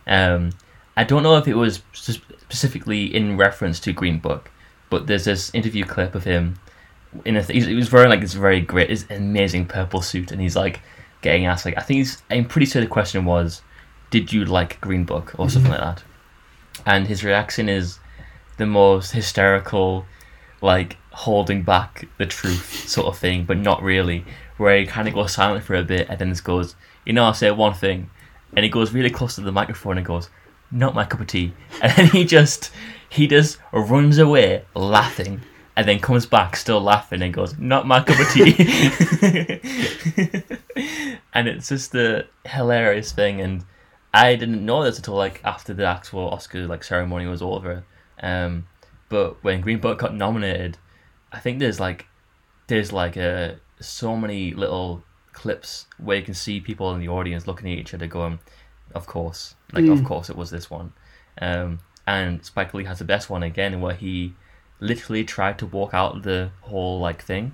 Um, 0.06 0.52
I 0.96 1.04
don't 1.04 1.24
know 1.24 1.36
if 1.38 1.48
it 1.48 1.56
was 1.56 1.82
specifically 1.94 3.14
in 3.16 3.38
reference 3.38 3.80
to 3.82 3.92
Green 3.94 4.20
Book, 4.20 4.52
but 4.92 5.08
there's 5.08 5.26
this 5.26 5.54
interview 5.56 5.84
clip 5.84 6.14
of 6.14 6.24
him 6.24 6.60
in 7.26 7.36
a 7.38 7.44
th- 7.44 7.66
he 7.66 7.76
was 7.76 7.92
wearing 7.92 8.10
like 8.10 8.22
this 8.22 8.34
very 8.34 8.62
great, 8.62 8.90
his 8.90 9.06
amazing 9.10 9.66
purple 9.66 10.02
suit, 10.02 10.32
and 10.32 10.40
he's 10.40 10.56
like 10.56 10.82
getting 11.22 11.48
asked 11.48 11.66
like 11.66 11.78
I 11.78 11.82
think 11.82 11.98
he's 11.98 12.22
I'm 12.30 12.46
pretty 12.46 12.68
sure 12.68 12.82
the 12.82 12.88
question 12.88 13.26
was, 13.26 13.62
did 14.12 14.32
you 14.32 14.46
like 14.46 14.80
Green 14.82 15.06
Book? 15.06 15.34
or 15.40 15.50
something 15.50 15.72
like 15.72 15.82
that, 15.82 16.04
and 16.86 17.08
his 17.08 17.24
reaction 17.24 17.68
is 17.68 18.00
the 18.58 18.66
most 18.66 19.12
hysterical 19.12 20.06
like 20.62 20.98
holding 21.12 21.64
back 21.64 22.08
the 22.18 22.26
truth 22.26 22.90
sort 22.90 23.08
of 23.08 23.18
thing, 23.18 23.46
but 23.46 23.58
not 23.58 23.82
really. 23.82 24.26
Where 24.58 24.78
he 24.78 24.86
kind 24.86 25.08
of 25.08 25.14
goes 25.14 25.34
silent 25.34 25.64
for 25.64 25.76
a 25.76 25.84
bit 25.84 26.08
and 26.10 26.18
then 26.18 26.30
just 26.30 26.44
goes, 26.44 26.76
you 27.06 27.14
know, 27.14 27.26
I'll 27.26 27.34
say 27.34 27.52
one 27.52 27.74
thing, 27.74 28.10
and 28.56 28.64
he 28.64 28.70
goes 28.70 28.94
really 28.94 29.10
close 29.10 29.36
to 29.36 29.42
the 29.42 29.52
microphone 29.52 29.98
and 29.98 30.06
goes, 30.06 30.30
"Not 30.72 30.96
my 30.96 31.06
cup 31.06 31.20
of 31.20 31.28
tea," 31.28 31.54
and 31.82 31.92
then 31.94 32.08
he 32.08 32.26
just 32.26 32.72
he 33.10 33.28
just 33.28 33.60
runs 33.72 34.18
away 34.18 34.66
laughing. 34.74 35.42
And 35.78 35.86
then 35.86 36.00
comes 36.00 36.26
back 36.26 36.56
still 36.56 36.80
laughing 36.80 37.22
and 37.22 37.34
goes, 37.34 37.58
"Not 37.58 37.86
my 37.86 38.02
cup 38.02 38.18
of 38.18 38.32
tea," 38.32 38.56
and 41.34 41.50
it's 41.50 41.68
just 41.68 41.94
a 41.96 42.28
hilarious 42.46 43.12
thing. 43.12 43.42
And 43.42 43.66
I 44.14 44.36
didn't 44.36 44.66
know 44.66 44.86
this 44.86 44.98
until 44.98 45.16
like 45.16 45.42
after 45.44 45.74
the 45.74 45.86
actual 45.86 46.30
Oscar 46.30 46.66
like 46.66 46.86
ceremony 46.86 47.28
was 47.28 47.42
over. 47.42 47.84
Um, 48.26 48.68
but 49.08 49.44
when 49.44 49.62
Green 49.62 49.80
Book 49.80 50.00
got 50.00 50.16
nominated, 50.16 50.78
I 51.32 51.40
think 51.40 51.60
there's 51.60 51.80
like 51.80 52.08
there's 52.68 52.92
like 52.92 53.16
a 53.16 53.60
so 53.80 54.16
many 54.16 54.52
little 54.52 55.04
clips 55.32 55.86
where 55.98 56.18
you 56.18 56.24
can 56.24 56.34
see 56.34 56.60
people 56.60 56.92
in 56.94 57.00
the 57.00 57.08
audience 57.10 57.46
looking 57.46 57.72
at 57.72 57.78
each 57.78 57.94
other 57.94 58.08
going, 58.08 58.40
"Of 58.96 59.06
course, 59.06 59.56
like 59.74 59.86
of 59.86 60.04
course 60.04 60.30
it 60.30 60.36
was 60.36 60.50
this 60.50 60.72
one." 60.72 60.94
Um, 61.40 61.80
and 62.08 62.44
Spike 62.44 62.74
Lee 62.74 62.86
has 62.86 63.00
the 63.00 63.06
best 63.06 63.30
one 63.30 63.44
again, 63.44 63.80
where 63.80 63.94
he 63.96 64.34
literally 64.80 65.24
tried 65.24 65.60
to 65.60 65.68
walk 65.68 65.94
out 65.94 66.16
of 66.16 66.24
the 66.24 66.50
whole 66.62 67.00
like 67.00 67.22
thing, 67.22 67.54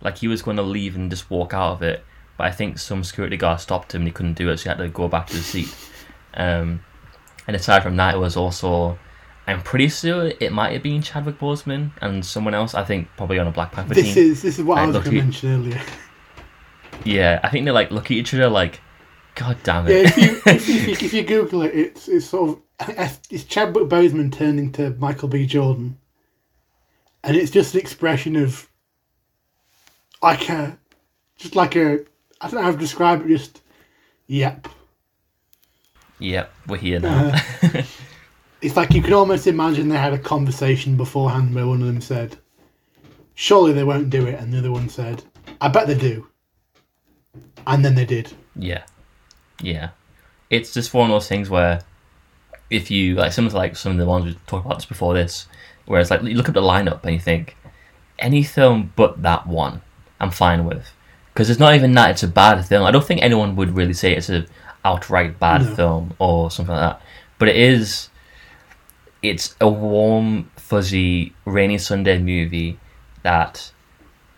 like 0.00 0.18
he 0.18 0.28
was 0.28 0.42
going 0.42 0.56
to 0.56 0.62
leave 0.62 0.96
and 0.96 1.08
just 1.08 1.30
walk 1.30 1.54
out 1.54 1.72
of 1.72 1.82
it, 1.82 2.04
but 2.36 2.46
I 2.48 2.50
think 2.50 2.78
some 2.78 3.04
security 3.04 3.36
guard 3.36 3.60
stopped 3.60 3.94
him 3.94 4.02
and 4.02 4.08
he 4.08 4.12
couldn't 4.12 4.34
do 4.34 4.50
it, 4.50 4.56
so 4.56 4.62
he 4.64 4.68
had 4.70 4.78
to 4.78 4.88
go 4.88 5.06
back 5.06 5.28
to 5.28 5.36
the 5.36 5.42
seat. 5.42 5.74
Um, 6.34 6.82
and 7.46 7.54
aside 7.54 7.82
from 7.84 7.96
that, 7.96 8.14
it 8.16 8.18
was 8.18 8.36
also. 8.36 8.98
I'm 9.50 9.62
pretty 9.62 9.88
sure 9.88 10.32
it 10.40 10.52
might 10.52 10.72
have 10.72 10.82
been 10.82 11.02
Chadwick 11.02 11.38
Boseman 11.38 11.90
and 12.00 12.24
someone 12.24 12.54
else. 12.54 12.74
I 12.74 12.84
think 12.84 13.08
probably 13.16 13.38
on 13.38 13.46
a 13.46 13.50
Black 13.50 13.72
Panther 13.72 13.94
This 13.94 14.14
team. 14.14 14.30
is 14.30 14.42
this 14.42 14.58
is 14.58 14.64
what 14.64 14.78
uh, 14.78 14.82
I 14.82 14.86
was 14.86 14.96
going 14.96 15.04
to 15.10 15.22
mention 15.22 15.52
earlier. 15.52 15.80
Yeah, 17.04 17.40
I 17.42 17.48
think 17.48 17.64
they 17.64 17.70
like 17.70 17.90
look 17.90 18.06
at 18.06 18.12
each 18.12 18.34
other 18.34 18.48
like, 18.48 18.80
God 19.34 19.56
damn 19.62 19.86
Yeah, 19.88 19.94
it. 19.94 20.06
if 20.16 20.18
you 20.18 20.42
if 20.46 20.68
you, 20.68 21.06
if 21.06 21.12
you 21.14 21.22
Google 21.22 21.62
it, 21.62 21.74
it's 21.74 22.08
it's 22.08 22.26
sort 22.26 22.58
of 22.88 23.20
it's 23.30 23.44
Chadwick 23.44 23.88
Boseman 23.88 24.32
turning 24.32 24.72
to 24.72 24.90
Michael 24.98 25.28
B. 25.28 25.46
Jordan, 25.46 25.98
and 27.24 27.36
it's 27.36 27.50
just 27.50 27.74
an 27.74 27.80
expression 27.80 28.36
of 28.36 28.68
like 30.22 30.48
a 30.48 30.78
just 31.36 31.56
like 31.56 31.76
a 31.76 32.00
I 32.40 32.48
don't 32.48 32.54
know 32.54 32.62
how 32.62 32.72
to 32.72 32.76
describe 32.76 33.22
it. 33.22 33.28
Just 33.28 33.62
yep. 34.26 34.68
yep, 36.18 36.52
we're 36.66 36.76
here 36.76 37.00
now. 37.00 37.28
Uh-huh. 37.28 37.82
It's 38.62 38.76
like 38.76 38.92
you 38.92 39.02
can 39.02 39.12
almost 39.14 39.46
imagine 39.46 39.88
they 39.88 39.96
had 39.96 40.12
a 40.12 40.18
conversation 40.18 40.96
beforehand 40.96 41.54
where 41.54 41.66
one 41.66 41.80
of 41.80 41.86
them 41.86 42.00
said, 42.00 42.36
"Surely 43.34 43.72
they 43.72 43.84
won't 43.84 44.10
do 44.10 44.26
it," 44.26 44.38
and 44.38 44.52
the 44.52 44.58
other 44.58 44.70
one 44.72 44.88
said, 44.88 45.22
"I 45.60 45.68
bet 45.68 45.86
they 45.86 45.94
do," 45.96 46.26
and 47.66 47.84
then 47.84 47.94
they 47.94 48.04
did. 48.04 48.32
Yeah, 48.56 48.82
yeah. 49.62 49.90
It's 50.50 50.74
just 50.74 50.92
one 50.92 51.10
of 51.10 51.14
those 51.14 51.28
things 51.28 51.48
where 51.48 51.80
if 52.68 52.90
you 52.90 53.14
like 53.14 53.32
some 53.32 53.46
of 53.46 53.54
like 53.54 53.76
some 53.76 53.92
of 53.92 53.98
the 53.98 54.06
ones 54.06 54.24
we 54.26 54.34
talked 54.46 54.66
about 54.66 54.78
just 54.78 54.88
before 54.88 55.14
this, 55.14 55.46
where 55.86 56.00
it's 56.00 56.10
like 56.10 56.22
you 56.22 56.34
look 56.34 56.48
at 56.48 56.54
the 56.54 56.60
lineup 56.60 57.02
and 57.04 57.14
you 57.14 57.20
think 57.20 57.56
any 58.18 58.42
film 58.42 58.92
but 58.94 59.22
that 59.22 59.46
one, 59.46 59.80
I'm 60.20 60.30
fine 60.30 60.66
with 60.66 60.92
because 61.32 61.48
it's 61.48 61.60
not 61.60 61.74
even 61.74 61.92
that 61.92 62.10
it's 62.10 62.22
a 62.22 62.28
bad 62.28 62.62
film. 62.66 62.84
I 62.84 62.90
don't 62.90 63.04
think 63.04 63.22
anyone 63.22 63.56
would 63.56 63.74
really 63.74 63.94
say 63.94 64.14
it's 64.14 64.28
a 64.28 64.44
outright 64.84 65.38
bad 65.38 65.62
No. 65.62 65.74
film 65.74 66.14
or 66.18 66.50
something 66.50 66.74
like 66.74 66.82
that. 66.92 67.02
But 67.38 67.48
it 67.48 67.56
is. 67.56 68.08
It's 69.22 69.54
a 69.60 69.68
warm, 69.68 70.50
fuzzy, 70.56 71.34
rainy 71.44 71.78
Sunday 71.78 72.18
movie 72.18 72.78
that 73.22 73.72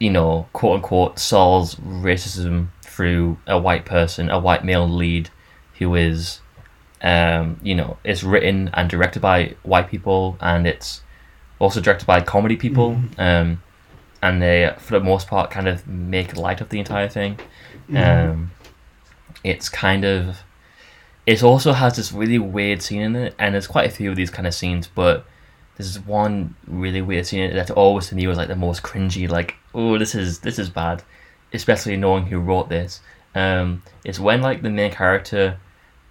you 0.03 0.11
know, 0.11 0.49
quote 0.53 0.75
unquote, 0.75 1.17
solves 1.21 1.77
racism 1.77 2.67
through 2.83 3.39
a 3.47 3.57
white 3.57 3.85
person, 3.85 4.29
a 4.31 4.39
white 4.41 4.65
male 4.65 4.89
lead 4.89 5.31
who 5.79 5.95
is, 5.95 6.41
um, 7.03 7.61
you 7.63 7.77
know, 7.77 7.97
it's 8.03 8.25
written 8.25 8.69
and 8.75 8.91
directed 8.91 9.23
by 9.23 9.55
white 9.63 9.89
people 9.89 10.37
and 10.41 10.67
it's 10.67 11.03
also 11.61 11.81
directed 11.81 12.05
by 12.05 12.21
comedy 12.21 12.57
people. 12.57 13.01
Um, 13.17 13.63
and 14.21 14.43
they, 14.43 14.75
for 14.79 14.99
the 14.99 15.05
most 15.05 15.29
part, 15.29 15.53
kind 15.53 15.69
of 15.69 15.87
make 15.87 16.37
light 16.37 16.61
of 16.61 16.71
the 16.71 16.81
entire 16.81 17.09
thing. 17.09 17.39
Um, 17.95 18.51
it's 19.45 19.69
kind 19.69 20.05
of. 20.05 20.39
It 21.27 21.43
also 21.43 21.73
has 21.73 21.97
this 21.97 22.13
really 22.13 22.39
weird 22.39 22.83
scene 22.83 23.03
in 23.03 23.17
it, 23.17 23.35
and 23.39 23.55
there's 23.55 23.67
quite 23.67 23.87
a 23.87 23.93
few 23.93 24.11
of 24.11 24.17
these 24.17 24.31
kind 24.31 24.47
of 24.47 24.55
scenes, 24.55 24.89
but 24.89 25.25
there's 25.77 26.01
one 26.01 26.55
really 26.67 27.01
weird 27.01 27.27
scene 27.27 27.55
that 27.55 27.71
always 27.71 28.09
to 28.09 28.15
me 28.15 28.27
was 28.27 28.37
like 28.37 28.49
the 28.49 28.57
most 28.57 28.83
cringy, 28.83 29.29
like, 29.29 29.55
oh, 29.75 29.99
this 29.99 30.15
is 30.15 30.41
this 30.41 30.59
is 30.59 30.69
bad, 30.69 31.03
especially 31.53 31.97
knowing 31.97 32.27
who 32.27 32.39
wrote 32.39 32.69
this. 32.69 33.01
Um, 33.35 33.83
it's 34.05 34.19
when 34.19 34.43
like 34.43 34.63
the 34.63 34.71
main 34.71 34.91
character 34.91 35.59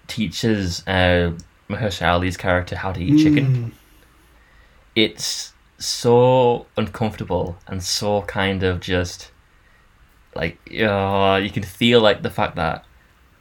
teaches 0.08 0.86
uh, 0.88 1.34
Mahershala 1.70 2.14
Ali's 2.14 2.38
character 2.38 2.76
how 2.76 2.92
to 2.92 3.02
eat 3.02 3.24
chicken. 3.24 3.46
Mm. 3.46 3.72
It's 4.96 5.54
so 5.78 6.68
uncomfortable 6.78 7.58
and 7.68 7.82
so 7.82 8.22
kind 8.24 8.62
of 8.62 8.80
just 8.80 9.32
like 10.36 10.58
uh, 10.80 11.40
you 11.42 11.50
can 11.50 11.64
feel 11.64 12.02
like 12.02 12.22
the 12.22 12.30
fact 12.30 12.56
that 12.56 12.86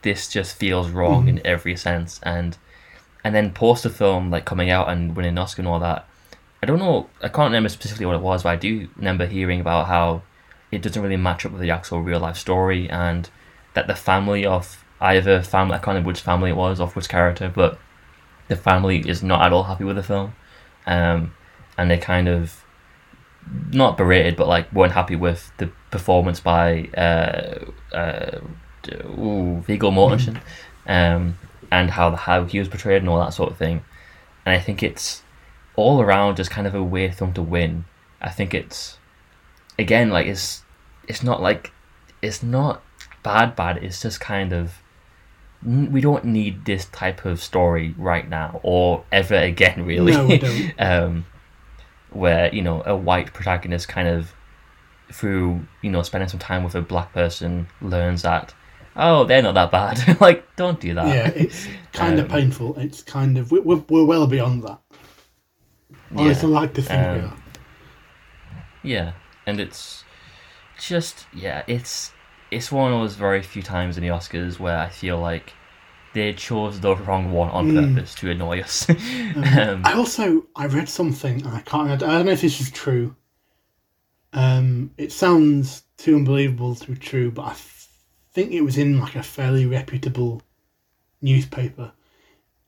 this 0.01 0.27
just 0.27 0.55
feels 0.55 0.89
wrong 0.89 1.27
in 1.27 1.45
every 1.45 1.75
sense 1.75 2.19
and 2.23 2.57
and 3.23 3.35
then 3.35 3.51
post 3.51 3.83
the 3.83 3.89
film 3.89 4.31
like 4.31 4.45
coming 4.45 4.69
out 4.69 4.89
and 4.89 5.15
winning 5.15 5.29
an 5.31 5.37
Oscar 5.37 5.61
and 5.61 5.67
all 5.69 5.79
that. 5.79 6.07
I 6.63 6.65
don't 6.65 6.79
know. 6.79 7.09
I 7.21 7.27
can't 7.27 7.49
remember 7.49 7.69
specifically 7.69 8.05
what 8.05 8.15
it 8.15 8.21
was, 8.21 8.43
but 8.43 8.49
I 8.49 8.55
do 8.55 8.87
remember 8.95 9.25
hearing 9.25 9.61
about 9.61 9.87
how 9.87 10.23
it 10.71 10.81
doesn't 10.81 11.01
really 11.01 11.17
match 11.17 11.45
up 11.45 11.51
with 11.51 11.61
the 11.61 11.71
actual 11.71 12.01
real 12.01 12.19
life 12.19 12.37
story, 12.37 12.89
and 12.89 13.29
that 13.73 13.87
the 13.87 13.95
family 13.95 14.45
of 14.45 14.83
either 14.99 15.41
family 15.41 15.75
I 15.75 15.77
can't 15.77 15.89
remember 15.89 16.07
which 16.07 16.21
family 16.21 16.51
it 16.51 16.55
was 16.55 16.79
of 16.79 16.95
which 16.95 17.09
character, 17.09 17.51
but 17.53 17.79
the 18.47 18.55
family 18.55 18.99
is 19.07 19.23
not 19.23 19.45
at 19.45 19.53
all 19.53 19.63
happy 19.63 19.83
with 19.83 19.95
the 19.95 20.03
film, 20.03 20.33
um, 20.85 21.33
and 21.77 21.89
they 21.89 21.97
kind 21.97 22.27
of 22.27 22.63
not 23.71 23.97
berated, 23.97 24.35
but 24.35 24.47
like 24.47 24.71
weren't 24.71 24.93
happy 24.93 25.15
with 25.15 25.51
the 25.57 25.67
performance 25.89 26.39
by 26.39 26.85
uh, 26.97 27.65
uh, 27.95 28.39
ooh, 28.89 29.61
Viggo 29.65 29.91
Mortensen, 29.91 30.41
um, 30.87 31.37
and 31.71 31.89
how 31.91 32.15
how 32.15 32.45
he 32.45 32.59
was 32.59 32.67
portrayed 32.67 33.01
and 33.01 33.09
all 33.09 33.19
that 33.19 33.33
sort 33.33 33.51
of 33.51 33.57
thing. 33.57 33.83
And 34.45 34.55
I 34.55 34.59
think 34.59 34.81
it's 34.83 35.23
all 35.75 36.01
around 36.01 36.37
just 36.37 36.51
kind 36.51 36.67
of 36.67 36.75
a 36.75 36.83
weird 36.83 37.15
film 37.15 37.33
to 37.33 37.41
win. 37.41 37.85
I 38.21 38.29
think 38.29 38.53
it's 38.53 38.97
again 39.79 40.09
like 40.09 40.27
it's 40.27 40.63
it's 41.07 41.23
not 41.23 41.41
like 41.41 41.71
it's 42.21 42.43
not 42.43 42.83
bad 43.23 43.55
bad. 43.55 43.77
It's 43.77 44.01
just 44.01 44.19
kind 44.19 44.53
of 44.53 44.81
we 45.63 46.01
don't 46.01 46.25
need 46.25 46.65
this 46.65 46.85
type 46.85 47.23
of 47.23 47.41
story 47.41 47.93
right 47.97 48.27
now 48.27 48.59
or 48.63 49.03
ever 49.11 49.35
again 49.35 49.85
really. 49.91 50.13
No, 50.13 50.25
we 50.25 50.37
don't. 50.37 50.73
um, 50.79 51.25
where 52.11 52.53
you 52.53 52.61
know 52.61 52.83
a 52.85 52.95
white 52.95 53.33
protagonist 53.33 53.87
kind 53.87 54.07
of 54.07 54.33
through 55.11 55.65
you 55.81 55.89
know 55.89 56.01
spending 56.01 56.29
some 56.29 56.39
time 56.39 56.63
with 56.63 56.75
a 56.75 56.81
black 56.81 57.13
person 57.13 57.67
learns 57.81 58.21
that 58.21 58.53
oh 58.95 59.23
they're 59.25 59.41
not 59.41 59.53
that 59.55 59.71
bad 59.71 60.21
like 60.21 60.55
don't 60.55 60.79
do 60.79 60.93
that 60.93 61.07
Yeah, 61.07 61.27
it's 61.29 61.67
kind 61.93 62.19
of 62.19 62.25
Um, 62.25 62.31
painful. 62.31 62.77
It's 62.77 63.01
kind 63.03 63.37
of 63.37 63.51
we're, 63.51 63.61
we're, 63.61 64.05
well 64.05 64.27
beyond 64.27 64.63
that. 64.63 64.79
Yeah. 66.15 66.29
it's 66.31 66.43
like 66.43 66.73
to 66.75 66.81
think 66.81 67.01
we 67.11 67.19
Um, 67.19 67.25
are. 67.25 67.37
Yeah, 68.83 69.13
and 69.45 69.59
it's 69.59 70.03
just 70.79 71.27
yeah, 71.33 71.63
it's 71.67 72.11
it's 72.51 72.71
one 72.71 72.91
of 72.93 72.99
those 72.99 73.15
very 73.15 73.41
few 73.41 73.61
times 73.63 73.97
in 73.97 74.03
the 74.03 74.09
Oscars 74.09 74.59
where 74.59 74.77
I 74.77 74.89
feel 74.89 75.19
like 75.19 75.53
they 76.13 76.33
chose 76.33 76.79
the 76.81 76.95
wrong 76.95 77.31
one 77.31 77.49
on 77.49 77.67
Mm. 77.67 77.95
purpose 77.95 78.15
to 78.15 78.29
annoy 78.31 78.61
us. 78.61 78.89
um, 78.89 79.81
I 79.85 79.93
also 79.93 80.45
I 80.55 80.65
read 80.67 80.89
something 80.89 81.41
and 81.45 81.55
I 81.55 81.61
can't 81.61 81.89
I 81.91 81.95
don't 81.97 82.25
know 82.25 82.31
if 82.31 82.41
this 82.41 82.59
is 82.59 82.71
true. 82.71 83.15
Um, 84.33 84.91
it 84.97 85.11
sounds 85.11 85.83
too 85.97 86.15
unbelievable 86.15 86.75
to 86.75 86.91
be 86.91 86.97
true, 86.97 87.31
but 87.31 87.43
I 87.43 87.53
think 88.33 88.51
it 88.51 88.61
was 88.61 88.77
in 88.77 88.99
like 88.99 89.15
a 89.15 89.23
fairly 89.23 89.65
reputable 89.65 90.41
newspaper, 91.21 91.91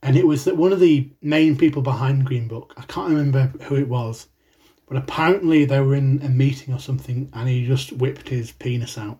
and 0.02 0.15
it 0.17 0.28
was 0.28 0.45
that 0.45 0.58
one 0.58 0.73
of 0.73 0.80
the 0.80 1.10
main 1.21 1.58
people 1.58 1.82
behind 1.82 2.26
Green 2.26 2.47
Book. 2.47 2.73
I 2.78 2.84
can't 2.84 3.10
remember 3.10 3.47
who 3.63 3.76
it 3.76 3.88
was, 3.89 4.28
but 4.88 4.97
apparently 4.97 5.65
they 5.65 5.80
were 5.82 5.95
in 5.95 6.21
a 6.23 6.30
meeting 6.30 6.73
or 6.73 6.80
something, 6.80 7.30
and 7.34 7.49
he 7.49 7.65
just 7.65 7.93
whipped 7.93 8.30
his 8.30 8.52
penis 8.52 8.97
out. 8.97 9.19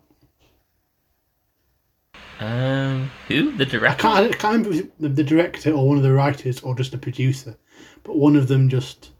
um, 2.40 3.10
who 3.28 3.52
the 3.56 3.66
I 3.88 3.94
director? 3.94 3.94
can't, 3.94 4.34
I 4.34 4.36
can't 4.36 4.66
remember 4.66 4.70
if 4.72 4.80
it 4.80 4.84
was 4.84 4.92
the, 5.00 5.08
the 5.08 5.24
director 5.24 5.70
or 5.72 5.88
one 5.88 5.96
of 5.96 6.02
the 6.02 6.12
writers 6.12 6.60
or 6.60 6.74
just 6.74 6.94
a 6.94 6.98
producer, 6.98 7.56
but 8.02 8.16
one 8.16 8.36
of 8.36 8.48
them 8.48 8.68
just 8.68 9.10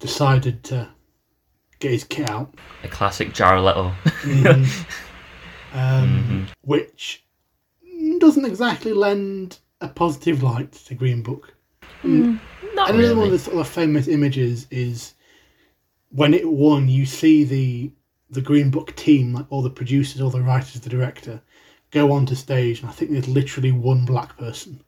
decided 0.00 0.62
to 0.64 0.88
get 1.80 1.92
his 1.92 2.04
kit 2.04 2.28
out, 2.30 2.54
A 2.82 2.88
classic 2.88 3.32
Jared 3.34 3.62
Leto. 3.62 3.92
um, 5.78 6.46
which 6.62 7.24
doesn't 8.18 8.44
exactly 8.44 8.92
lend 8.92 9.58
a 9.80 9.88
positive 9.88 10.42
light 10.42 10.72
to 10.72 10.94
Green 10.94 11.22
Book. 11.22 11.54
Not 12.02 12.90
Another 12.90 13.16
one 13.16 13.26
of 13.26 13.32
the 13.32 13.38
sort 13.38 13.56
of 13.56 13.68
famous 13.68 14.08
images 14.08 14.66
is 14.70 15.14
when 16.10 16.34
it 16.34 16.48
won. 16.48 16.88
You 16.88 17.06
see 17.06 17.44
the 17.44 17.92
the 18.30 18.40
Green 18.40 18.70
Book 18.70 18.94
team, 18.94 19.32
like 19.32 19.46
all 19.50 19.62
the 19.62 19.70
producers, 19.70 20.20
all 20.20 20.30
the 20.30 20.42
writers, 20.42 20.80
the 20.80 20.90
director, 20.90 21.40
go 21.90 22.12
onto 22.12 22.34
stage, 22.34 22.80
and 22.80 22.88
I 22.88 22.92
think 22.92 23.10
there's 23.10 23.28
literally 23.28 23.72
one 23.72 24.04
black 24.04 24.36
person. 24.36 24.80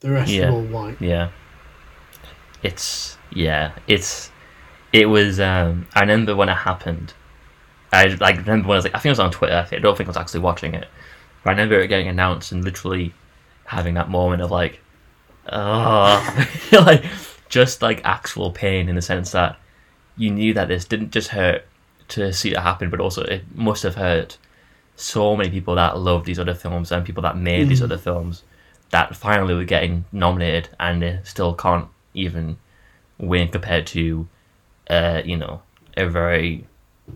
The 0.00 0.10
rest 0.10 0.32
Yeah. 0.32 0.48
are 0.48 0.52
all 0.52 0.62
white. 0.62 1.00
Yeah. 1.00 1.30
It's 2.62 3.18
yeah, 3.32 3.72
it's 3.86 4.30
it 4.92 5.06
was 5.06 5.38
um 5.40 5.86
I 5.94 6.00
remember 6.00 6.34
when 6.34 6.48
it 6.48 6.54
happened. 6.54 7.14
I 7.94 8.06
like 8.20 8.38
remember 8.38 8.68
when 8.68 8.76
I 8.76 8.78
was 8.78 8.84
like 8.84 8.94
I 8.94 8.98
think 8.98 9.06
it 9.06 9.10
was 9.10 9.20
on 9.20 9.30
Twitter, 9.30 9.66
I, 9.70 9.78
don't 9.78 9.96
think 9.96 10.08
I 10.08 10.10
was 10.10 10.16
actually 10.16 10.40
watching 10.40 10.74
it. 10.74 10.88
But 11.42 11.50
I 11.50 11.52
remember 11.52 11.78
it 11.80 11.88
getting 11.88 12.08
announced 12.08 12.52
and 12.52 12.64
literally 12.64 13.14
having 13.64 13.94
that 13.94 14.10
moment 14.10 14.42
of 14.42 14.50
like 14.50 14.80
oh 15.50 16.46
like 16.72 17.04
just 17.48 17.82
like 17.82 18.00
actual 18.04 18.50
pain 18.50 18.88
in 18.88 18.94
the 18.94 19.02
sense 19.02 19.32
that 19.32 19.58
you 20.16 20.30
knew 20.30 20.54
that 20.54 20.68
this 20.68 20.84
didn't 20.84 21.10
just 21.10 21.28
hurt 21.28 21.64
to 22.08 22.32
see 22.32 22.52
it 22.52 22.58
happen, 22.58 22.90
but 22.90 23.00
also 23.00 23.22
it 23.22 23.44
must 23.54 23.82
have 23.82 23.94
hurt 23.94 24.38
so 24.96 25.36
many 25.36 25.50
people 25.50 25.74
that 25.74 25.98
love 25.98 26.24
these 26.24 26.38
other 26.38 26.54
films 26.54 26.92
and 26.92 27.04
people 27.04 27.22
that 27.22 27.36
made 27.36 27.68
these 27.68 27.82
other 27.82 27.98
films 27.98 28.44
that 28.90 29.16
finally 29.16 29.54
were 29.54 29.64
getting 29.64 30.04
nominated 30.12 30.68
and 30.78 31.02
they 31.02 31.18
still 31.24 31.54
can't 31.54 31.88
even 32.12 32.56
win 33.18 33.48
compared 33.48 33.86
to, 33.88 34.28
uh, 34.88 35.20
you 35.24 35.36
know, 35.36 35.62
a 35.96 36.08
very, 36.08 36.66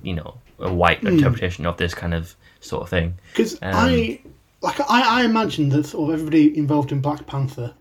you 0.02 0.14
know, 0.14 0.38
a 0.58 0.72
white 0.72 1.02
interpretation 1.04 1.66
of 1.66 1.76
this 1.76 1.94
kind 1.94 2.14
of 2.14 2.34
sort 2.60 2.82
of 2.82 2.88
thing. 2.88 3.14
Because 3.32 3.54
Um, 3.62 3.74
I 3.74 4.20
like 4.60 4.80
I, 4.80 5.20
I 5.20 5.24
imagine 5.24 5.68
that 5.70 5.86
sort 5.86 6.08
of 6.08 6.14
everybody 6.14 6.56
involved 6.56 6.92
in 6.92 7.00
Black 7.00 7.26
Panther, 7.26 7.74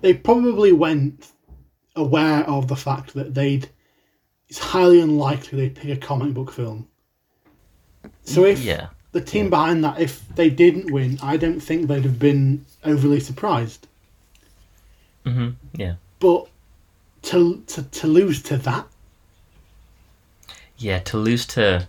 they 0.00 0.14
probably 0.14 0.72
went 0.72 1.28
aware 1.96 2.44
of 2.48 2.68
the 2.68 2.76
fact 2.76 3.14
that 3.14 3.34
they'd 3.34 3.68
it's 4.48 4.58
highly 4.58 5.00
unlikely 5.00 5.58
they'd 5.58 5.74
pick 5.74 5.90
a 5.90 5.96
comic 5.96 6.32
book 6.32 6.50
film. 6.52 6.88
So 8.24 8.44
if 8.44 8.62
Yeah. 8.64 8.88
the 9.12 9.20
team 9.20 9.50
behind 9.50 9.84
that, 9.84 10.00
if 10.00 10.26
they 10.34 10.48
didn't 10.48 10.90
win, 10.90 11.18
I 11.22 11.36
don't 11.36 11.60
think 11.60 11.86
they'd 11.88 12.04
have 12.04 12.18
been 12.18 12.64
overly 12.84 13.20
surprised. 13.20 13.86
hmm 15.24 15.50
Yeah. 15.74 15.94
But 16.20 16.48
to 17.22 17.62
to, 17.66 17.82
to 17.82 18.06
lose 18.06 18.42
to 18.44 18.56
that, 18.58 18.86
Yeah, 20.78 21.00
to 21.00 21.16
lose 21.18 21.44
to, 21.48 21.88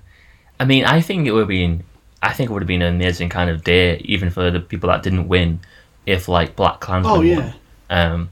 I 0.60 0.65
mean, 0.65 0.86
I 0.86 1.02
think 1.02 1.28
it 1.28 1.32
would 1.32 1.41
have 1.41 1.48
been, 1.48 1.84
I 2.22 2.34
think 2.34 2.50
it 2.50 2.54
would 2.54 2.62
have 2.62 2.67
been 2.67 2.82
an 2.82 2.95
amazing 2.95 3.30
kind 3.30 3.50
of 3.50 3.63
day, 3.63 3.98
even 4.06 4.30
for 4.30 4.52
the 4.52 4.60
people 4.60 4.89
that 4.89 5.04
didn't 5.04 5.28
win, 5.28 5.62
if 6.06 6.28
like 6.28 6.56
Black 6.56 6.80
Klansman 6.80 7.13
oh 7.13 7.41
won. 7.41 7.54
Um, 7.89 8.32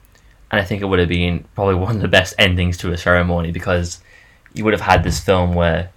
and 0.51 0.61
I 0.61 0.63
think 0.63 0.81
it 0.81 0.85
would 0.85 0.99
have 0.99 1.09
been 1.09 1.45
probably 1.55 1.75
one 1.85 1.95
of 1.95 2.01
the 2.01 2.07
best 2.07 2.33
endings 2.37 2.77
to 2.79 2.91
a 2.91 2.97
ceremony 2.97 3.51
because 3.51 4.01
you 4.53 4.63
would 4.63 4.73
have 4.73 4.81
had 4.81 5.03
this 5.03 5.19
film 5.19 5.53
where, 5.53 5.91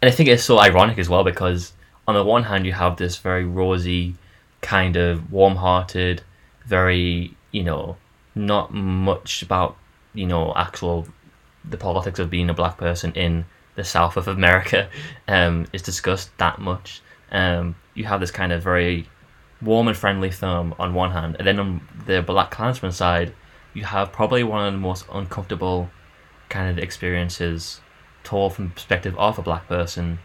and 0.00 0.08
I 0.08 0.10
think 0.10 0.28
it's 0.28 0.44
so 0.44 0.58
ironic 0.58 0.98
as 0.98 1.08
well 1.08 1.24
because 1.24 1.72
on 2.06 2.14
the 2.14 2.24
one 2.24 2.44
hand 2.44 2.66
you 2.66 2.72
have 2.72 2.96
this 2.96 3.16
very 3.16 3.44
rosy, 3.44 4.14
kind 4.60 4.96
of 4.96 5.30
warm-hearted, 5.30 6.22
very 6.66 7.36
you 7.52 7.62
know 7.62 7.96
not 8.34 8.72
much 8.72 9.42
about 9.42 9.76
you 10.14 10.26
know 10.26 10.52
actual 10.56 11.06
the 11.64 11.76
politics 11.76 12.18
of 12.18 12.30
being 12.30 12.50
a 12.50 12.54
black 12.54 12.76
person 12.76 13.12
in 13.12 13.44
the 13.76 13.84
south 13.84 14.16
of 14.16 14.28
America 14.28 14.88
um, 15.28 15.66
is 15.72 15.82
discussed 15.82 16.36
that 16.38 16.60
much. 16.60 17.02
Um, 17.30 17.74
you 17.94 18.04
have 18.04 18.20
this 18.20 18.30
kind 18.30 18.52
of 18.52 18.62
very 18.62 19.08
warm 19.62 19.88
and 19.88 19.96
friendly 19.96 20.30
film 20.30 20.74
on 20.78 20.94
one 20.94 21.10
hand, 21.10 21.36
and 21.38 21.46
then 21.46 21.58
on 21.58 21.88
the 22.06 22.22
Black 22.22 22.50
Klansman 22.50 22.92
side, 22.92 23.34
you 23.72 23.84
have 23.84 24.12
probably 24.12 24.44
one 24.44 24.66
of 24.66 24.72
the 24.72 24.78
most 24.78 25.06
uncomfortable 25.12 25.90
kind 26.48 26.70
of 26.70 26.82
experiences 26.82 27.80
told 28.22 28.54
from 28.54 28.68
the 28.68 28.74
perspective 28.74 29.16
of 29.18 29.38
a 29.38 29.42
black 29.42 29.66
person 29.66 30.18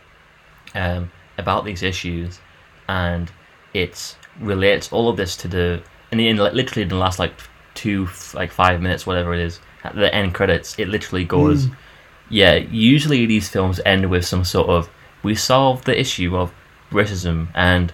um, 0.76 1.12
about 1.38 1.66
these 1.66 1.84
issues, 1.84 2.40
and 2.88 3.32
it 3.74 4.16
relates 4.40 4.92
all 4.92 5.10
of 5.10 5.18
this 5.18 5.36
to 5.38 5.48
the 5.48 5.82
and 6.12 6.22
in 6.22 6.38
literally 6.38 6.84
in 6.84 6.90
the 6.90 6.96
last 6.96 7.20
like 7.20 7.34
two 7.76 8.08
like 8.34 8.52
five 8.52 8.82
minutes 8.82 9.06
whatever 9.06 9.34
it 9.34 9.40
is 9.40 9.60
at 9.84 9.96
the 9.96 10.14
end 10.14 10.34
credits 10.34 10.78
it 10.80 10.88
literally 10.88 11.24
goes 11.24 11.68
yeah 12.30 12.54
usually 12.56 13.26
these 13.26 13.50
films 13.50 13.80
end 13.86 14.10
with 14.10 14.26
some 14.26 14.44
sort 14.44 14.70
of 14.70 14.89
we 15.24 15.36
solved 15.36 15.86
the 15.86 16.00
issue 16.00 16.38
of 16.38 16.54
racism 16.92 17.48
and 17.54 17.92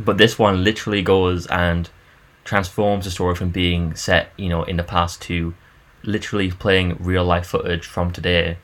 but 0.00 0.18
this 0.18 0.38
one 0.38 0.62
literally 0.62 1.02
goes 1.02 1.46
and 1.46 1.90
transforms 2.44 3.04
the 3.04 3.10
story 3.10 3.34
from 3.34 3.50
being 3.50 3.94
set 3.94 4.32
you 4.36 4.48
know 4.48 4.62
in 4.64 4.76
the 4.76 4.82
past 4.82 5.22
to 5.22 5.54
literally 6.02 6.50
playing 6.50 6.96
real 7.00 7.24
life 7.24 7.46
footage 7.46 7.86
from 7.86 8.10
today 8.10 8.56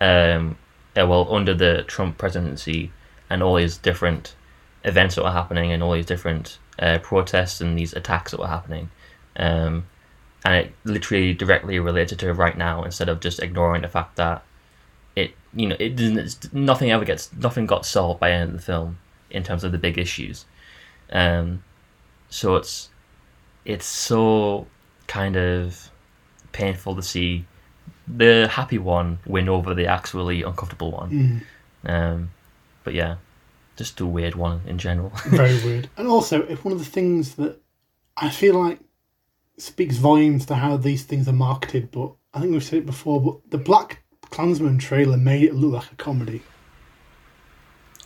um 0.00 0.56
uh, 0.98 1.06
well 1.06 1.32
under 1.34 1.54
the 1.54 1.84
Trump 1.86 2.18
presidency 2.18 2.90
and 3.30 3.42
all 3.42 3.56
these 3.56 3.76
different 3.76 4.34
events 4.84 5.14
that 5.14 5.24
were 5.24 5.30
happening 5.30 5.70
and 5.72 5.82
all 5.82 5.92
these 5.92 6.06
different 6.06 6.58
uh, 6.78 6.98
protests 6.98 7.60
and 7.60 7.78
these 7.78 7.92
attacks 7.92 8.30
that 8.30 8.40
were 8.40 8.46
happening 8.46 8.90
um 9.36 9.86
and 10.44 10.54
it 10.54 10.72
literally 10.84 11.34
directly 11.34 11.78
related 11.78 12.18
to 12.18 12.32
right 12.32 12.56
now 12.56 12.84
instead 12.84 13.08
of 13.08 13.20
just 13.20 13.40
ignoring 13.40 13.82
the 13.82 13.88
fact 13.88 14.16
that 14.16 14.42
you 15.54 15.66
know 15.66 15.76
it 15.78 15.96
didn't 15.96 16.18
it's, 16.18 16.52
nothing 16.52 16.90
ever 16.90 17.04
gets 17.04 17.32
nothing 17.34 17.66
got 17.66 17.86
solved 17.86 18.20
by 18.20 18.28
the 18.28 18.34
end 18.34 18.50
of 18.50 18.56
the 18.56 18.62
film 18.62 18.98
in 19.30 19.42
terms 19.42 19.64
of 19.64 19.72
the 19.72 19.78
big 19.78 19.98
issues. 19.98 20.44
Um 21.10 21.62
so 22.28 22.56
it's 22.56 22.90
it's 23.64 23.86
so 23.86 24.66
kind 25.06 25.36
of 25.36 25.90
painful 26.52 26.94
to 26.96 27.02
see 27.02 27.44
the 28.06 28.48
happy 28.50 28.78
one 28.78 29.18
win 29.26 29.48
over 29.48 29.74
the 29.74 29.86
actually 29.86 30.42
uncomfortable 30.42 30.92
one. 30.92 31.44
Um 31.84 32.30
but 32.84 32.94
yeah 32.94 33.16
just 33.78 34.00
a 34.00 34.06
weird 34.06 34.34
one 34.34 34.60
in 34.66 34.76
general. 34.76 35.12
Very 35.28 35.54
weird. 35.64 35.88
And 35.96 36.08
also, 36.08 36.42
if 36.42 36.64
one 36.64 36.72
of 36.72 36.80
the 36.80 36.84
things 36.84 37.36
that 37.36 37.58
I 38.16 38.28
feel 38.28 38.60
like 38.60 38.80
speaks 39.56 39.96
volumes 39.96 40.44
to 40.46 40.56
how 40.56 40.76
these 40.76 41.04
things 41.04 41.28
are 41.28 41.32
marketed, 41.32 41.90
but 41.92 42.12
I 42.34 42.40
think 42.40 42.52
we've 42.52 42.62
said 42.62 42.80
it 42.80 42.86
before, 42.86 43.22
but 43.22 43.50
the 43.50 43.58
Black 43.58 44.02
Klansman 44.30 44.78
trailer 44.78 45.16
made 45.16 45.42
it 45.42 45.54
look 45.54 45.72
like 45.72 45.92
a 45.92 45.96
comedy. 45.96 46.42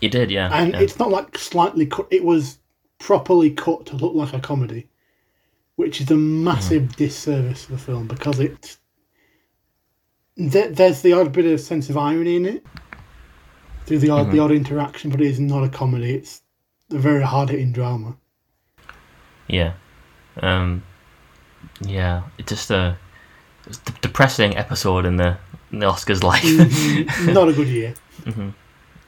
it 0.01 0.11
did 0.11 0.31
yeah, 0.31 0.51
And 0.53 0.73
yeah. 0.73 0.81
it's 0.81 0.99
not 0.99 1.11
like 1.11 1.37
slightly 1.39 1.87
cut, 1.87 2.07
it 2.11 2.25
was 2.25 2.59
properly 2.99 3.51
cut 3.51 3.87
to 3.87 3.97
look 3.97 4.15
like 4.15 4.33
a 4.33 4.41
comedy, 4.41 4.89
which 5.77 6.01
is 6.01 6.11
a 6.11 6.17
massive 6.17 6.95
disservice 6.97 7.67
to 7.67 7.73
the 7.73 7.79
film 7.79 8.07
because 8.07 8.39
it. 8.39 8.77
There, 10.37 10.71
there's 10.71 11.03
the 11.03 11.13
odd 11.13 11.33
bit 11.33 11.45
of 11.45 11.61
sense 11.61 11.91
of 11.91 11.99
irony 11.99 12.37
in 12.37 12.47
it 12.47 12.67
through 13.85 13.99
the 13.99 14.09
odd, 14.09 14.31
the 14.31 14.39
odd 14.39 14.51
interaction, 14.51 15.11
but 15.11 15.21
it 15.21 15.27
is 15.27 15.39
not 15.39 15.63
a 15.63 15.69
comedy. 15.69 16.15
It's 16.15 16.41
a 16.91 16.99
very 16.99 17.23
hard 17.23 17.51
hitting 17.51 17.73
drama. 17.73 18.17
Yeah. 19.49 19.75
Um, 20.41 20.83
yeah, 21.83 22.23
it's 22.39 22.49
just 22.49 22.71
a, 22.71 22.97
it's 23.67 23.79
a 23.87 23.93
depressing 24.01 24.57
episode 24.57 25.05
in 25.05 25.17
the, 25.17 25.37
in 25.73 25.79
the 25.81 25.87
Oscars 25.87 26.23
life. 26.23 26.45
not 27.35 27.49
a 27.49 27.53
good 27.53 27.69
year. 27.69 27.95
Mhm. 28.25 28.55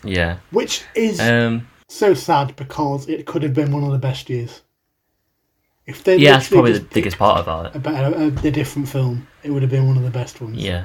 yeah. 0.02 0.38
Which 0.50 0.82
is 0.94 1.20
Um, 1.20 1.68
so 1.88 2.14
sad 2.14 2.56
because 2.56 3.08
it 3.08 3.26
could 3.26 3.42
have 3.42 3.54
been 3.54 3.70
one 3.72 3.84
of 3.84 3.92
the 3.92 3.98
best 3.98 4.28
years. 4.30 4.62
If 5.86 6.02
they 6.02 6.16
yeah, 6.16 6.32
that's 6.32 6.48
probably 6.48 6.72
the 6.72 6.80
biggest 6.80 7.18
part 7.18 7.38
about 7.40 7.66
it. 7.66 7.74
a, 7.76 7.78
better, 7.78 8.16
a, 8.16 8.26
a 8.26 8.50
different 8.50 8.88
film, 8.88 9.26
it 9.42 9.50
would 9.50 9.60
have 9.62 9.70
been 9.70 9.86
one 9.86 9.98
of 9.98 10.02
the 10.02 10.10
best 10.10 10.40
ones. 10.40 10.56
Yeah. 10.56 10.84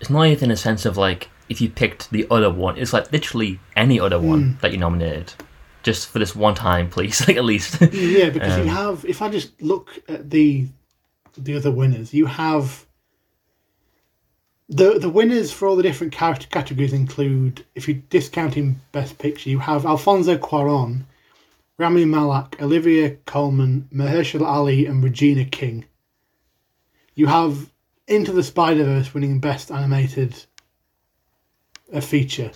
It's 0.00 0.08
not 0.08 0.26
even 0.28 0.50
a 0.50 0.56
sense 0.56 0.86
of 0.86 0.96
like, 0.96 1.28
if 1.50 1.60
you 1.60 1.68
picked 1.68 2.10
the 2.10 2.26
other 2.30 2.50
one, 2.50 2.78
it's 2.78 2.94
like 2.94 3.12
literally 3.12 3.60
any 3.76 4.00
other 4.00 4.18
one 4.18 4.56
that 4.62 4.72
you 4.72 4.78
nominated. 4.78 5.34
Just 5.82 6.08
for 6.08 6.18
this 6.18 6.34
one 6.34 6.54
time, 6.54 6.88
please, 6.88 7.20
like 7.28 7.36
at 7.36 7.44
least. 7.44 7.80
Yeah, 7.92 8.30
because 8.30 8.54
Um, 8.54 8.64
you 8.64 8.70
have. 8.70 9.04
If 9.04 9.20
I 9.20 9.28
just 9.28 9.60
look 9.60 9.90
at 10.08 10.30
the 10.30 10.66
the 11.36 11.56
other 11.56 11.70
winners, 11.70 12.12
you 12.14 12.26
have 12.26 12.86
the 14.70 15.00
the 15.00 15.10
winners 15.10 15.52
for 15.52 15.66
all 15.66 15.76
the 15.76 15.82
different 15.82 16.12
character 16.12 16.46
categories 16.46 16.92
include, 16.92 17.66
if 17.74 17.88
you're 17.88 17.98
discounting 18.08 18.80
Best 18.92 19.18
Picture, 19.18 19.50
you 19.50 19.58
have 19.58 19.84
Alfonso 19.84 20.38
Cuarón, 20.38 21.02
Rami 21.76 22.04
Malek, 22.04 22.62
Olivia 22.62 23.16
Colman, 23.26 23.88
Mahershala 23.92 24.46
Ali, 24.46 24.86
and 24.86 25.02
Regina 25.02 25.44
King. 25.44 25.86
You 27.16 27.26
have 27.26 27.70
Into 28.06 28.32
the 28.32 28.44
Spider 28.44 28.84
Verse 28.84 29.12
winning 29.12 29.40
Best 29.40 29.72
Animated 29.72 30.44
a 31.92 32.00
feature. 32.00 32.52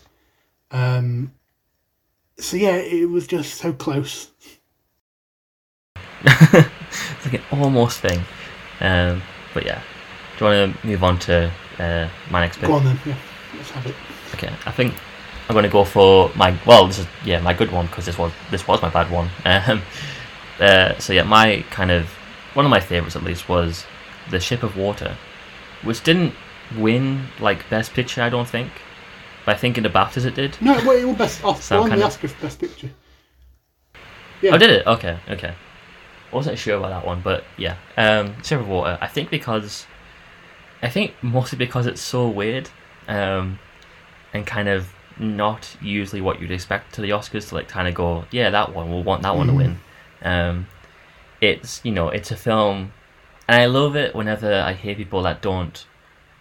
Um, 0.71 1.33
so 2.39 2.57
yeah, 2.57 2.77
it 2.77 3.11
was 3.11 3.27
just 3.27 3.55
so 3.55 3.73
close. 3.73 4.31
it's 6.25 7.25
like 7.25 7.35
an 7.35 7.43
almost 7.51 7.99
thing. 7.99 8.21
Um, 8.81 9.21
but 9.53 9.67
yeah. 9.67 9.83
Do 10.39 10.45
you 10.45 10.51
want 10.51 10.81
to 10.81 10.87
move 10.87 11.05
on 11.05 11.19
to 11.21 11.53
uh, 11.79 12.09
my 12.31 12.41
next 12.41 12.59
pick? 12.59 12.69
Go 12.69 12.75
on 12.75 12.85
then. 12.85 12.99
Yeah, 13.05 13.17
let's 13.57 13.71
have 13.71 13.87
it. 13.87 13.95
Okay, 14.35 14.53
I 14.67 14.71
think 14.71 14.95
I'm 15.49 15.55
gonna 15.55 15.69
go 15.69 15.85
for 15.85 16.31
my 16.35 16.57
well. 16.67 16.87
This 16.87 16.99
is 17.01 17.07
yeah 17.25 17.41
my 17.41 17.53
good 17.53 17.71
one 17.71 17.87
because 17.87 18.07
this 18.07 18.19
was 18.19 18.33
this 18.51 18.67
was 18.67 18.81
my 18.83 18.91
bad 18.91 19.11
one. 19.11 19.29
Um, 19.45 19.83
uh, 20.61 20.97
so 20.99 21.13
yeah, 21.13 21.25
my 21.25 21.65
kind 21.71 21.91
of 21.91 22.07
one 22.55 22.65
of 22.65 22.71
my 22.71 22.81
favorites 22.81 23.17
at 23.17 23.25
least 23.25 23.49
was 23.49 23.85
the 24.31 24.39
Shape 24.41 24.63
of 24.63 24.77
Water, 24.77 25.17
which 25.83 26.03
didn't 26.03 26.33
win 26.79 27.27
like 27.41 27.69
Best 27.69 27.93
Picture, 27.93 28.23
I 28.23 28.29
don't 28.29 28.49
think, 28.49 28.71
but 29.45 29.57
I 29.57 29.59
think 29.59 29.77
in 29.77 29.83
the 29.83 29.91
BAFTAs 29.91 30.25
it 30.25 30.35
did. 30.35 30.57
No, 30.61 30.73
well, 30.75 30.93
it 30.93 31.05
was 31.05 31.17
best 31.17 31.45
off. 31.45 31.63
So 31.63 31.83
on 31.83 31.89
kind 31.89 32.01
the 32.01 32.07
Oscar 32.07 32.29
for 32.29 32.43
Best 32.43 32.61
Picture. 32.61 32.91
Yeah. 34.41 34.55
Oh, 34.55 34.59
did 34.59 34.71
it? 34.71 34.87
Okay, 34.87 35.19
okay. 35.31 35.55
I 36.33 36.37
Wasn't 36.37 36.59
sure 36.59 36.77
about 36.77 36.91
that 36.91 37.07
one, 37.07 37.21
but 37.23 37.45
yeah. 37.57 37.77
Um, 37.97 38.43
Shape 38.43 38.61
of 38.61 38.69
Water. 38.69 38.99
I 39.01 39.07
think 39.07 39.31
because, 39.31 39.87
I 40.85 40.89
think 40.91 41.15
mostly 41.23 41.59
because 41.59 41.87
it's 41.87 42.01
so 42.03 42.29
weird, 42.29 42.69
um, 43.09 43.59
and 44.33 44.47
kind 44.47 44.69
of 44.69 44.89
not 45.19 45.77
usually 45.81 46.21
what 46.21 46.41
you'd 46.41 46.51
expect 46.51 46.95
to 46.95 47.01
the 47.01 47.11
Oscars 47.11 47.49
to 47.49 47.55
like 47.57 47.69
kind 47.69 47.89
of 47.89 47.95
go, 47.95 48.25
yeah, 48.31 48.51
that 48.51 48.75
one 48.75 48.91
we'll 48.91 49.03
want 49.03 49.23
that 49.23 49.35
one 49.37 49.47
to 49.49 49.55
win. 49.55 49.81
Um, 50.23 50.67
it's 51.41 51.81
you 51.85 51.93
know 51.93 52.09
it's 52.09 52.31
a 52.31 52.37
film 52.37 52.93
and 53.49 53.61
I 53.63 53.67
love 53.67 53.97
it 53.97 54.15
whenever 54.15 54.53
I 54.53 54.73
hear 54.73 54.95
people 54.95 55.23
that 55.23 55.43
don't 55.43 55.85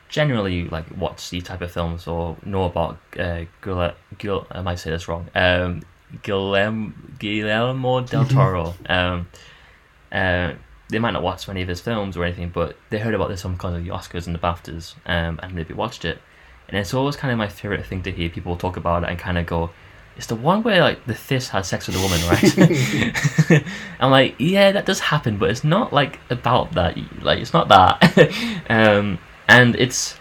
generally 0.09 0.65
like 0.69 0.85
watch 0.97 1.29
these 1.31 1.43
type 1.43 1.61
of 1.61 1.71
films 1.71 2.07
or 2.07 2.37
know 2.45 2.63
about 2.65 2.99
uh, 3.19 3.41
Gil- 3.61 3.93
Gil- 4.17 4.47
I 4.51 4.61
might 4.61 4.75
say 4.79 4.91
this 4.91 5.07
wrong. 5.07 5.29
Um, 5.35 5.81
Guillermo, 6.21 6.93
Guillermo 7.19 8.01
del 8.01 8.25
Toro. 8.25 8.75
um, 8.87 9.27
uh, 10.11 10.53
they 10.89 10.99
might 10.99 11.11
not 11.11 11.23
watch 11.23 11.47
many 11.47 11.61
of 11.61 11.67
his 11.67 11.81
films 11.81 12.17
or 12.17 12.23
anything, 12.23 12.49
but 12.49 12.77
they 12.89 12.99
heard 12.99 13.13
about 13.13 13.29
this 13.29 13.41
film 13.41 13.53
because 13.53 13.75
of 13.75 13.83
the 13.83 13.89
Oscars 13.89 14.25
and 14.27 14.35
the 14.35 14.39
BAFTAs, 14.39 14.95
um, 15.05 15.39
and 15.41 15.53
maybe 15.53 15.73
watched 15.73 16.05
it. 16.05 16.19
And 16.67 16.77
it's 16.77 16.93
always 16.93 17.15
kind 17.15 17.31
of 17.31 17.37
my 17.37 17.47
favorite 17.47 17.85
thing 17.85 18.03
to 18.03 18.11
hear 18.11 18.29
people 18.29 18.55
talk 18.55 18.77
about 18.77 19.03
it 19.03 19.09
and 19.09 19.19
kind 19.19 19.37
of 19.37 19.45
go, 19.45 19.71
"It's 20.15 20.27
the 20.27 20.35
one 20.35 20.63
where 20.63 20.81
like 20.81 21.05
the 21.05 21.15
fist 21.15 21.49
has 21.49 21.67
sex 21.67 21.87
with 21.87 21.95
a 21.95 22.01
woman, 22.01 22.19
right?" 22.27 23.63
I'm 23.99 24.11
like, 24.11 24.35
yeah, 24.39 24.71
that 24.71 24.85
does 24.85 24.99
happen, 24.99 25.37
but 25.37 25.49
it's 25.49 25.63
not 25.63 25.93
like 25.93 26.19
about 26.29 26.73
that. 26.73 26.97
Like, 27.21 27.39
it's 27.39 27.53
not 27.53 27.67
that. 27.69 28.63
um, 28.69 29.19
and 29.47 29.75
it's, 29.75 30.17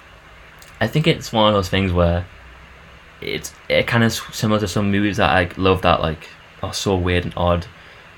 I 0.81 0.87
think 0.87 1.07
it's 1.07 1.33
one 1.33 1.49
of 1.49 1.55
those 1.55 1.69
things 1.69 1.93
where 1.93 2.27
it's 3.21 3.53
it 3.69 3.87
kind 3.87 4.05
of 4.05 4.13
similar 4.13 4.61
to 4.61 4.69
some 4.69 4.91
movies 4.91 5.17
that 5.19 5.31
I 5.31 5.51
love 5.57 5.83
that 5.83 6.01
like 6.01 6.29
are 6.63 6.75
so 6.75 6.97
weird 6.97 7.25
and 7.25 7.35
odd, 7.37 7.67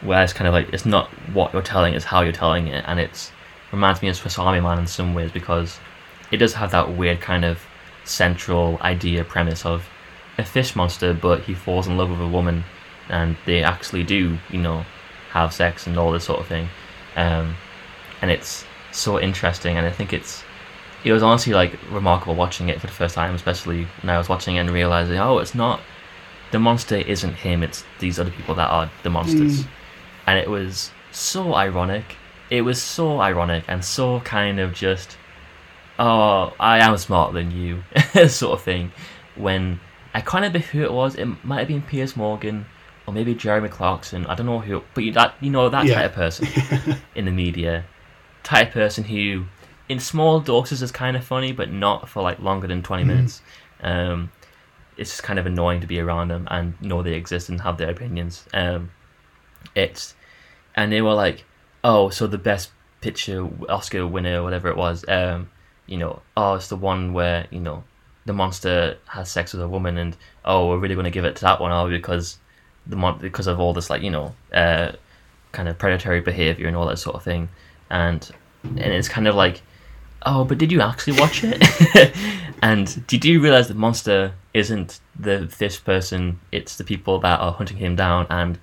where 0.05 0.23
it's 0.23 0.33
kind 0.33 0.47
of 0.47 0.55
like 0.55 0.73
it's 0.73 0.87
not 0.87 1.09
what 1.33 1.53
you're 1.53 1.63
telling, 1.63 1.95
it's 1.95 2.05
how 2.05 2.21
you're 2.21 2.33
telling 2.33 2.69
it, 2.69 2.85
and 2.87 3.01
it's 3.01 3.33
reminds 3.73 4.03
me 4.03 4.09
of 4.09 4.17
Swiss 4.17 4.39
Army 4.39 4.61
Man 4.61 4.79
in 4.79 4.87
some 4.87 5.15
ways 5.15 5.33
because 5.33 5.79
it 6.31 6.37
does 6.37 6.55
have 6.55 6.71
that 6.71 6.97
weird 6.97 7.21
kind 7.21 7.45
of 7.45 7.61
central 8.05 8.79
idea 8.83 9.25
premise 9.25 9.65
of 9.67 9.89
a 10.39 10.45
fish 10.45 10.77
monster, 10.77 11.15
but 11.15 11.43
he 11.43 11.55
falls 11.55 11.87
in 11.87 11.97
love 11.97 12.11
with 12.11 12.21
a 12.21 12.29
woman, 12.29 12.65
and 13.09 13.37
they 13.47 13.63
actually 13.63 14.03
do, 14.03 14.39
you 14.51 14.61
know, 14.61 14.85
have 15.31 15.53
sex 15.53 15.87
and 15.87 15.99
all 15.99 16.13
this 16.13 16.25
sort 16.25 16.41
of 16.41 16.47
thing, 16.47 16.69
um, 17.17 17.57
and 18.23 18.31
it's 18.31 18.65
so 18.93 19.21
interesting, 19.21 19.77
and 19.77 19.87
I 19.87 19.91
think 19.91 20.13
it's 20.13 20.45
it 21.05 21.13
was 21.13 21.23
honestly 21.23 21.53
like 21.53 21.79
remarkable 21.91 22.35
watching 22.35 22.69
it 22.69 22.81
for 22.81 22.87
the 22.87 22.93
first 22.93 23.15
time, 23.15 23.35
especially 23.35 23.87
when 24.01 24.11
I 24.11 24.19
was 24.19 24.29
watching 24.29 24.57
it 24.57 24.61
and 24.61 24.71
realizing, 24.71 25.19
oh, 25.19 25.39
it's 25.39 25.55
not 25.55 25.81
the 26.51 26.59
monster 26.59 26.97
isn't 26.97 27.35
him; 27.35 27.63
it's 27.63 27.85
these 27.99 28.19
other 28.19 28.31
people 28.31 28.55
that 28.55 28.71
are 28.71 28.91
the 29.03 29.11
monsters, 29.11 29.65
Mm. 29.65 29.69
And 30.27 30.39
it 30.39 30.49
was 30.49 30.91
so 31.11 31.55
ironic. 31.55 32.17
It 32.51 32.63
was 32.63 32.81
so 32.83 33.21
ironic 33.21 33.65
and 33.69 33.85
so 33.85 34.21
kind 34.21 34.61
of 34.61 34.73
just, 34.75 35.17
oh, 35.99 36.53
I 36.61 36.79
am 36.81 36.97
smarter 36.99 37.33
than 37.35 37.51
you, 37.51 37.83
sort 38.29 38.59
of 38.59 38.63
thing. 38.63 38.93
When 39.37 39.81
I 40.15 40.21
kind 40.21 40.45
of 40.45 40.55
know 40.55 40.61
who 40.61 40.83
it 40.85 40.93
was. 40.93 41.17
It 41.17 41.27
might 41.45 41.59
have 41.59 41.69
been 41.69 41.83
Piers 41.83 42.17
Morgan 42.17 42.67
or 43.07 43.13
maybe 43.13 43.35
Jeremy 43.35 43.69
Clarkson. 43.69 44.25
I 44.27 44.35
don't 44.37 44.47
know 44.47 44.61
who, 44.61 44.83
but 44.95 45.03
you, 45.03 45.13
that 45.13 45.35
you 45.41 45.51
know 45.51 45.69
that 45.69 45.87
Yeah. 45.87 45.95
type 45.95 46.11
of 46.11 46.15
person 46.15 46.47
in 47.17 47.25
the 47.25 47.33
media, 47.33 47.85
type 48.45 48.69
of 48.69 48.75
person 48.75 49.03
who, 49.05 49.47
in 49.89 49.99
small 49.99 50.39
doses, 50.39 50.83
is 50.83 50.93
kind 50.93 51.17
of 51.17 51.25
funny, 51.25 51.51
but 51.53 51.71
not 51.73 52.09
for 52.09 52.23
like 52.23 52.39
longer 52.39 52.69
than 52.69 52.81
twenty 52.83 53.03
minutes. 53.05 53.43
Um, 53.83 54.31
it's 54.97 55.11
just 55.11 55.25
kind 55.25 55.41
of 55.41 55.47
annoying 55.47 55.81
to 55.81 55.89
be 55.89 55.99
around 55.99 56.29
them 56.29 56.47
and 56.49 56.81
know 56.81 57.03
they 57.03 57.15
exist 57.15 57.49
and 57.49 57.61
have 57.63 57.77
their 57.77 57.91
opinions. 57.91 58.47
Um, 58.55 58.93
it's 59.75 60.15
and 60.75 60.93
they 60.93 61.03
were 61.03 61.15
like, 61.15 61.45
oh, 61.83 62.09
so 62.11 62.27
the 62.27 62.39
best 62.39 62.71
picture 63.01 63.49
Oscar 63.69 64.07
winner, 64.07 64.43
whatever 64.43 64.69
it 64.69 64.77
was, 64.77 65.05
um, 65.09 65.51
you 65.87 65.99
know, 65.99 66.23
oh, 66.37 66.55
it's 66.55 66.69
the 66.69 66.77
one 66.77 67.13
where 67.13 67.47
you 67.51 67.61
know 67.61 67.85
the 68.25 68.33
monster 68.33 68.97
has 69.07 69.31
sex 69.31 69.53
with 69.53 69.63
a 69.63 69.69
woman, 69.69 69.99
and 69.99 70.17
oh, 70.45 70.69
we're 70.69 70.79
really 70.79 70.95
going 70.95 71.05
to 71.05 71.11
give 71.11 71.25
it 71.25 71.37
to 71.37 71.43
that 71.43 71.61
one, 71.61 71.71
are 71.71 71.87
we? 71.87 71.93
Because 71.93 72.39
the 72.87 72.97
mon- 72.97 73.19
because 73.19 73.47
of 73.47 73.61
all 73.61 73.73
this 73.73 73.91
like 73.91 74.03
you 74.03 74.11
know, 74.11 74.35
uh, 74.53 74.93
kind 75.53 75.69
of 75.69 75.79
predatory 75.79 76.21
behavior 76.21 76.67
and 76.67 76.77
all 76.77 76.87
that 76.87 76.99
sort 76.99 77.17
of 77.17 77.23
thing, 77.23 77.49
and 77.91 78.31
and 78.65 78.79
it's 78.79 79.09
kind 79.09 79.29
of 79.29 79.35
like, 79.35 79.63
oh, 80.25 80.45
but 80.45 80.59
did 80.59 80.73
you 80.73 80.81
actually 80.81 81.19
watch 81.21 81.43
it? 81.45 81.63
and 82.63 83.07
did 83.07 83.25
you 83.25 83.41
realize 83.41 83.69
the 83.69 83.75
monster 83.75 84.33
isn't 84.55 85.01
the 85.19 85.47
fish 85.49 85.85
person? 85.85 86.41
It's 86.51 86.77
the 86.77 86.85
people 86.85 87.21
that 87.21 87.41
are 87.41 87.53
hunting 87.53 87.77
him 87.77 87.95
down 87.97 88.27
and 88.31 88.59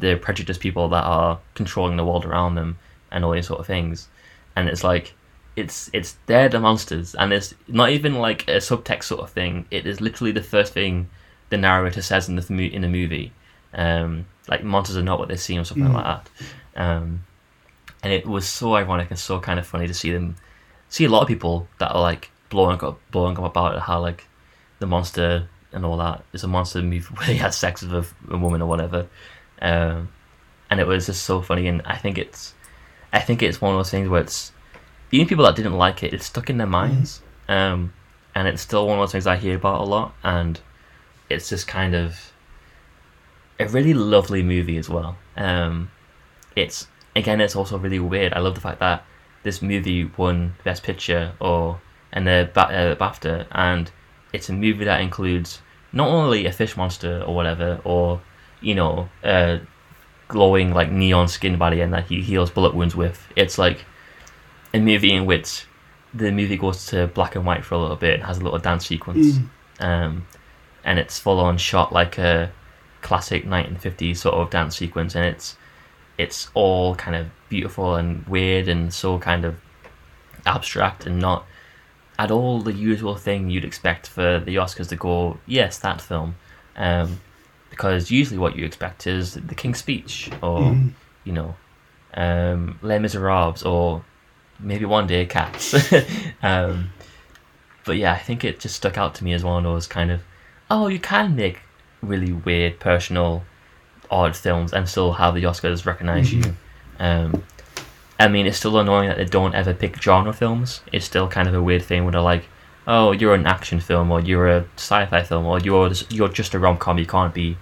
the 0.00 0.16
prejudiced 0.16 0.60
people 0.60 0.88
that 0.88 1.04
are 1.04 1.38
controlling 1.54 1.96
the 1.96 2.04
world 2.04 2.24
around 2.24 2.54
them 2.56 2.78
and 3.12 3.24
all 3.24 3.32
these 3.32 3.46
sort 3.46 3.60
of 3.60 3.66
things. 3.66 4.08
And 4.56 4.68
it's 4.68 4.82
like 4.84 5.14
it's 5.56 5.90
it's 5.92 6.16
they're 6.26 6.48
the 6.48 6.60
monsters 6.60 7.14
and 7.14 7.32
it's 7.32 7.54
not 7.68 7.90
even 7.90 8.14
like 8.14 8.48
a 8.48 8.56
subtext 8.56 9.04
sort 9.04 9.20
of 9.20 9.30
thing. 9.30 9.66
It 9.70 9.86
is 9.86 10.00
literally 10.00 10.32
the 10.32 10.42
first 10.42 10.72
thing 10.72 11.08
the 11.50 11.56
narrator 11.56 12.02
says 12.02 12.28
in 12.28 12.36
the 12.36 12.74
in 12.74 12.82
the 12.82 12.88
movie. 12.88 13.32
Um, 13.74 14.26
like 14.48 14.64
monsters 14.64 14.96
are 14.96 15.02
not 15.02 15.18
what 15.18 15.28
they 15.28 15.36
seem 15.36 15.60
or 15.60 15.64
something 15.64 15.86
Mm. 15.86 15.94
like 15.94 16.04
that. 16.04 16.30
Um, 16.76 17.24
and 18.02 18.12
it 18.12 18.26
was 18.26 18.46
so 18.46 18.74
ironic 18.74 19.10
and 19.10 19.18
so 19.18 19.38
kind 19.40 19.58
of 19.60 19.66
funny 19.66 19.86
to 19.86 19.94
see 19.94 20.12
them 20.12 20.36
see 20.88 21.04
a 21.04 21.08
lot 21.08 21.22
of 21.22 21.28
people 21.28 21.68
that 21.78 21.92
are 21.92 22.00
like 22.00 22.30
blowing 22.48 22.82
up 22.82 22.98
blowing 23.10 23.36
up 23.38 23.44
about 23.44 23.74
it, 23.76 23.80
how 23.80 24.00
like 24.00 24.26
the 24.78 24.86
monster 24.86 25.48
and 25.72 25.84
all 25.84 25.96
that 25.98 26.24
is 26.32 26.42
a 26.42 26.48
monster 26.48 26.82
movie 26.82 27.00
where 27.14 27.26
he 27.26 27.36
has 27.36 27.56
sex 27.56 27.82
with 27.82 27.92
a, 27.92 28.34
a 28.34 28.38
woman 28.38 28.62
or 28.62 28.66
whatever. 28.68 29.06
Um, 29.60 30.08
and 30.70 30.80
it 30.80 30.86
was 30.86 31.06
just 31.06 31.24
so 31.24 31.42
funny 31.42 31.66
and 31.66 31.82
I 31.84 31.96
think 31.96 32.16
it's 32.16 32.54
I 33.12 33.20
think 33.20 33.42
it's 33.42 33.60
one 33.60 33.74
of 33.74 33.78
those 33.78 33.90
things 33.90 34.08
where 34.08 34.22
it's 34.22 34.52
even 35.10 35.26
people 35.26 35.44
that 35.44 35.56
didn't 35.56 35.76
like 35.76 36.02
it, 36.02 36.14
it's 36.14 36.26
stuck 36.26 36.48
in 36.48 36.58
their 36.58 36.66
minds. 36.66 37.22
Um, 37.48 37.92
and 38.34 38.46
it's 38.46 38.62
still 38.62 38.86
one 38.86 38.98
of 38.98 39.02
those 39.02 39.12
things 39.12 39.26
I 39.26 39.36
hear 39.36 39.56
about 39.56 39.80
a 39.80 39.84
lot 39.84 40.14
and 40.22 40.60
it's 41.28 41.48
just 41.48 41.66
kind 41.66 41.94
of 41.94 42.32
a 43.58 43.68
really 43.68 43.94
lovely 43.94 44.42
movie 44.42 44.76
as 44.76 44.88
well. 44.88 45.18
Um, 45.36 45.90
it's 46.56 46.88
again, 47.14 47.40
it's 47.40 47.56
also 47.56 47.78
really 47.78 47.98
weird. 47.98 48.32
I 48.32 48.40
love 48.40 48.54
the 48.54 48.60
fact 48.60 48.80
that 48.80 49.04
this 49.42 49.62
movie 49.62 50.04
won 50.16 50.54
Best 50.64 50.82
Picture 50.82 51.32
or 51.40 51.80
and 52.12 52.26
the 52.26 52.50
ba- 52.52 52.60
uh, 52.60 52.94
BAFTA, 52.96 53.46
and 53.52 53.90
it's 54.32 54.48
a 54.48 54.52
movie 54.52 54.84
that 54.84 55.00
includes 55.00 55.60
not 55.92 56.08
only 56.08 56.46
a 56.46 56.52
fish 56.52 56.76
monster 56.76 57.22
or 57.26 57.34
whatever, 57.34 57.80
or 57.84 58.20
you 58.60 58.74
know, 58.74 59.08
uh, 59.24 59.58
glowing 60.28 60.72
like 60.72 60.90
neon 60.90 61.28
skin 61.28 61.56
by 61.58 61.70
the 61.70 61.82
end 61.82 61.92
that 61.92 62.06
he 62.06 62.20
heals 62.22 62.50
bullet 62.50 62.74
wounds 62.74 62.94
with. 62.94 63.26
It's 63.36 63.58
like 63.58 63.84
a 64.72 64.78
movie 64.78 65.12
in 65.12 65.26
which 65.26 65.66
the 66.14 66.30
movie 66.30 66.56
goes 66.56 66.86
to 66.86 67.06
black 67.08 67.36
and 67.36 67.44
white 67.46 67.64
for 67.64 67.74
a 67.74 67.78
little 67.78 67.96
bit 67.96 68.14
and 68.14 68.22
has 68.24 68.38
a 68.38 68.42
little 68.44 68.58
dance 68.58 68.86
sequence, 68.86 69.38
Mm. 69.38 69.48
um, 69.84 70.26
and 70.84 70.98
it's 70.98 71.18
full 71.18 71.38
on 71.40 71.56
shot 71.58 71.92
like 71.92 72.18
a 72.18 72.50
classic 73.02 73.44
1950s 73.44 74.16
sort 74.18 74.34
of 74.34 74.50
dance 74.50 74.76
sequence, 74.76 75.14
and 75.14 75.24
it's 75.24 75.56
it's 76.18 76.50
all 76.54 76.94
kind 76.96 77.16
of 77.16 77.26
beautiful 77.48 77.94
and 77.94 78.26
weird 78.26 78.68
and 78.68 78.92
so 78.92 79.18
kind 79.18 79.44
of 79.44 79.56
abstract 80.46 81.06
and 81.06 81.18
not 81.18 81.46
at 82.18 82.30
all 82.30 82.60
the 82.60 82.72
usual 82.74 83.16
thing 83.16 83.48
you'd 83.48 83.64
expect 83.64 84.06
for 84.06 84.38
the 84.40 84.56
Oscars 84.56 84.88
to 84.88 84.96
go, 84.96 85.38
yes, 85.46 85.78
that 85.78 85.98
film. 86.00 86.34
Um, 86.76 87.20
because 87.70 88.10
usually 88.10 88.38
what 88.38 88.56
you 88.56 88.64
expect 88.64 89.06
is 89.06 89.34
The 89.34 89.54
King's 89.54 89.78
Speech 89.78 90.30
or, 90.42 90.60
Mm. 90.60 90.92
you 91.24 91.32
know, 91.32 91.54
um, 92.14 92.78
Les 92.82 92.98
Miserables 92.98 93.62
or 93.64 94.04
maybe 94.58 94.84
one 94.84 95.06
day 95.06 95.24
Cats. 95.26 95.74
um, 96.42 96.90
but 97.84 97.96
yeah, 97.96 98.12
I 98.12 98.18
think 98.18 98.44
it 98.44 98.60
just 98.60 98.76
stuck 98.76 98.98
out 98.98 99.14
to 99.16 99.24
me 99.24 99.32
as 99.32 99.42
one 99.44 99.64
of 99.64 99.72
those 99.72 99.86
kind 99.86 100.10
of, 100.10 100.22
oh, 100.70 100.88
you 100.88 100.98
can 100.98 101.34
make 101.34 101.60
really 102.02 102.32
weird, 102.32 102.78
personal, 102.80 103.42
odd 104.10 104.36
films 104.36 104.72
and 104.72 104.88
still 104.88 105.12
have 105.14 105.34
the 105.34 105.44
Oscars 105.44 105.86
recognize 105.86 106.32
you. 106.32 106.42
Um, 106.98 107.44
I 108.18 108.28
mean, 108.28 108.46
it's 108.46 108.58
still 108.58 108.78
annoying 108.78 109.08
that 109.08 109.16
they 109.16 109.24
don't 109.24 109.54
ever 109.54 109.72
pick 109.72 110.02
genre 110.02 110.32
films. 110.32 110.82
It's 110.92 111.06
still 111.06 111.28
kind 111.28 111.48
of 111.48 111.54
a 111.54 111.62
weird 111.62 111.82
thing 111.82 112.04
where 112.04 112.12
they're 112.12 112.20
like, 112.20 112.44
"Oh, 112.90 113.12
you're 113.12 113.34
an 113.34 113.46
action 113.46 113.80
film, 113.80 114.10
or 114.10 114.20
you're 114.20 114.48
a 114.48 114.64
sci-fi 114.76 115.22
film, 115.22 115.46
or 115.46 115.60
you're 115.60 115.88
just, 115.90 116.12
you're 116.12 116.28
just 116.28 116.54
a 116.54 116.58
rom-com. 116.58 116.98
You 116.98 117.06
can't 117.06 117.32
be 117.32 117.56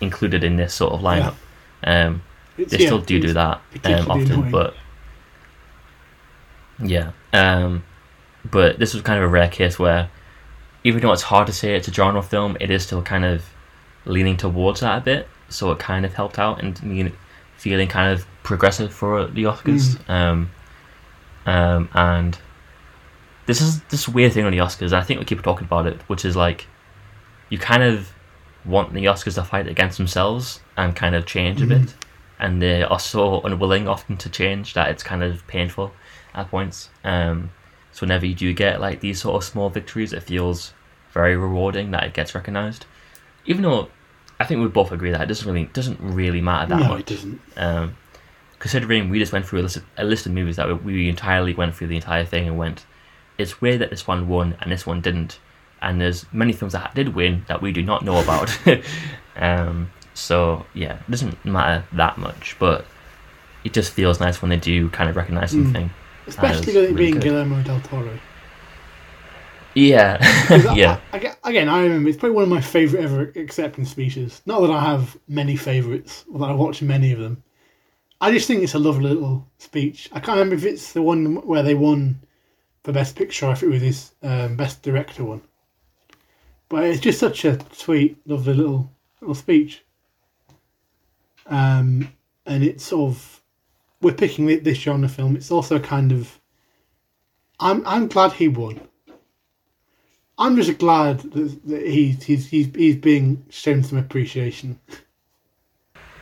included 0.00 0.44
in 0.44 0.56
this 0.56 0.74
sort 0.74 0.92
of 0.92 1.00
lineup." 1.00 1.34
Um, 1.82 2.22
they 2.56 2.78
yeah, 2.78 2.86
still 2.86 3.00
do 3.00 3.20
do 3.20 3.32
that 3.32 3.60
um, 3.84 4.10
often, 4.10 4.32
annoying. 4.32 4.50
but 4.50 4.74
yeah. 6.82 7.12
Um, 7.32 7.84
but 8.50 8.78
this 8.78 8.94
was 8.94 9.02
kind 9.02 9.18
of 9.18 9.24
a 9.24 9.28
rare 9.28 9.48
case 9.48 9.78
where, 9.78 10.10
even 10.84 11.00
though 11.00 11.12
it's 11.12 11.22
hard 11.22 11.46
to 11.46 11.52
say 11.52 11.74
it's 11.74 11.88
a 11.88 11.92
genre 11.92 12.22
film, 12.22 12.56
it 12.60 12.70
is 12.70 12.82
still 12.82 13.02
kind 13.02 13.24
of 13.24 13.44
leaning 14.04 14.36
towards 14.36 14.80
that 14.80 14.98
a 14.98 15.00
bit. 15.00 15.28
So 15.48 15.70
it 15.72 15.78
kind 15.78 16.04
of 16.04 16.14
helped 16.14 16.38
out 16.38 16.62
and 16.62 16.80
me 16.82 17.12
feeling 17.56 17.88
kind 17.88 18.12
of 18.12 18.26
progressive 18.42 18.92
for 18.92 19.26
the 19.26 19.44
Oscars. 19.44 19.98
Um, 20.08 20.50
um, 21.46 21.88
and 21.94 22.38
this 23.48 23.62
is 23.62 23.80
this 23.84 24.06
weird 24.06 24.34
thing 24.34 24.44
on 24.44 24.52
the 24.52 24.58
Oscars. 24.58 24.92
I 24.92 25.02
think 25.02 25.18
we 25.18 25.24
keep 25.24 25.42
talking 25.42 25.66
about 25.66 25.86
it, 25.86 26.02
which 26.02 26.26
is 26.26 26.36
like 26.36 26.66
you 27.48 27.56
kind 27.56 27.82
of 27.82 28.12
want 28.66 28.92
the 28.92 29.06
Oscars 29.06 29.36
to 29.36 29.42
fight 29.42 29.66
against 29.66 29.96
themselves 29.96 30.60
and 30.76 30.94
kind 30.94 31.14
of 31.14 31.24
change 31.24 31.62
a 31.62 31.66
bit, 31.66 31.94
and 32.38 32.60
they 32.60 32.82
are 32.82 33.00
so 33.00 33.40
unwilling 33.40 33.88
often 33.88 34.18
to 34.18 34.28
change 34.28 34.74
that 34.74 34.90
it's 34.90 35.02
kind 35.02 35.22
of 35.22 35.46
painful 35.46 35.92
at 36.34 36.50
points. 36.50 36.90
Um, 37.04 37.50
so 37.90 38.00
whenever 38.04 38.26
you 38.26 38.34
do 38.34 38.52
get 38.52 38.82
like 38.82 39.00
these 39.00 39.18
sort 39.22 39.36
of 39.36 39.48
small 39.48 39.70
victories, 39.70 40.12
it 40.12 40.22
feels 40.22 40.74
very 41.12 41.34
rewarding 41.34 41.90
that 41.92 42.04
it 42.04 42.12
gets 42.12 42.34
recognized, 42.34 42.84
even 43.46 43.62
though 43.62 43.88
I 44.38 44.44
think 44.44 44.60
we 44.60 44.68
both 44.68 44.92
agree 44.92 45.10
that 45.10 45.22
it 45.22 45.26
doesn't 45.26 45.50
really 45.50 45.64
doesn't 45.72 45.98
really 46.02 46.42
matter 46.42 46.68
that 46.68 46.80
no, 46.80 46.88
much. 46.88 47.00
it 47.00 47.06
doesn't. 47.06 47.40
Um, 47.56 47.96
considering 48.58 49.08
we 49.08 49.18
just 49.18 49.32
went 49.32 49.46
through 49.46 49.60
a 49.60 49.62
list, 49.62 49.76
of, 49.78 49.84
a 49.96 50.04
list 50.04 50.26
of 50.26 50.32
movies 50.32 50.56
that 50.56 50.68
we, 50.68 50.74
we 50.74 51.08
entirely 51.08 51.54
went 51.54 51.74
through 51.74 51.86
the 51.86 51.96
entire 51.96 52.26
thing 52.26 52.46
and 52.46 52.58
went, 52.58 52.84
it's 53.38 53.60
weird 53.60 53.80
that 53.80 53.90
this 53.90 54.06
one 54.06 54.28
won 54.28 54.56
and 54.60 54.70
this 54.70 54.84
one 54.86 55.00
didn't, 55.00 55.38
and 55.80 56.00
there's 56.00 56.26
many 56.32 56.52
films 56.52 56.72
that 56.74 56.94
did 56.94 57.14
win 57.14 57.44
that 57.48 57.62
we 57.62 57.72
do 57.72 57.82
not 57.82 58.04
know 58.04 58.20
about. 58.20 58.50
um, 59.36 59.90
so 60.14 60.66
yeah, 60.74 60.94
it 60.98 61.10
doesn't 61.10 61.44
matter 61.44 61.84
that 61.92 62.18
much, 62.18 62.56
but 62.58 62.84
it 63.64 63.72
just 63.72 63.92
feels 63.92 64.20
nice 64.20 64.42
when 64.42 64.48
they 64.50 64.56
do 64.56 64.88
kind 64.90 65.08
of 65.08 65.16
recognize 65.16 65.52
Mm. 65.52 65.64
something. 65.64 65.90
Especially 66.26 66.60
is 66.60 66.66
with 66.66 66.76
it 66.76 66.80
really 66.80 66.94
being 66.94 67.14
good. 67.14 67.22
Guillermo 67.22 67.62
del 67.62 67.80
Toro. 67.80 68.18
Yeah, 69.74 70.18
yeah, 70.74 70.98
I, 71.12 71.18
I- 71.44 71.50
again, 71.50 71.68
I 71.68 71.82
remember 71.84 72.08
it's 72.08 72.18
probably 72.18 72.34
one 72.34 72.42
of 72.44 72.50
my 72.50 72.60
favourite 72.60 73.04
ever 73.04 73.32
acceptance 73.36 73.90
speeches. 73.90 74.42
Not 74.44 74.60
that 74.60 74.70
I 74.70 74.80
have 74.80 75.16
many 75.28 75.54
favourites, 75.56 76.24
or 76.32 76.40
that 76.40 76.50
I 76.50 76.54
watch 76.54 76.82
many 76.82 77.12
of 77.12 77.20
them. 77.20 77.42
I 78.20 78.32
just 78.32 78.48
think 78.48 78.62
it's 78.64 78.74
a 78.74 78.78
lovely 78.80 79.10
little 79.10 79.46
speech. 79.58 80.08
I 80.12 80.18
can't 80.18 80.38
remember 80.38 80.56
if 80.56 80.64
it's 80.64 80.92
the 80.94 81.02
one 81.02 81.36
where 81.46 81.62
they 81.62 81.74
won 81.74 82.20
for 82.84 82.92
Best 82.92 83.16
Picture, 83.16 83.46
I 83.46 83.54
think 83.54 83.70
it 83.70 83.74
was 83.74 83.82
his 83.82 84.12
um, 84.22 84.56
Best 84.56 84.82
Director 84.82 85.24
one. 85.24 85.42
But 86.68 86.84
it's 86.84 87.00
just 87.00 87.18
such 87.18 87.44
a 87.44 87.58
sweet, 87.72 88.18
lovely 88.26 88.54
little 88.54 88.90
little 89.20 89.34
speech. 89.34 89.84
Um, 91.46 92.12
and 92.46 92.62
it's 92.62 92.84
sort 92.84 93.10
of 93.10 93.42
we're 94.00 94.12
picking 94.12 94.46
this 94.46 94.78
genre 94.78 95.08
film. 95.08 95.36
It's 95.36 95.50
also 95.50 95.78
kind 95.78 96.12
of 96.12 96.38
I'm 97.60 97.86
I'm 97.86 98.08
glad 98.08 98.32
he 98.32 98.48
won. 98.48 98.80
I'm 100.38 100.54
just 100.56 100.78
glad 100.78 101.18
that, 101.20 101.66
that 101.66 101.86
he's, 101.86 102.22
he's 102.22 102.48
he's 102.48 102.68
he's 102.74 102.96
being 102.96 103.44
shown 103.50 103.82
some 103.82 103.98
appreciation. 103.98 104.78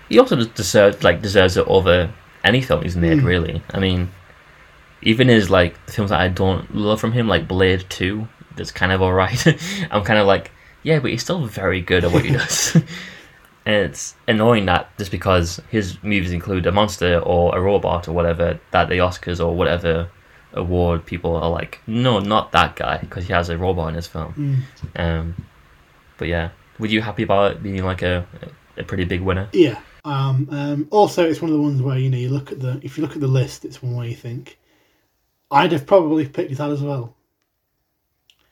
he 0.08 0.18
also 0.18 0.42
deserves 0.44 1.02
like 1.02 1.20
deserves 1.20 1.56
it 1.56 1.66
over 1.66 2.12
any 2.44 2.62
film 2.62 2.82
he's 2.82 2.96
made. 2.96 3.18
Mm. 3.18 3.24
Really, 3.24 3.62
I 3.70 3.80
mean, 3.80 4.10
even 5.06 5.28
his 5.28 5.48
like 5.48 5.78
films 5.88 6.10
that 6.10 6.20
I 6.20 6.26
don't 6.26 6.74
love 6.74 7.00
from 7.00 7.12
him, 7.12 7.28
like 7.28 7.46
Blade 7.46 7.86
Two, 7.88 8.26
that's 8.56 8.72
kind 8.72 8.90
of 8.90 9.00
alright. 9.00 9.46
I'm 9.90 10.02
kind 10.02 10.18
of 10.18 10.26
like, 10.26 10.50
yeah, 10.82 10.98
but 10.98 11.12
he's 11.12 11.22
still 11.22 11.46
very 11.46 11.80
good 11.80 12.04
at 12.04 12.10
what 12.10 12.24
he 12.24 12.32
does. 12.32 12.74
and 13.64 13.74
it's 13.74 14.16
annoying 14.26 14.66
that 14.66 14.90
just 14.98 15.12
because 15.12 15.62
his 15.70 16.02
movies 16.02 16.32
include 16.32 16.66
a 16.66 16.72
monster 16.72 17.20
or 17.20 17.56
a 17.56 17.60
robot 17.60 18.08
or 18.08 18.12
whatever, 18.12 18.58
that 18.72 18.88
the 18.88 18.96
Oscars 18.96 19.38
or 19.38 19.54
whatever 19.54 20.10
award 20.54 21.06
people 21.06 21.36
are 21.36 21.50
like, 21.50 21.80
no, 21.86 22.18
not 22.18 22.50
that 22.50 22.74
guy 22.74 22.98
because 22.98 23.28
he 23.28 23.32
has 23.32 23.48
a 23.48 23.56
robot 23.56 23.90
in 23.90 23.94
his 23.94 24.08
film. 24.08 24.66
Mm. 24.96 25.00
Um, 25.00 25.46
but 26.18 26.26
yeah, 26.26 26.50
were 26.80 26.88
you 26.88 27.00
happy 27.00 27.22
about 27.22 27.52
it 27.52 27.62
being 27.62 27.84
like 27.84 28.02
a 28.02 28.26
a 28.76 28.82
pretty 28.82 29.04
big 29.04 29.20
winner? 29.20 29.48
Yeah. 29.52 29.80
Um, 30.04 30.48
um, 30.50 30.88
also, 30.90 31.28
it's 31.28 31.40
one 31.40 31.50
of 31.50 31.56
the 31.56 31.62
ones 31.62 31.80
where 31.80 31.96
you 31.96 32.10
know 32.10 32.18
you 32.18 32.28
look 32.28 32.50
at 32.50 32.58
the 32.58 32.80
if 32.82 32.98
you 32.98 33.04
look 33.04 33.14
at 33.14 33.20
the 33.20 33.28
list, 33.28 33.64
it's 33.64 33.80
one 33.80 33.94
where 33.94 34.06
you 34.06 34.16
think 34.16 34.58
I'd 35.50 35.72
have 35.72 35.86
probably 35.86 36.28
picked 36.28 36.56
that 36.56 36.70
as 36.70 36.82
well. 36.82 37.14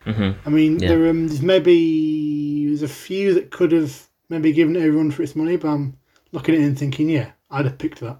hmm 0.04 0.32
I 0.44 0.50
mean, 0.50 0.78
Yeah. 0.78 0.88
there 0.88 1.08
um, 1.08 1.26
there's 1.28 1.42
maybe 1.42 2.66
there's 2.68 2.82
a 2.82 2.88
few 2.88 3.34
that 3.34 3.50
could 3.50 3.72
have 3.72 4.06
maybe 4.28 4.52
given 4.52 4.76
it 4.76 4.84
a 4.84 4.92
run 4.92 5.10
for 5.10 5.22
its 5.22 5.34
money, 5.36 5.56
but 5.56 5.68
I'm 5.68 5.96
looking 6.32 6.54
at 6.54 6.60
it 6.60 6.64
and 6.64 6.78
thinking, 6.78 7.08
yeah, 7.08 7.30
I'd 7.50 7.64
have 7.64 7.78
picked 7.78 8.00
that. 8.00 8.18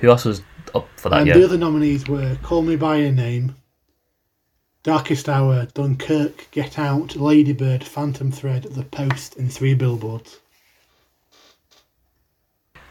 Who 0.00 0.10
else 0.10 0.24
was 0.24 0.42
up 0.74 0.88
for 0.96 1.08
that? 1.08 1.18
and 1.20 1.26
yeah. 1.28 1.34
the 1.38 1.44
other 1.44 1.58
nominees 1.58 2.06
were 2.08 2.36
Call 2.42 2.62
Me 2.62 2.76
by 2.76 2.96
Your 2.96 3.12
Name, 3.12 3.54
Darkest 4.82 5.28
Hour, 5.28 5.66
Dunkirk, 5.72 6.48
Get 6.50 6.78
Out, 6.78 7.16
Lady 7.16 7.52
Bird, 7.52 7.82
Phantom 7.84 8.30
Thread, 8.30 8.64
The 8.64 8.82
Post, 8.84 9.36
and 9.36 9.50
Three 9.52 9.74
Billboards. 9.74 10.40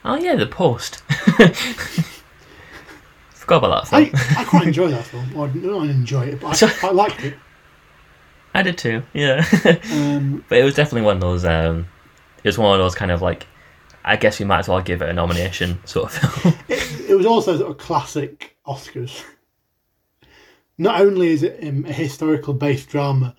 Oh 0.05 0.15
yeah, 0.15 0.35
the 0.35 0.47
post. 0.47 1.01
Forgot 3.43 3.57
about 3.57 3.89
that 3.89 3.93
I, 3.93 4.05
film. 4.05 4.37
I 4.37 4.43
quite 4.45 4.67
enjoy 4.67 4.87
that 4.91 5.03
film. 5.03 5.35
Or 5.35 5.49
not 5.49 5.89
enjoy 5.89 6.27
it, 6.27 6.39
but 6.39 6.63
I 6.63 6.69
quite 6.79 6.95
liked 6.95 7.23
it. 7.25 7.35
I, 8.53 8.63
did 8.63 8.77
too. 8.77 9.03
Yeah, 9.13 9.45
Um, 9.91 10.45
but 10.49 10.59
it 10.59 10.63
was 10.63 10.75
definitely 10.75 11.01
one 11.01 11.17
of 11.17 11.21
those. 11.21 11.43
Um, 11.43 11.87
it 12.37 12.47
was 12.47 12.57
one 12.57 12.71
of 12.71 12.79
those 12.79 12.95
kind 12.95 13.11
of 13.11 13.21
like, 13.21 13.45
I 14.05 14.15
guess 14.15 14.39
we 14.39 14.45
might 14.45 14.59
as 14.59 14.69
well 14.69 14.79
give 14.81 15.01
it 15.01 15.09
a 15.09 15.13
nomination 15.13 15.85
sort 15.85 16.05
of 16.05 16.13
film. 16.13 16.55
it, 16.69 17.09
it 17.09 17.15
was 17.15 17.25
also 17.25 17.57
sort 17.57 17.69
of 17.71 17.77
classic 17.77 18.55
Oscars. 18.65 19.25
Not 20.77 21.01
only 21.01 21.31
is 21.31 21.43
it 21.43 21.67
um, 21.67 21.83
a 21.83 21.91
historical 21.91 22.53
based 22.53 22.87
drama, 22.87 23.35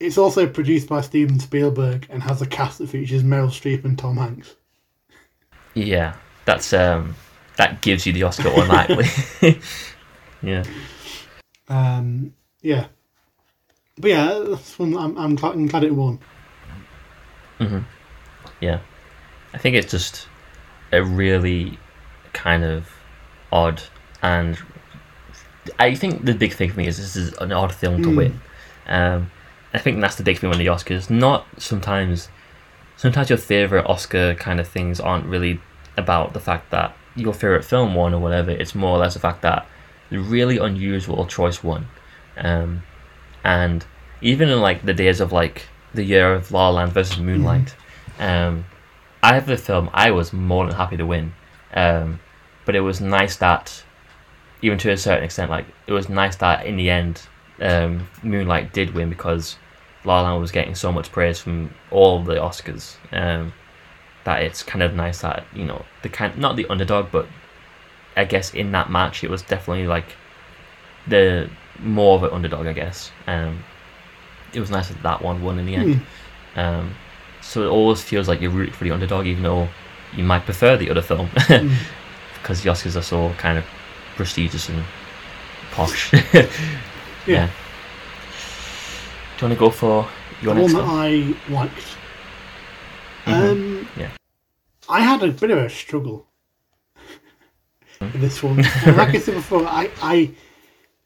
it's 0.00 0.18
also 0.18 0.46
produced 0.46 0.86
by 0.88 1.00
Steven 1.00 1.40
Spielberg 1.40 2.08
and 2.10 2.22
has 2.22 2.42
a 2.42 2.46
cast 2.46 2.76
that 2.78 2.90
features 2.90 3.22
Meryl 3.22 3.48
Streep 3.48 3.86
and 3.86 3.98
Tom 3.98 4.18
Hanks. 4.18 4.54
yeah, 5.72 6.14
that's 6.44 6.74
um, 6.74 7.16
that 7.56 7.80
gives 7.82 8.06
you 8.06 8.12
the 8.12 8.22
Oscar 8.24 8.48
automatically. 8.48 9.06
yeah, 10.42 10.62
Um, 11.68 12.34
yeah. 12.62 12.86
But 13.98 14.10
yeah, 14.10 14.44
that's 14.48 14.78
one 14.78 14.96
I'm, 14.96 15.16
I'm, 15.16 15.34
glad, 15.36 15.54
I'm 15.54 15.66
glad 15.66 15.84
it 15.84 15.94
won. 15.94 16.18
yeah. 18.60 18.80
I 19.54 19.58
think 19.58 19.76
it's 19.76 19.90
just 19.90 20.28
a 20.92 21.02
really 21.02 21.78
kind 22.32 22.62
of 22.64 22.88
odd 23.50 23.82
and 24.22 24.58
I 25.78 25.94
think 25.94 26.24
the 26.24 26.34
big 26.34 26.52
thing 26.52 26.70
for 26.70 26.78
me 26.78 26.86
is 26.86 26.98
this 26.98 27.16
is 27.16 27.32
an 27.38 27.52
odd 27.52 27.74
film 27.74 28.02
to 28.02 28.08
Mm. 28.08 28.16
win. 28.16 28.40
Um, 28.86 29.30
I 29.74 29.78
think 29.78 30.00
that's 30.00 30.16
the 30.16 30.22
big 30.22 30.38
thing 30.38 30.48
with 30.50 30.58
the 30.58 30.66
Oscars. 30.66 31.10
Not 31.10 31.46
sometimes, 31.58 32.28
sometimes 32.96 33.30
your 33.30 33.38
favorite 33.38 33.84
Oscar 33.86 34.34
kind 34.34 34.60
of 34.60 34.68
things 34.68 35.00
aren't 35.00 35.26
really 35.26 35.60
about 35.96 36.34
the 36.34 36.40
fact 36.40 36.70
that 36.70 36.94
your 37.16 37.32
favorite 37.32 37.64
film 37.64 37.94
won 37.94 38.14
or 38.14 38.20
whatever. 38.20 38.50
It's 38.50 38.74
more 38.74 38.90
or 38.90 38.98
less 38.98 39.14
the 39.14 39.20
fact 39.20 39.42
that 39.42 39.66
the 40.10 40.18
really 40.18 40.58
unusual 40.58 41.26
choice 41.26 41.64
won. 41.64 41.88
Um, 42.36 42.82
and 43.42 43.84
even 44.20 44.48
in 44.48 44.60
like 44.60 44.84
the 44.84 44.94
days 44.94 45.20
of 45.20 45.32
like 45.32 45.66
the 45.94 46.04
year 46.04 46.34
of 46.34 46.52
La 46.52 46.68
La 46.68 46.76
Land 46.76 46.92
versus 46.92 47.18
Moonlight, 47.18 47.74
um, 48.18 48.66
I 49.22 49.34
have 49.34 49.46
the 49.46 49.56
film 49.56 49.90
I 49.92 50.10
was 50.10 50.32
more 50.32 50.66
than 50.66 50.76
happy 50.76 50.96
to 50.96 51.06
win. 51.06 51.34
Um, 51.74 52.20
but 52.64 52.74
it 52.74 52.80
was 52.80 53.00
nice 53.00 53.36
that, 53.36 53.82
even 54.62 54.78
to 54.78 54.90
a 54.90 54.96
certain 54.96 55.24
extent, 55.24 55.50
like 55.50 55.66
it 55.86 55.92
was 55.92 56.08
nice 56.08 56.36
that 56.36 56.66
in 56.66 56.76
the 56.76 56.90
end, 56.90 57.22
um, 57.60 58.08
Moonlight 58.22 58.72
did 58.72 58.94
win 58.94 59.08
because 59.08 59.56
La 60.04 60.20
La 60.20 60.30
Land 60.30 60.40
was 60.40 60.52
getting 60.52 60.74
so 60.74 60.92
much 60.92 61.10
praise 61.10 61.40
from 61.40 61.72
all 61.90 62.22
the 62.22 62.34
Oscars. 62.34 62.96
Um, 63.12 63.52
that 64.26 64.42
it's 64.42 64.62
kind 64.62 64.82
of 64.82 64.94
nice 64.94 65.22
that 65.22 65.44
you 65.54 65.64
know 65.64 65.84
the 66.02 66.10
kind 66.10 66.36
not 66.36 66.56
the 66.56 66.66
underdog, 66.66 67.10
but 67.10 67.26
I 68.16 68.24
guess 68.24 68.52
in 68.52 68.72
that 68.72 68.90
match 68.90 69.24
it 69.24 69.30
was 69.30 69.40
definitely 69.42 69.86
like 69.86 70.16
the 71.06 71.48
more 71.78 72.16
of 72.16 72.24
an 72.24 72.30
underdog. 72.30 72.66
I 72.66 72.74
guess. 72.74 73.10
Um, 73.26 73.64
it 74.52 74.60
was 74.60 74.70
nice 74.70 74.88
that 74.88 75.02
that 75.02 75.22
one 75.22 75.42
won 75.42 75.58
in 75.58 75.66
the 75.66 75.74
end. 75.74 76.02
Um, 76.56 76.94
so 77.42 77.62
it 77.62 77.68
always 77.68 78.02
feels 78.02 78.28
like 78.28 78.40
you're 78.40 78.50
rooting 78.50 78.74
for 78.74 78.84
the 78.84 78.90
underdog, 78.90 79.26
even 79.26 79.42
though 79.42 79.68
you 80.14 80.24
might 80.24 80.44
prefer 80.44 80.76
the 80.76 80.90
other 80.90 81.02
film, 81.02 81.28
because 82.34 82.62
the 82.62 82.70
Oscars 82.70 82.96
are 82.96 83.02
so 83.02 83.32
kind 83.34 83.58
of 83.58 83.64
prestigious 84.16 84.68
and 84.68 84.82
posh. 85.70 86.12
yeah. 87.26 87.50
Do 89.36 89.46
you 89.46 89.48
want 89.48 89.52
to 89.52 89.56
go 89.56 89.70
for 89.70 90.08
your 90.40 90.54
the 90.54 90.62
one 90.62 90.72
next 90.72 90.72
that 90.72 90.86
one? 90.86 90.90
I 90.90 91.34
liked. 91.50 91.96
Mhm. 93.26 93.50
Um, 93.50 93.88
Yeah. 93.96 94.10
I 94.88 95.00
had 95.00 95.22
a 95.22 95.28
bit 95.32 95.50
of 95.50 95.58
a 95.58 95.68
struggle 95.68 96.26
Hmm. 97.98 98.12
with 98.12 98.20
this 98.20 98.42
one. 98.42 98.56
Like 98.58 99.14
I 99.14 99.18
said 99.18 99.34
before, 99.34 99.66
I, 99.66 99.90
I 100.02 100.30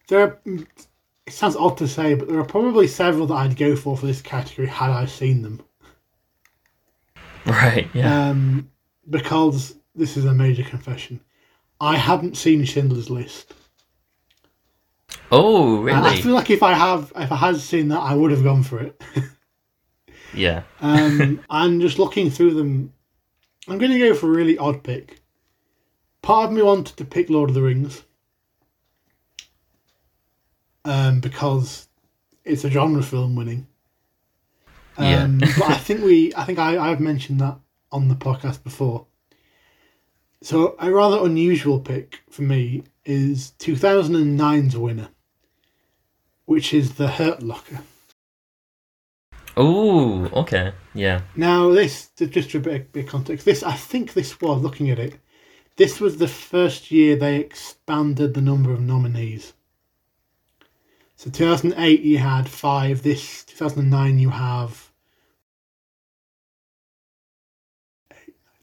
there 0.09 0.21
are, 0.23 0.41
it 0.45 1.33
sounds 1.33 1.57
odd 1.57 1.77
to 1.79 1.89
say, 1.89 2.15
but 2.15 2.29
there 2.29 2.39
are 2.39 2.45
probably 2.45 2.87
several 2.89 3.27
that 3.29 3.35
I'd 3.35 3.57
go 3.57 3.77
for 3.77 3.97
for 3.97 4.07
this 4.07 4.21
category 4.21 4.67
had 4.69 4.91
I 4.91 5.07
seen 5.07 5.43
them. 5.43 5.61
Right. 7.47 7.89
Yeah. 7.95 8.29
Um, 8.31 8.71
because 9.09 9.77
this 9.95 10.17
is 10.17 10.25
a 10.25 10.35
major 10.35 10.63
confession. 10.65 11.21
I 11.81 11.97
haven't 11.97 12.37
seen 12.37 12.65
Schindler's 12.65 13.09
List. 13.09 13.55
oh, 15.33 15.87
And 15.87 16.05
I 16.07 16.17
feel 16.21 16.35
like 16.35 16.51
if 16.51 16.63
I 16.63 16.75
have, 16.75 17.13
if 17.17 17.33
I 17.33 17.37
had 17.37 17.57
seen 17.57 17.89
that, 17.89 18.01
I 18.01 18.15
would 18.15 18.31
have 18.33 18.45
gone 18.45 18.63
for 18.63 18.81
it. 18.81 19.01
Yeah. 20.35 20.63
Um, 20.81 21.45
and 21.51 21.81
just 21.81 21.99
looking 21.99 22.31
through 22.31 22.55
them, 22.55 22.93
I'm 23.69 23.79
going 23.79 23.93
to 23.93 23.99
go 23.99 24.15
for 24.15 24.27
a 24.27 24.37
really 24.37 24.59
odd 24.59 24.83
pick. 24.83 25.21
Part 26.23 26.47
of 26.47 26.53
me 26.53 26.63
wanted 26.63 26.97
to 26.97 27.05
pick 27.05 27.31
Lord 27.31 27.51
of 27.51 27.55
the 27.55 27.63
Rings 27.63 28.05
um, 30.85 31.21
because 31.21 31.89
it's 32.45 32.65
a 32.65 32.71
genre 32.71 33.03
film 33.03 33.35
winning. 33.37 33.67
Yeah. 34.99 35.25
Um, 35.25 35.39
but 35.59 35.63
I 35.63 35.77
think 35.77 36.03
we, 36.03 36.35
I 36.35 36.45
think 36.45 36.59
I, 36.59 36.79
I've 36.79 37.01
mentioned 37.01 37.41
that 37.41 37.59
on 37.93 38.09
the 38.09 38.15
podcast 38.15 38.63
before. 38.63 39.07
So 40.43 40.75
a 40.79 40.91
rather 40.91 41.25
unusual 41.25 41.81
pick 41.81 42.21
for 42.31 42.43
me 42.43 42.85
is 43.05 43.53
2009's 43.59 44.77
winner, 44.77 45.09
which 46.47 46.73
is 46.73 46.95
The 46.95 47.09
Hurt 47.09 47.43
Locker. 47.43 47.81
Oh, 49.63 50.25
okay. 50.41 50.73
Yeah. 50.95 51.21
Now, 51.37 51.69
this 51.71 52.07
to 52.17 52.27
just 52.27 52.51
for 52.51 52.59
a 52.59 52.61
bit, 52.61 52.93
bit 52.93 53.05
of 53.05 53.11
context. 53.11 53.45
This, 53.45 53.63
I 53.63 53.75
think, 53.75 54.15
this 54.15 54.41
was 54.41 54.63
looking 54.63 54.89
at 54.91 54.99
it. 54.99 55.17
this 55.77 56.01
was 56.01 56.17
the 56.17 56.29
first 56.29 56.91
year 56.91 57.15
they 57.17 57.37
expanded 57.37 58.33
the 58.35 58.41
number 58.41 58.73
of 58.73 58.81
nominees. 58.81 59.53
So 61.17 61.29
2008 61.31 62.01
you 62.01 62.17
had 62.19 62.49
five. 62.49 63.03
This 63.03 63.45
2009 63.45 64.19
you 64.19 64.31
have 64.31 64.91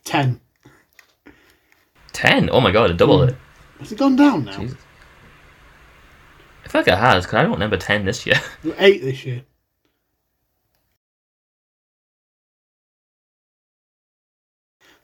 ten. 0.03 0.41
Ten. 2.13 2.49
Oh 2.51 2.59
my 2.61 2.71
god, 2.71 2.89
it 2.89 2.97
doubled 2.97 3.29
Mm. 3.29 3.33
it. 3.33 3.37
Has 3.79 3.91
it 3.91 3.99
gone 3.99 4.15
down 4.15 4.45
now? 4.45 4.57
Jesus. 4.59 4.77
I 6.65 6.69
feel 6.69 6.81
like 6.81 6.87
it 6.87 6.97
has 6.97 7.25
because 7.25 7.37
I 7.39 7.41
don't 7.43 7.51
remember 7.51 7.77
ten 7.77 8.05
this 8.05 8.25
year. 8.25 8.41
Eight 8.79 9.01
this 9.03 9.23
year. 9.25 9.43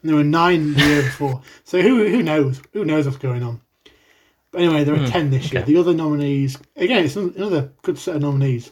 And 0.04 0.10
there 0.10 0.18
were 0.18 0.24
nine 0.24 0.74
the 0.74 0.82
year 0.82 1.02
before. 1.02 1.42
So 1.64 1.82
who 1.82 2.08
who 2.08 2.22
knows? 2.22 2.62
Who 2.74 2.84
knows 2.86 3.06
what's 3.06 3.18
going 3.18 3.42
on? 3.42 3.62
But 4.52 4.62
anyway, 4.62 4.84
there 4.84 4.94
are 4.96 5.00
Hmm, 5.00 5.06
ten 5.06 5.30
this 5.32 5.52
year. 5.52 5.64
The 5.64 5.78
other 5.78 5.94
nominees, 5.96 6.58
again, 6.76 7.06
it's 7.06 7.16
another 7.16 7.72
good 7.82 7.98
set 7.98 8.18
of 8.18 8.22
nominees. 8.22 8.72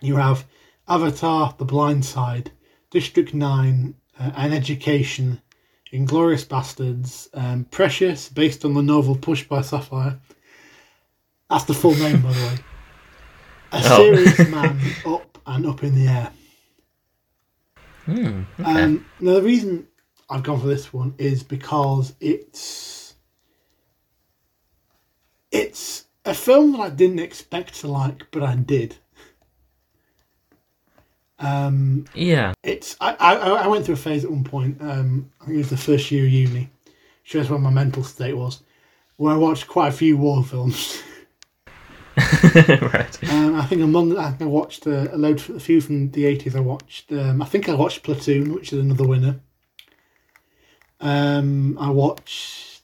You 0.00 0.16
have 0.16 0.46
Avatar, 0.88 1.54
The 1.58 1.64
Blind 1.64 2.04
Side, 2.04 2.50
District 2.90 3.32
Nine, 3.34 3.94
uh, 4.18 4.32
An 4.34 4.52
Education, 4.52 5.42
Inglourious 5.92 6.44
Basterds, 6.46 7.28
um, 7.34 7.66
Precious, 7.70 8.28
based 8.30 8.64
on 8.64 8.74
the 8.74 8.82
novel 8.82 9.14
Pushed 9.14 9.48
by 9.48 9.60
Sapphire. 9.60 10.18
That's 11.50 11.64
the 11.64 11.74
full 11.74 11.94
name, 11.94 12.22
by 12.22 12.32
the 12.32 12.40
way. 12.46 12.54
A 13.72 13.80
Oh. 13.84 13.96
serious 13.96 14.38
man 14.48 14.80
up 15.06 15.38
and 15.46 15.66
up 15.66 15.84
in 15.84 15.94
the 15.94 16.08
air. 16.08 16.32
Hmm. 18.06 18.42
Okay. 18.58 18.82
Um, 18.82 19.06
now 19.20 19.34
the 19.34 19.42
reason 19.42 19.86
I've 20.30 20.44
gone 20.44 20.60
for 20.60 20.68
this 20.68 20.92
one 20.92 21.14
is 21.18 21.42
because 21.42 22.14
it's 22.20 23.16
it's 25.50 26.06
a 26.24 26.34
film 26.34 26.72
that 26.72 26.80
I 26.80 26.90
didn't 26.90 27.18
expect 27.18 27.80
to 27.80 27.88
like, 27.88 28.28
but 28.30 28.44
I 28.44 28.54
did. 28.54 28.96
Um, 31.40 32.04
yeah. 32.14 32.52
it's 32.62 32.96
I, 33.00 33.14
I 33.14 33.34
I 33.34 33.66
went 33.66 33.86
through 33.86 33.94
a 33.94 33.98
phase 33.98 34.24
at 34.24 34.30
one 34.30 34.44
point. 34.44 34.80
Um, 34.80 35.32
I 35.40 35.46
think 35.46 35.54
it 35.56 35.58
was 35.58 35.70
the 35.70 35.76
first 35.76 36.10
year 36.10 36.24
of 36.24 36.30
uni. 36.30 36.70
Shows 37.24 37.50
where 37.50 37.58
my 37.58 37.70
mental 37.70 38.04
state 38.04 38.34
was, 38.34 38.62
where 39.16 39.34
I 39.34 39.36
watched 39.36 39.66
quite 39.66 39.88
a 39.88 39.92
few 39.92 40.16
war 40.16 40.44
films. 40.44 41.02
right. 42.56 43.32
Um, 43.32 43.54
I 43.54 43.64
think 43.66 43.82
among 43.82 44.16
I 44.16 44.30
think 44.30 44.42
I 44.42 44.46
watched 44.46 44.86
a, 44.86 45.14
a 45.14 45.16
load, 45.16 45.38
a 45.50 45.58
few 45.58 45.80
from 45.80 46.10
the 46.10 46.26
eighties. 46.26 46.54
I 46.54 46.60
watched. 46.60 47.10
Um, 47.10 47.42
I 47.42 47.46
think 47.46 47.68
I 47.68 47.74
watched 47.74 48.02
Platoon, 48.02 48.54
which 48.54 48.72
is 48.72 48.78
another 48.78 49.06
winner. 49.06 49.40
Um, 51.00 51.78
I 51.78 51.90
watched 51.90 52.82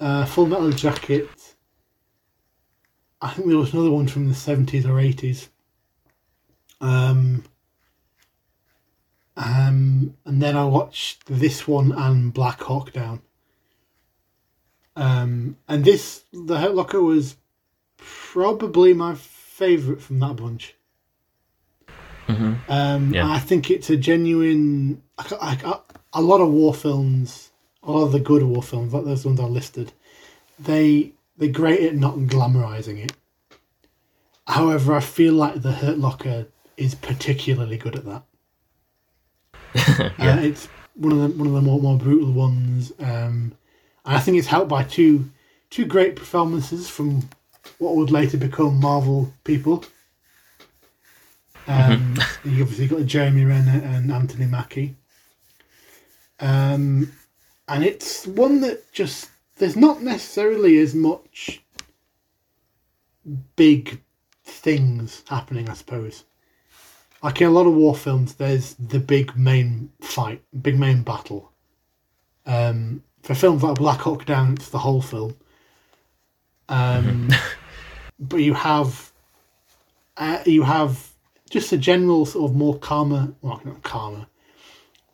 uh, 0.00 0.24
Full 0.24 0.46
Metal 0.46 0.70
Jacket. 0.70 1.28
I 3.20 3.30
think 3.30 3.48
there 3.48 3.56
was 3.56 3.72
another 3.72 3.90
one 3.90 4.08
from 4.08 4.28
the 4.28 4.34
seventies 4.34 4.84
or 4.84 5.00
eighties. 5.00 5.48
Um, 6.80 7.44
um, 9.36 10.14
and 10.24 10.42
then 10.42 10.56
I 10.56 10.64
watched 10.64 11.26
this 11.26 11.66
one 11.66 11.92
and 11.92 12.32
Black 12.32 12.60
Hawk 12.62 12.92
Down. 12.92 13.22
Um, 14.94 15.56
and 15.68 15.84
this, 15.84 16.24
the 16.32 16.58
Hurt 16.58 16.74
Locker 16.74 17.02
was 17.02 17.36
probably 17.98 18.94
my 18.94 19.14
favourite 19.14 20.00
from 20.00 20.20
that 20.20 20.36
bunch. 20.36 20.74
hmm 22.26 22.54
Um, 22.68 23.14
Yeah. 23.14 23.30
I 23.30 23.38
think 23.38 23.70
it's 23.70 23.90
a 23.90 23.96
genuine. 23.96 25.02
I, 25.18 25.58
I, 25.64 25.80
a 26.16 26.22
lot 26.22 26.40
of 26.40 26.48
war 26.50 26.72
films, 26.72 27.50
a 27.82 27.92
lot 27.92 28.06
of 28.06 28.12
the 28.12 28.20
good 28.20 28.42
war 28.42 28.62
films, 28.62 28.92
like 28.94 29.04
those 29.04 29.24
ones 29.24 29.38
I 29.38 29.44
listed, 29.44 29.92
they 30.58 31.12
they're 31.36 31.50
great 31.50 31.82
at 31.82 31.94
not 31.94 32.16
glamorizing 32.16 33.04
it. 33.04 33.12
However, 34.46 34.94
I 34.94 35.00
feel 35.00 35.34
like 35.34 35.60
the 35.60 35.72
Hurt 35.72 35.98
Locker 35.98 36.46
is 36.78 36.94
particularly 36.94 37.76
good 37.76 37.96
at 37.96 38.04
that. 38.06 38.22
yeah. 40.18 40.36
Uh, 40.36 40.40
it's 40.40 40.66
one 40.94 41.12
of 41.12 41.18
the 41.18 41.28
one 41.36 41.48
of 41.48 41.52
the 41.52 41.60
more, 41.60 41.80
more 41.80 41.98
brutal 41.98 42.32
ones, 42.32 42.92
um, 42.98 43.52
and 44.06 44.16
I 44.16 44.20
think 44.20 44.38
it's 44.38 44.46
helped 44.46 44.70
by 44.70 44.84
two 44.84 45.30
two 45.68 45.84
great 45.84 46.16
performances 46.16 46.88
from 46.88 47.28
what 47.78 47.94
would 47.96 48.10
later 48.10 48.38
become 48.38 48.80
Marvel 48.80 49.32
people. 49.44 49.84
Um, 51.66 52.16
You 52.44 52.62
obviously 52.62 52.86
got 52.86 53.04
Jeremy 53.04 53.44
Renner 53.44 53.82
and 53.84 54.10
Anthony 54.10 54.46
Mackie, 54.46 54.94
um, 56.40 57.12
and 57.68 57.84
it's 57.84 58.26
one 58.26 58.60
that 58.60 58.92
just 58.92 59.30
there's 59.56 59.76
not 59.76 60.02
necessarily 60.02 60.78
as 60.78 60.94
much 60.94 61.62
big 63.56 64.00
things 64.44 65.22
happening, 65.28 65.68
I 65.68 65.74
suppose 65.74 66.24
like 67.22 67.40
in 67.40 67.48
a 67.48 67.50
lot 67.50 67.66
of 67.66 67.74
war 67.74 67.94
films, 67.94 68.34
there's 68.34 68.74
the 68.74 69.00
big 69.00 69.36
main 69.36 69.90
fight, 70.00 70.42
big 70.62 70.78
main 70.78 71.02
battle. 71.02 71.50
Um, 72.46 73.02
for 73.22 73.34
films 73.34 73.64
like 73.64 73.76
Black 73.76 73.98
Hawk 74.00 74.26
Down, 74.26 74.52
it's 74.52 74.68
the 74.68 74.78
whole 74.78 75.02
film. 75.02 75.36
Um, 76.68 77.28
but 78.20 78.36
you 78.36 78.54
have, 78.54 79.10
uh, 80.16 80.38
you 80.46 80.62
have 80.62 81.08
just 81.50 81.72
a 81.72 81.76
general 81.76 82.26
sort 82.26 82.50
of 82.50 82.56
more 82.56 82.78
calmer, 82.78 83.32
well, 83.42 83.60
not 83.64 83.82
calmer, 83.82 84.26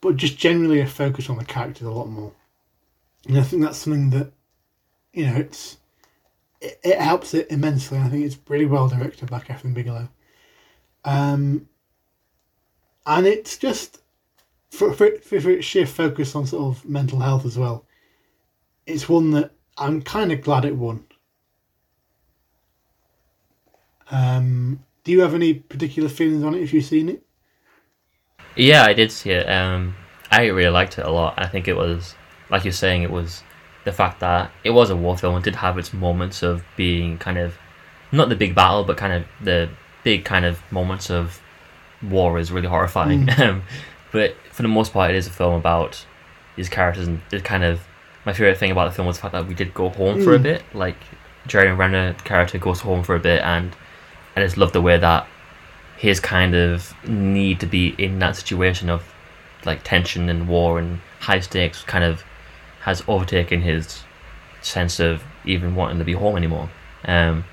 but 0.02 0.16
just 0.16 0.36
generally 0.36 0.80
a 0.80 0.86
focus 0.86 1.30
on 1.30 1.38
the 1.38 1.44
characters 1.44 1.86
a 1.86 1.90
lot 1.90 2.10
more. 2.10 2.32
And 3.26 3.38
I 3.38 3.42
think 3.42 3.62
that's 3.62 3.78
something 3.78 4.10
that, 4.10 4.32
you 5.14 5.26
know, 5.26 5.36
it's 5.36 5.78
it, 6.60 6.78
it 6.84 7.00
helps 7.00 7.32
it 7.32 7.50
immensely. 7.50 7.98
I 7.98 8.08
think 8.08 8.26
it's 8.26 8.36
really 8.48 8.66
well 8.66 8.88
directed 8.88 9.30
by 9.30 9.38
Kathryn 9.38 9.72
Bigelow. 9.72 10.08
Um, 11.04 11.68
and 13.06 13.26
it's 13.26 13.56
just 13.56 14.02
for, 14.70 14.92
for, 14.92 15.16
for, 15.18 15.40
for 15.40 15.50
its 15.50 15.64
sheer 15.64 15.86
focus 15.86 16.34
on 16.34 16.46
sort 16.46 16.76
of 16.76 16.88
mental 16.88 17.20
health 17.20 17.46
as 17.46 17.56
well. 17.56 17.86
It's 18.86 19.08
one 19.08 19.30
that 19.30 19.52
I'm 19.78 20.02
kind 20.02 20.32
of 20.32 20.42
glad 20.42 20.64
it 20.64 20.76
won. 20.76 21.04
Um, 24.10 24.84
do 25.04 25.12
you 25.12 25.20
have 25.20 25.34
any 25.34 25.54
particular 25.54 26.08
feelings 26.08 26.42
on 26.42 26.54
it 26.54 26.62
if 26.62 26.72
you've 26.72 26.84
seen 26.84 27.08
it? 27.08 27.24
Yeah, 28.56 28.84
I 28.84 28.92
did 28.92 29.10
see 29.12 29.30
it. 29.30 29.48
Um, 29.48 29.94
I 30.30 30.46
really 30.46 30.70
liked 30.70 30.98
it 30.98 31.04
a 31.06 31.10
lot. 31.10 31.34
I 31.36 31.46
think 31.46 31.68
it 31.68 31.76
was, 31.76 32.14
like 32.50 32.64
you're 32.64 32.72
saying, 32.72 33.02
it 33.02 33.10
was 33.10 33.42
the 33.84 33.92
fact 33.92 34.20
that 34.20 34.50
it 34.64 34.70
was 34.70 34.90
a 34.90 34.96
war 34.96 35.16
film. 35.16 35.34
and 35.36 35.44
did 35.44 35.56
have 35.56 35.78
its 35.78 35.92
moments 35.92 36.42
of 36.42 36.62
being 36.76 37.18
kind 37.18 37.38
of 37.38 37.54
not 38.12 38.28
the 38.28 38.36
big 38.36 38.54
battle, 38.54 38.84
but 38.84 38.96
kind 38.96 39.12
of 39.12 39.24
the 39.42 39.68
big 40.04 40.24
kind 40.24 40.44
of 40.44 40.60
moments 40.70 41.10
of 41.10 41.40
war 42.02 42.38
is 42.38 42.52
really 42.52 42.68
horrifying. 42.68 43.28
Um, 43.38 43.62
but 44.12 44.34
for 44.50 44.60
the 44.62 44.68
most 44.68 44.92
part, 44.92 45.10
it 45.10 45.16
is 45.16 45.26
a 45.26 45.30
film 45.30 45.54
about 45.54 46.04
these 46.56 46.68
characters, 46.68 47.08
and 47.08 47.22
it 47.32 47.44
kind 47.44 47.64
of 47.64 47.80
my 48.26 48.32
favorite 48.34 48.58
thing 48.58 48.70
about 48.70 48.84
the 48.90 48.94
film 48.94 49.06
was 49.08 49.16
the 49.16 49.22
fact 49.22 49.32
that 49.32 49.46
we 49.48 49.54
did 49.54 49.72
go 49.74 49.88
home 49.88 50.22
for 50.22 50.34
a 50.34 50.38
Mm. 50.38 50.42
bit. 50.42 50.62
Like 50.74 50.96
Jeremy 51.46 51.74
Renner 51.76 52.12
character 52.24 52.58
goes 52.58 52.80
home 52.80 53.02
for 53.02 53.14
a 53.16 53.18
bit, 53.18 53.40
and 53.42 53.74
I 54.36 54.40
just 54.42 54.56
love 54.58 54.72
the 54.72 54.82
way 54.82 54.98
that 54.98 55.26
his 56.02 56.18
kind 56.18 56.52
of 56.56 56.92
need 57.08 57.60
to 57.60 57.66
be 57.66 57.94
in 57.96 58.18
that 58.18 58.34
situation 58.34 58.90
of 58.90 59.04
like 59.64 59.80
tension 59.84 60.28
and 60.28 60.48
war 60.48 60.80
and 60.80 60.98
high 61.20 61.38
stakes 61.38 61.84
kind 61.84 62.02
of 62.02 62.24
has 62.80 63.04
overtaken 63.06 63.60
his 63.62 64.02
sense 64.62 64.98
of 64.98 65.22
even 65.44 65.76
wanting 65.76 65.98
to 66.00 66.04
be 66.04 66.12
home 66.12 66.36
anymore. 66.36 66.68
Um, 67.04 67.44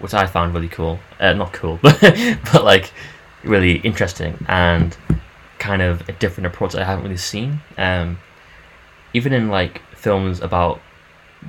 which 0.00 0.12
I 0.12 0.26
found 0.26 0.52
really 0.52 0.68
cool. 0.68 0.98
Uh, 1.18 1.32
not 1.32 1.54
cool, 1.54 1.78
but 1.82 1.98
but 2.52 2.62
like 2.62 2.92
really 3.42 3.76
interesting 3.78 4.44
and 4.48 4.94
kind 5.58 5.80
of 5.80 6.06
a 6.06 6.12
different 6.12 6.46
approach 6.46 6.72
that 6.72 6.82
I 6.82 6.84
haven't 6.84 7.04
really 7.04 7.16
seen. 7.16 7.62
Um, 7.78 8.18
even 9.14 9.32
in 9.32 9.48
like 9.48 9.80
films 9.96 10.40
about 10.42 10.82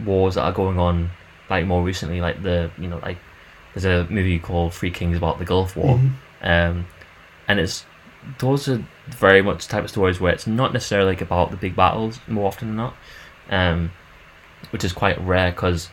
wars 0.05 0.35
that 0.35 0.43
are 0.43 0.53
going 0.53 0.79
on, 0.79 1.09
like 1.49 1.65
more 1.65 1.83
recently, 1.83 2.21
like 2.21 2.41
the 2.43 2.71
you 2.77 2.87
know 2.87 2.99
like 2.99 3.17
there's 3.73 3.83
a 3.83 4.09
movie 4.09 4.39
called 4.39 4.73
Three 4.73 4.91
Kings 4.91 5.17
about 5.17 5.37
the 5.39 5.43
Gulf 5.45 5.75
War, 5.75 5.97
Mhm. 5.97 6.11
Um, 6.41 6.85
and 7.47 7.59
it's 7.59 7.85
those 8.39 8.67
are 8.67 8.83
very 9.07 9.41
much 9.41 9.67
the 9.67 9.71
type 9.71 9.83
of 9.83 9.89
stories 9.89 10.19
where 10.19 10.33
it's 10.33 10.47
not 10.47 10.73
necessarily 10.73 11.11
like 11.11 11.21
about 11.21 11.51
the 11.51 11.57
big 11.57 11.75
battles 11.75 12.19
more 12.27 12.47
often 12.47 12.69
than 12.69 12.77
not, 12.77 12.95
um, 13.49 13.91
which 14.71 14.83
is 14.83 14.93
quite 14.93 15.19
rare 15.21 15.51
because 15.51 15.89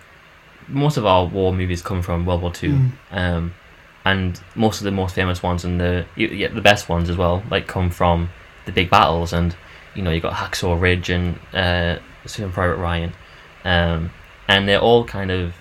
most 0.68 0.96
of 0.96 1.04
our 1.04 1.26
war 1.26 1.52
movies 1.52 1.82
come 1.82 2.00
from 2.02 2.24
World 2.24 2.40
War 2.42 2.52
Two, 2.52 2.72
Mm. 2.72 2.92
um, 3.10 3.54
and 4.04 4.40
most 4.54 4.80
of 4.80 4.84
the 4.84 4.90
most 4.90 5.14
famous 5.14 5.42
ones 5.42 5.64
and 5.64 5.78
the 5.80 6.06
yeah, 6.16 6.48
the 6.48 6.60
best 6.60 6.88
ones 6.88 7.08
as 7.10 7.16
well 7.16 7.42
like 7.50 7.66
come 7.66 7.90
from 7.90 8.30
the 8.64 8.72
big 8.72 8.88
battles 8.90 9.32
and 9.32 9.54
you 9.94 10.02
know 10.02 10.10
you 10.10 10.20
got 10.20 10.32
Hacksaw 10.32 10.80
Ridge 10.80 11.10
and 11.10 11.38
uh, 11.52 11.98
Saving 12.24 12.52
Private 12.52 12.76
Ryan, 12.76 13.12
um, 13.64 14.10
and 14.48 14.66
they 14.68 14.76
all 14.76 15.04
kind 15.04 15.30
of 15.30 15.54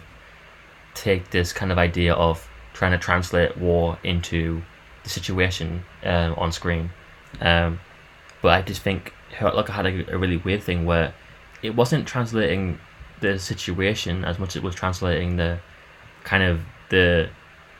take 0.94 1.32
this 1.32 1.52
kind 1.54 1.72
of 1.72 1.78
idea 1.78 2.14
of 2.14 2.48
trying 2.74 2.92
to 2.92 2.98
translate 2.98 3.58
war 3.58 3.98
into 4.04 4.62
the 5.04 5.10
situation 5.10 5.84
um, 6.04 6.34
on 6.36 6.52
screen. 6.52 6.92
Um, 7.40 7.80
but 8.42 8.50
I 8.50 8.62
just 8.62 8.82
think 8.82 9.14
Locker 9.42 9.72
had 9.72 9.86
a, 9.86 10.14
a 10.14 10.18
really 10.18 10.38
weird 10.38 10.64
thing 10.64 10.86
where 10.86 11.14
it 11.62 11.76
wasn't 11.76 12.08
translating 12.08 12.80
the 13.20 13.38
situation 13.40 14.26
as 14.26 14.40
much 14.40 14.50
as 14.50 14.56
it 14.58 14.64
was 14.64 14.76
translating 14.76 15.38
the 15.38 15.60
kind 16.24 16.44
of 16.44 16.62
the 16.90 17.30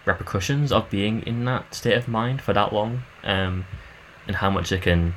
repercussions 0.06 0.72
of 0.72 0.90
being 0.90 1.22
in 1.24 1.46
that 1.46 1.74
state 1.74 1.96
of 1.96 2.08
mind 2.08 2.42
for 2.42 2.54
that 2.54 2.74
long, 2.74 3.04
um, 3.24 3.66
and 4.28 4.36
how 4.36 4.50
much 4.50 4.72
it 4.72 4.82
can 4.82 5.14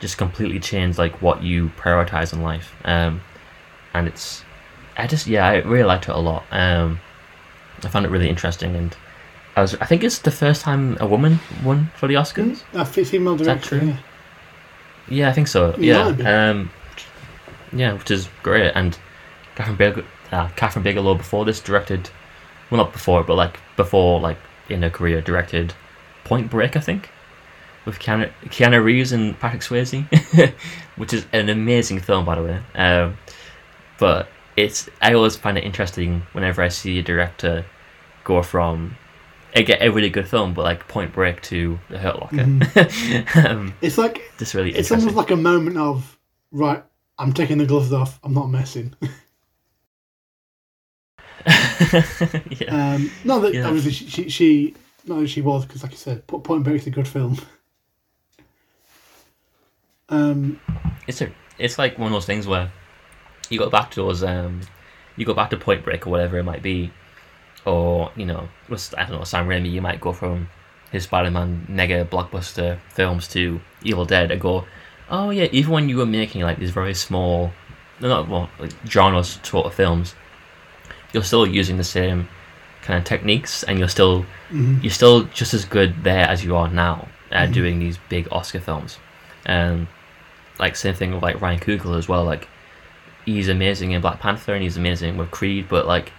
just 0.00 0.18
completely 0.18 0.60
change 0.60 0.98
like 0.98 1.20
what 1.22 1.42
you 1.42 1.70
prioritize 1.76 2.32
in 2.32 2.42
life. 2.42 2.74
Um, 2.84 3.20
and 3.94 4.06
it's, 4.06 4.44
I 4.96 5.06
just 5.06 5.26
yeah, 5.26 5.46
I 5.46 5.56
really 5.56 5.84
liked 5.84 6.08
it 6.08 6.14
a 6.14 6.18
lot. 6.18 6.44
Um, 6.50 7.00
I 7.82 7.88
found 7.88 8.06
it 8.06 8.10
really 8.10 8.28
interesting, 8.28 8.74
and 8.76 8.96
I 9.56 9.62
was 9.62 9.74
I 9.76 9.86
think 9.86 10.04
it's 10.04 10.18
the 10.18 10.30
first 10.30 10.62
time 10.62 10.96
a 11.00 11.06
woman 11.06 11.40
won 11.64 11.90
for 11.96 12.06
the 12.06 12.14
Oscars. 12.14 12.62
A 12.74 12.84
fe- 12.84 13.04
female 13.04 13.36
that 13.36 13.44
director. 13.44 13.78
true? 13.78 13.88
Yeah. 13.88 13.96
Yeah, 15.08 15.28
I 15.30 15.32
think 15.32 15.48
so. 15.48 15.70
It 15.70 15.78
Yeah, 15.78 16.06
um, 16.50 16.70
yeah, 17.72 17.92
which 17.94 18.10
is 18.10 18.28
great. 18.42 18.72
And 18.74 18.98
Kathryn 19.54 19.76
Bigelow, 19.76 20.04
uh, 20.32 20.48
Kathryn 20.48 20.82
Bigelow 20.82 21.14
before 21.14 21.44
this 21.44 21.60
directed, 21.60 22.10
well, 22.70 22.78
not 22.82 22.92
before, 22.92 23.22
but 23.22 23.34
like 23.34 23.58
before, 23.76 24.20
like 24.20 24.38
in 24.68 24.82
her 24.82 24.90
career, 24.90 25.20
directed 25.20 25.74
Point 26.24 26.50
Break, 26.50 26.76
I 26.76 26.80
think, 26.80 27.08
with 27.84 27.98
Keanu, 27.98 28.30
Keanu 28.46 28.82
Reeves 28.82 29.12
and 29.12 29.38
Patrick 29.38 29.62
Swayze, 29.62 30.04
which 30.96 31.12
is 31.12 31.24
an 31.32 31.48
amazing 31.48 32.00
film, 32.00 32.24
by 32.24 32.34
the 32.34 32.42
way. 32.42 32.60
Um, 32.74 33.16
but 33.98 34.28
it's 34.56 34.88
I 35.00 35.14
always 35.14 35.36
find 35.36 35.56
it 35.56 35.64
interesting 35.64 36.22
whenever 36.32 36.62
I 36.62 36.68
see 36.68 36.98
a 36.98 37.02
director 37.02 37.64
go 38.24 38.42
from. 38.42 38.96
I 39.56 39.62
get 39.62 39.82
a 39.82 39.90
really 39.90 40.10
good 40.10 40.28
film, 40.28 40.52
but 40.52 40.64
like 40.64 40.86
Point 40.86 41.14
Break 41.14 41.40
to 41.42 41.78
The 41.88 41.98
Hurt 41.98 42.20
Locker. 42.20 42.42
um, 43.48 43.74
It's 43.80 43.96
like 43.96 44.20
just 44.38 44.52
really 44.52 44.74
it's 44.74 44.92
almost 44.92 45.16
like 45.16 45.30
a 45.30 45.36
moment 45.36 45.78
of 45.78 46.18
right. 46.52 46.84
I'm 47.18 47.32
taking 47.32 47.56
the 47.56 47.64
gloves 47.64 47.90
off. 47.90 48.20
I'm 48.22 48.34
not 48.34 48.50
messing. 48.50 48.94
yeah. 51.46 52.94
Um, 52.94 53.10
not 53.24 53.38
that 53.40 53.54
Yeah. 53.54 53.66
obviously 53.66 53.92
she, 53.92 54.08
she, 54.08 54.28
she 54.28 54.74
not 55.06 55.20
that 55.20 55.28
she 55.28 55.40
was 55.40 55.64
because, 55.64 55.82
like 55.82 55.92
I 55.92 55.96
said, 55.96 56.26
Point 56.26 56.62
Break 56.64 56.82
is 56.82 56.86
a 56.88 56.90
good 56.90 57.08
film. 57.08 57.38
Um, 60.08 60.60
It's 61.06 61.20
a, 61.22 61.32
it's 61.58 61.78
like 61.78 61.98
one 61.98 62.08
of 62.08 62.12
those 62.12 62.26
things 62.26 62.46
where 62.46 62.70
you 63.48 63.58
go 63.58 63.70
back 63.70 63.90
to 63.92 64.02
those, 64.02 64.22
um, 64.22 64.60
you 65.16 65.24
go 65.24 65.34
back 65.34 65.50
to 65.50 65.56
Point 65.56 65.84
Break 65.84 66.06
or 66.06 66.10
whatever 66.10 66.38
it 66.38 66.42
might 66.44 66.62
be, 66.62 66.92
or 67.66 68.10
you 68.16 68.26
know, 68.26 68.48
I 68.96 69.04
don't 69.04 69.18
know, 69.18 69.24
Sam 69.24 69.46
Raimi, 69.46 69.70
you 69.70 69.82
might 69.82 70.00
go 70.00 70.12
from 70.12 70.48
his 70.92 71.04
Spider-Man 71.04 71.66
mega 71.68 72.04
blockbuster 72.04 72.78
films 72.88 73.28
to 73.28 73.60
Evil 73.82 74.04
Dead 74.04 74.30
and 74.30 74.40
go, 74.40 74.64
oh 75.10 75.30
yeah, 75.30 75.48
even 75.52 75.72
when 75.72 75.88
you 75.88 75.96
were 75.96 76.06
making 76.06 76.42
like 76.42 76.58
these 76.58 76.70
very 76.70 76.94
small, 76.94 77.52
not 78.00 78.28
well, 78.28 78.48
like 78.58 78.72
genres 78.86 79.38
sort 79.42 79.66
of 79.66 79.74
films, 79.74 80.14
you're 81.12 81.24
still 81.24 81.46
using 81.46 81.76
the 81.76 81.84
same 81.84 82.28
kind 82.82 82.98
of 82.98 83.04
techniques, 83.04 83.62
and 83.64 83.78
you're 83.78 83.88
still 83.88 84.24
mhm. 84.50 84.82
you're 84.82 84.92
still 84.92 85.24
just 85.24 85.54
as 85.54 85.64
good 85.64 86.04
there 86.04 86.26
as 86.26 86.44
you 86.44 86.56
are 86.56 86.68
now 86.68 87.08
at 87.32 87.52
doing 87.52 87.80
these 87.80 87.98
big 88.08 88.28
Oscar 88.30 88.60
films. 88.60 88.98
and 89.44 89.86
like 90.58 90.76
same 90.76 90.94
thing 90.94 91.12
with 91.12 91.22
like 91.22 91.40
Ryan 91.40 91.60
Coogler 91.60 91.98
as 91.98 92.08
well. 92.08 92.24
Like 92.24 92.48
he's 93.24 93.48
amazing 93.48 93.92
in 93.92 94.00
Black 94.00 94.20
Panther 94.20 94.54
and 94.54 94.62
he's 94.62 94.76
amazing 94.76 95.16
with 95.16 95.30
Creed, 95.30 95.66
but 95.68 95.86
like 95.86 96.12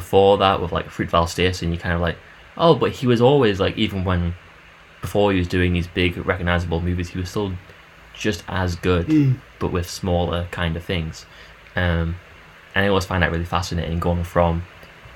before 0.00 0.38
that 0.38 0.60
with 0.62 0.72
like 0.72 0.86
Fruitvale 0.88 1.28
Station, 1.28 1.72
you 1.72 1.78
kind 1.78 1.94
of 1.94 2.00
like, 2.00 2.16
oh, 2.56 2.74
but 2.74 2.90
he 2.92 3.06
was 3.06 3.20
always 3.20 3.60
like 3.60 3.76
even 3.76 4.02
when 4.04 4.34
before 5.02 5.32
he 5.32 5.38
was 5.38 5.48
doing 5.48 5.72
these 5.74 5.86
big 5.86 6.16
recognizable 6.26 6.80
movies, 6.80 7.08
he 7.10 7.18
was 7.18 7.28
still 7.30 7.52
just 8.14 8.42
as 8.48 8.76
good, 8.76 9.06
Mm. 9.06 9.36
but 9.58 9.72
with 9.72 9.88
smaller 9.88 10.46
kind 10.50 10.76
of 10.76 10.82
things. 10.84 11.26
Um, 11.76 12.16
and 12.74 12.84
I 12.84 12.88
always 12.88 13.04
find 13.04 13.22
that 13.22 13.30
really 13.30 13.44
fascinating 13.44 13.98
going 14.00 14.24
from 14.24 14.62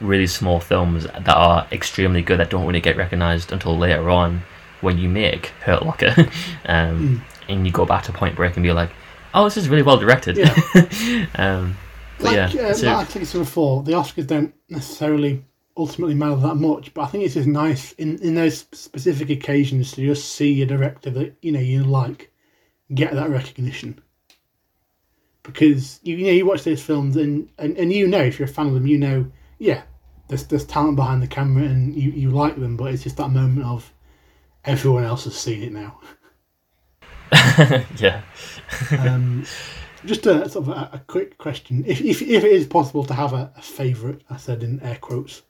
really 0.01 0.27
small 0.27 0.61
films 0.61 1.05
that 1.05 1.37
are 1.49 1.67
extremely 1.73 2.21
good 2.23 2.39
that 2.41 2.51
don't 2.51 2.67
really 2.67 2.81
get 2.81 2.97
recognized 2.97 3.53
until 3.53 3.77
later 3.79 4.11
on 4.11 4.43
when 4.81 4.99
you 4.99 5.09
make 5.09 5.47
Hurt 5.67 5.83
Locker, 5.85 6.15
um, 6.67 7.23
and 7.49 7.67
you 7.67 7.73
go 7.73 7.87
back 7.87 8.03
to 8.05 8.13
Point 8.13 8.37
Break 8.37 8.57
and 8.57 8.63
be 8.63 8.73
like, 8.73 8.91
oh, 9.35 9.45
this 9.45 9.57
is 9.57 9.69
really 9.69 9.83
well 9.83 9.97
directed. 9.97 10.37
Yeah. 10.37 11.27
um, 11.37 11.77
Like, 12.21 12.55
yeah, 12.55 12.63
uh, 12.63 12.69
it's 12.69 12.83
a- 12.83 12.87
like 12.87 12.97
I 12.97 13.05
think 13.05 13.23
I 13.23 13.27
said 13.27 13.39
before, 13.39 13.83
the 13.83 13.93
Oscars 13.93 14.27
don't 14.27 14.55
necessarily 14.69 15.45
ultimately 15.77 16.15
matter 16.15 16.37
that 16.37 16.55
much, 16.55 16.95
but 16.95 17.03
I 17.03 17.07
think 17.07 17.25
it's 17.25 17.35
just 17.35 17.49
nice 17.49 17.93
in, 17.93 18.19
in 18.23 18.35
those 18.35 18.67
specific 18.73 19.31
occasions 19.31 19.93
to 19.93 20.07
just 20.07 20.33
see 20.33 20.63
a 20.63 20.67
director 20.67 21.11
that 21.11 21.35
you 21.43 21.51
know 21.53 21.61
you 21.61 21.83
like 21.85 22.31
get 22.95 23.13
that 23.15 23.31
recognition. 23.31 24.01
Because 25.43 26.01
you, 26.03 26.17
you 26.17 26.27
know 26.27 26.33
you 26.33 26.47
watch 26.47 26.63
those 26.65 26.81
films 26.83 27.17
and, 27.17 27.51
and, 27.59 27.77
and 27.77 27.93
you 27.93 28.07
know 28.07 28.23
if 28.23 28.39
you're 28.39 28.49
a 28.49 28.53
fan 28.53 28.69
of 28.69 28.75
them, 28.75 28.87
you 28.87 28.99
know 28.99 29.31
yeah, 29.59 29.83
there's 30.29 30.47
there's 30.47 30.65
talent 30.65 30.97
behind 30.97 31.23
the 31.23 31.27
camera 31.27 31.65
and 31.65 31.95
you, 31.95 32.11
you 32.11 32.31
like 32.31 32.57
them, 32.57 32.77
but 32.77 32.93
it's 32.93 33.03
just 33.03 33.17
that 33.17 33.31
moment 33.31 33.67
of 33.67 33.93
everyone 34.65 35.05
else 35.05 35.25
has 35.25 35.37
seen 35.37 35.63
it 35.63 35.73
now. 35.73 36.01
yeah. 37.99 38.23
Um, 38.99 39.45
just 40.05 40.27
a 40.27 40.49
sort 40.49 40.69
of 40.69 40.69
a, 40.69 40.91
a 40.93 41.03
quick 41.07 41.39
question: 41.39 41.85
if, 41.87 42.01
if 42.01 42.23
if 42.23 42.45
it 42.45 42.53
is 42.53 42.67
possible 42.67 43.05
to 43.05 43.15
have 43.15 43.33
a, 43.33 43.53
a 43.57 43.63
favorite, 43.63 44.23
I 44.31 44.37
said 44.37 44.63
in 44.63 44.81
air 44.81 44.99
quotes, 45.01 45.43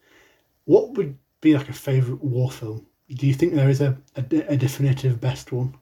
what 0.64 0.92
would 0.92 1.16
be 1.40 1.54
like 1.54 1.68
a 1.68 1.74
favorite 1.74 2.22
war 2.22 2.50
film? 2.50 2.86
Do 3.08 3.26
you 3.26 3.34
think 3.34 3.54
there 3.54 3.68
is 3.68 3.80
a, 3.80 3.96
a, 4.16 4.52
a 4.52 4.56
definitive 4.56 5.20
best 5.20 5.52
one? 5.52 5.74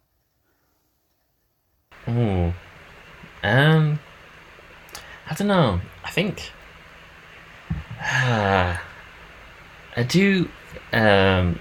Ooh. 2.09 2.53
Um, 3.43 3.99
I 5.31 5.35
don't 5.35 5.49
know. 5.49 5.81
I 6.05 6.11
think. 6.11 6.51
I 8.01 8.79
do 10.09 10.49
um, 10.93 11.59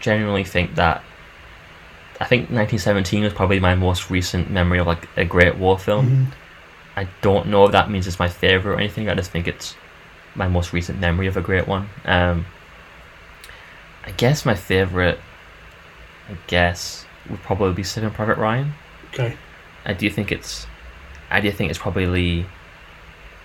genuinely 0.00 0.44
think 0.44 0.74
that. 0.74 1.02
I 2.20 2.26
think 2.26 2.42
1917 2.50 3.24
was 3.24 3.32
probably 3.32 3.58
my 3.60 3.74
most 3.74 4.10
recent 4.10 4.50
memory 4.50 4.78
of 4.78 4.86
like 4.86 5.08
a 5.16 5.24
great 5.24 5.56
war 5.56 5.78
film. 5.78 6.06
Mhm. 6.28 6.32
I 6.96 7.08
don't 7.22 7.48
know 7.48 7.64
if 7.66 7.72
that 7.72 7.90
means 7.90 8.06
it's 8.06 8.20
my 8.20 8.28
favorite 8.28 8.74
or 8.74 8.78
anything. 8.78 9.08
I 9.08 9.14
just 9.14 9.30
think 9.32 9.48
it's 9.48 9.74
my 10.36 10.46
most 10.46 10.72
recent 10.72 11.00
memory 11.00 11.26
of 11.26 11.36
a 11.36 11.40
great 11.40 11.66
one. 11.66 11.88
Um, 12.04 12.46
I 14.06 14.12
guess 14.12 14.44
my 14.46 14.54
favorite, 14.54 15.18
I 16.30 16.36
guess, 16.46 17.04
would 17.28 17.42
probably 17.42 17.72
be 17.72 17.82
Saving 17.82 18.10
Private 18.10 18.38
Ryan. 18.38 18.74
Okay, 19.12 19.36
I 19.84 19.92
do 19.92 20.08
think 20.10 20.30
it's, 20.30 20.66
I 21.30 21.40
do 21.40 21.50
think 21.50 21.70
it's 21.70 21.78
probably, 21.78 22.46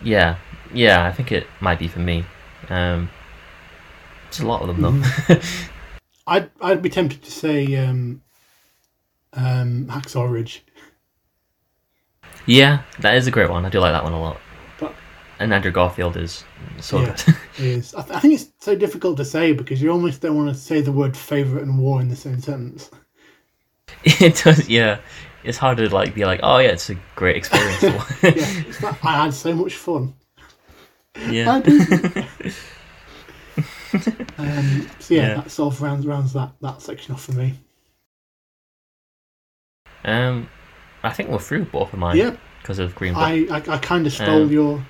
yeah, 0.03 0.36
yeah. 0.74 1.05
I 1.05 1.11
think 1.11 1.32
it 1.32 1.47
might 1.59 1.80
be 1.80 1.88
for 1.88 1.99
me. 1.99 2.26
Um, 2.70 3.09
there's 4.26 4.41
a 4.41 4.47
lot 4.47 4.61
of 4.61 4.67
them 4.67 5.01
though. 5.28 5.39
I'd 6.28 6.51
I'd 6.61 6.82
be 6.84 6.89
tempted 6.89 7.24
to 7.24 7.32
say 7.32 7.76
um, 7.78 8.22
um, 9.34 9.86
Hacksaw 9.88 10.32
Ridge, 10.32 10.63
yeah, 12.45 12.82
that 12.99 13.15
is 13.15 13.27
a 13.27 13.32
great 13.32 13.49
one. 13.49 13.65
I 13.65 13.69
do 13.69 13.80
like 13.80 13.93
that 13.93 14.03
one 14.03 14.13
a 14.13 14.19
lot. 14.21 14.39
but 14.80 14.93
And 15.39 15.53
Andrew 15.53 15.71
Garfield 15.71 16.17
is 16.17 16.43
so 16.80 17.01
Yeah. 17.01 17.15
good. 17.25 17.36
is 17.59 17.93
I, 17.93 18.01
th- 18.01 18.15
I 18.15 18.19
think 18.19 18.34
it's 18.36 18.49
so 18.59 18.75
difficult 18.75 19.17
to 19.17 19.25
say 19.25 19.53
because 19.53 19.82
you 19.82 19.91
almost 19.91 20.21
don't 20.21 20.36
want 20.36 20.49
to 20.49 20.55
say 20.59 20.82
the 20.82 20.91
word 20.91 21.15
favorite 21.15 21.63
and 21.63 21.77
war 21.80 22.01
in 22.01 22.07
the 22.09 22.15
same 22.15 22.39
sentence. 22.41 22.89
it 24.03 24.41
does, 24.43 24.67
yeah. 24.69 24.99
It's 25.43 25.57
hard 25.57 25.77
to 25.77 25.89
like 25.93 26.13
be 26.13 26.25
like, 26.25 26.39
oh 26.43 26.57
yeah, 26.59 26.69
it's 26.69 26.89
a 26.89 26.95
great 27.15 27.38
experience. 27.38 27.82
Yeah, 28.23 28.63
like, 28.82 29.05
I 29.05 29.23
had 29.23 29.34
so 29.34 29.53
much 29.53 29.75
fun. 29.75 30.13
Yeah. 31.30 31.61
um, 34.38 34.89
so 34.99 35.13
yeah, 35.13 35.27
Yeah. 35.27 35.34
that 35.36 35.51
sort 35.51 35.73
of 35.73 35.82
rounds 35.82 36.05
rounds 36.05 36.34
that, 36.34 36.51
that 36.61 36.82
section 36.82 37.13
off 37.13 37.23
for 37.23 37.34
me. 37.34 37.53
Um, 40.06 40.50
I 41.04 41.12
think 41.12 41.30
we're 41.30 41.39
through 41.39 41.66
both 41.66 41.93
of 41.93 42.00
mine 42.00 42.18
Yeah, 42.18 42.36
because 42.62 42.80
of 42.80 42.95
Green 42.95 43.14
Book. 43.14 43.24
I, 43.24 43.47
I, 43.50 43.76
I 43.76 43.78
kind 43.78 44.06
of 44.06 44.14
stole 44.14 44.43
Um, 44.43 44.52
your. 44.52 44.86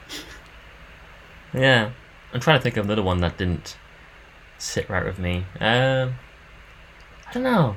Yeah, 1.54 1.92
I'm 2.34 2.40
trying 2.40 2.60
to 2.60 2.64
think 2.64 2.78
of 2.78 2.86
another 2.86 3.02
one 3.04 3.22
that 3.22 3.38
didn't 3.38 3.78
sit 4.58 4.90
right 4.90 5.04
with 5.04 5.20
me. 5.20 5.46
Um, 5.60 6.16
I 7.28 7.34
don't 7.34 7.44
know. 7.44 7.76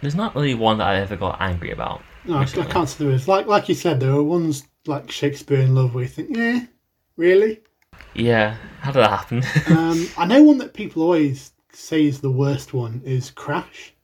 There's 0.00 0.14
not 0.14 0.34
really 0.34 0.54
one 0.54 0.78
that 0.78 0.86
I 0.86 0.96
ever 0.96 1.16
got 1.16 1.40
angry 1.40 1.70
about. 1.70 2.02
No, 2.24 2.36
I, 2.36 2.42
I 2.42 2.46
can't 2.46 2.88
say 2.88 3.04
there 3.04 3.12
is. 3.12 3.26
Like 3.26 3.46
like 3.46 3.68
you 3.68 3.74
said, 3.74 4.00
there 4.00 4.12
are 4.12 4.22
ones 4.22 4.64
like 4.86 5.10
Shakespeare 5.10 5.60
in 5.60 5.74
Love 5.74 5.94
where 5.94 6.04
you 6.04 6.08
think, 6.08 6.36
yeah, 6.36 6.66
really. 7.16 7.60
Yeah, 8.14 8.56
how 8.80 8.92
did 8.92 9.00
that 9.00 9.10
happen? 9.10 9.42
Um, 9.76 10.06
I 10.16 10.26
know 10.26 10.42
one 10.42 10.58
that 10.58 10.74
people 10.74 11.02
always 11.02 11.52
say 11.72 12.06
is 12.06 12.20
the 12.20 12.30
worst 12.30 12.74
one 12.74 13.02
is 13.04 13.30
Crash. 13.30 13.94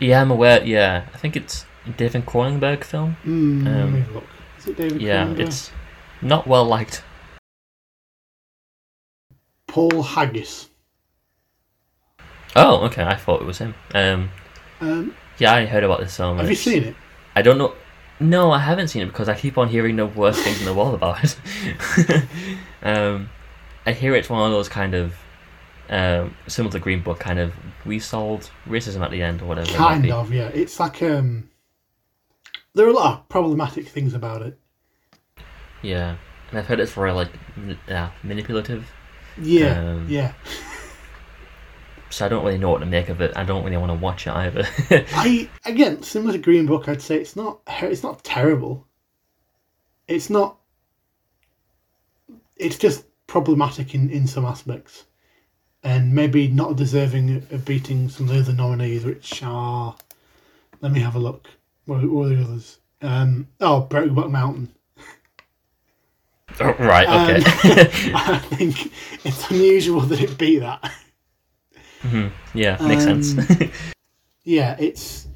Yeah, 0.00 0.20
I'm 0.20 0.30
aware. 0.30 0.62
Yeah, 0.64 1.06
I 1.12 1.16
think 1.18 1.36
it's 1.36 1.64
a 1.86 1.90
David 1.90 2.26
Cronenberg 2.26 2.84
film. 2.84 3.16
Mm, 3.24 3.64
let 3.64 3.82
Um, 3.82 3.92
me 3.94 4.04
look. 4.12 4.24
Is 4.58 4.66
it 4.68 4.76
David 4.76 5.00
Yeah, 5.02 5.26
Cronenberg? 5.26 5.40
it's 5.40 5.70
not 6.22 6.46
well 6.46 6.64
liked. 6.64 7.02
Paul 9.68 10.02
Haggis. 10.02 10.68
Oh, 12.54 12.84
okay. 12.86 13.04
I 13.04 13.16
thought 13.16 13.42
it 13.42 13.46
was 13.46 13.58
him. 13.58 13.74
Um, 13.94 14.30
Um, 14.80 15.14
yeah, 15.38 15.52
I 15.52 15.66
heard 15.66 15.84
about 15.84 16.00
this 16.00 16.16
film. 16.16 16.38
have 16.38 16.48
you 16.48 16.54
seen 16.56 16.84
it? 16.84 16.96
I 17.34 17.42
don't 17.42 17.58
know. 17.58 17.74
No, 18.18 18.50
I 18.50 18.58
haven't 18.60 18.88
seen 18.88 19.02
it 19.02 19.06
because 19.06 19.28
I 19.28 19.34
keep 19.34 19.58
on 19.58 19.68
hearing 19.68 19.96
the 19.96 20.06
worst 20.06 20.40
things 20.42 20.58
in 20.60 20.64
the 20.64 20.72
world 20.72 20.94
about 20.94 21.22
it. 21.22 21.36
um, 22.82 23.28
I 23.84 23.92
hear 23.92 24.14
it's 24.14 24.30
one 24.30 24.40
of 24.46 24.52
those 24.52 24.70
kind 24.70 24.94
of 24.94 25.14
um, 25.88 26.36
similar 26.46 26.72
to 26.72 26.78
Green 26.78 27.02
Book, 27.02 27.20
kind 27.20 27.38
of 27.38 27.54
we 27.84 27.98
solved 27.98 28.50
racism 28.66 29.00
at 29.02 29.10
the 29.10 29.22
end 29.22 29.42
or 29.42 29.46
whatever. 29.46 29.70
Kind 29.72 30.10
of, 30.10 30.32
yeah. 30.32 30.48
It's 30.48 30.80
like 30.80 31.02
um, 31.02 31.48
there 32.74 32.86
are 32.86 32.90
a 32.90 32.92
lot 32.92 33.20
of 33.20 33.28
problematic 33.28 33.88
things 33.88 34.14
about 34.14 34.42
it. 34.42 34.58
Yeah, 35.82 36.16
and 36.50 36.58
I've 36.58 36.66
heard 36.66 36.80
it's 36.80 36.92
very 36.92 37.12
like 37.12 37.30
yeah, 37.88 38.10
manipulative. 38.22 38.90
Yeah, 39.40 39.78
Um, 39.80 40.06
yeah. 40.08 40.32
So 42.08 42.24
I 42.24 42.28
don't 42.28 42.44
really 42.44 42.56
know 42.56 42.70
what 42.70 42.78
to 42.78 42.86
make 42.86 43.08
of 43.08 43.20
it. 43.20 43.36
I 43.36 43.44
don't 43.44 43.64
really 43.64 43.76
want 43.76 43.90
to 43.90 43.98
watch 43.98 44.26
it 44.26 44.32
either. 44.32 44.66
I 45.12 45.50
again, 45.64 46.02
similar 46.02 46.32
to 46.32 46.38
Green 46.38 46.64
Book, 46.64 46.88
I'd 46.88 47.02
say 47.02 47.16
it's 47.16 47.34
not 47.36 47.60
it's 47.66 48.02
not 48.04 48.22
terrible. 48.24 48.86
It's 50.08 50.30
not. 50.30 50.58
It's 52.56 52.78
just 52.78 53.04
problematic 53.26 53.94
in, 53.94 54.08
in 54.08 54.26
some 54.26 54.44
aspects, 54.44 55.04
and 55.86 56.12
maybe 56.12 56.48
not 56.48 56.74
deserving 56.74 57.46
of 57.52 57.64
beating 57.64 58.08
some 58.08 58.28
of 58.28 58.34
the 58.34 58.40
other 58.40 58.52
nominees, 58.52 59.04
which 59.04 59.40
are. 59.44 59.94
Let 60.80 60.90
me 60.90 60.98
have 60.98 61.14
a 61.14 61.20
look. 61.20 61.48
What 61.84 62.02
are, 62.02 62.08
what 62.08 62.26
are 62.26 62.34
the 62.34 62.42
others? 62.42 62.78
Um, 63.02 63.46
oh, 63.60 63.86
Brokeback 63.88 64.30
Mountain. 64.30 64.74
Oh, 66.58 66.72
right. 66.80 67.06
Um, 67.08 67.30
Okay. 67.30 67.42
I 68.14 68.38
think 68.38 68.92
it's 69.24 69.48
unusual 69.48 70.00
that 70.00 70.20
it 70.20 70.36
beat 70.36 70.58
that. 70.58 70.92
Hmm. 72.00 72.28
yeah, 72.52 72.84
makes 72.84 73.04
sense. 73.04 73.38
Um, 73.38 73.70
yeah, 74.44 74.76
it's 74.80 75.28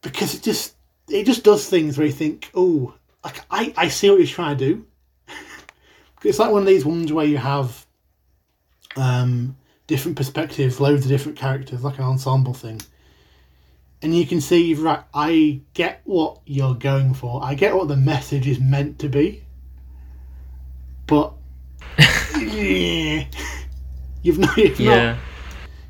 because 0.00 0.34
it 0.34 0.42
just 0.42 0.74
it 1.10 1.24
just 1.24 1.44
does 1.44 1.68
things 1.68 1.98
where 1.98 2.06
you 2.06 2.14
think, 2.14 2.50
oh, 2.54 2.94
like 3.22 3.40
I, 3.50 3.74
I 3.76 3.88
see 3.88 4.08
what 4.08 4.18
you're 4.18 4.26
trying 4.26 4.56
to 4.56 4.64
do. 4.64 4.86
it's 6.24 6.38
like 6.38 6.50
one 6.50 6.62
of 6.62 6.66
these 6.68 6.86
ones 6.86 7.12
where 7.12 7.26
you 7.26 7.36
have 7.36 7.81
um, 8.96 9.56
different 9.86 10.16
perspectives, 10.16 10.80
loads 10.80 11.04
of 11.04 11.10
different 11.10 11.38
characters, 11.38 11.84
like 11.84 11.98
an 11.98 12.04
ensemble 12.04 12.54
thing. 12.54 12.80
And 14.00 14.16
you 14.16 14.26
can 14.26 14.40
see, 14.40 14.74
right, 14.74 15.02
I 15.14 15.60
get 15.74 16.00
what 16.04 16.40
you're 16.44 16.74
going 16.74 17.14
for. 17.14 17.42
I 17.44 17.54
get 17.54 17.76
what 17.76 17.88
the 17.88 17.96
message 17.96 18.48
is 18.48 18.58
meant 18.58 18.98
to 19.00 19.08
be. 19.08 19.44
But 21.06 21.34
yeah, 22.38 23.24
you've 24.22 24.38
not, 24.38 24.56
you've 24.56 24.80
not 24.80 24.96
yeah. 24.96 25.18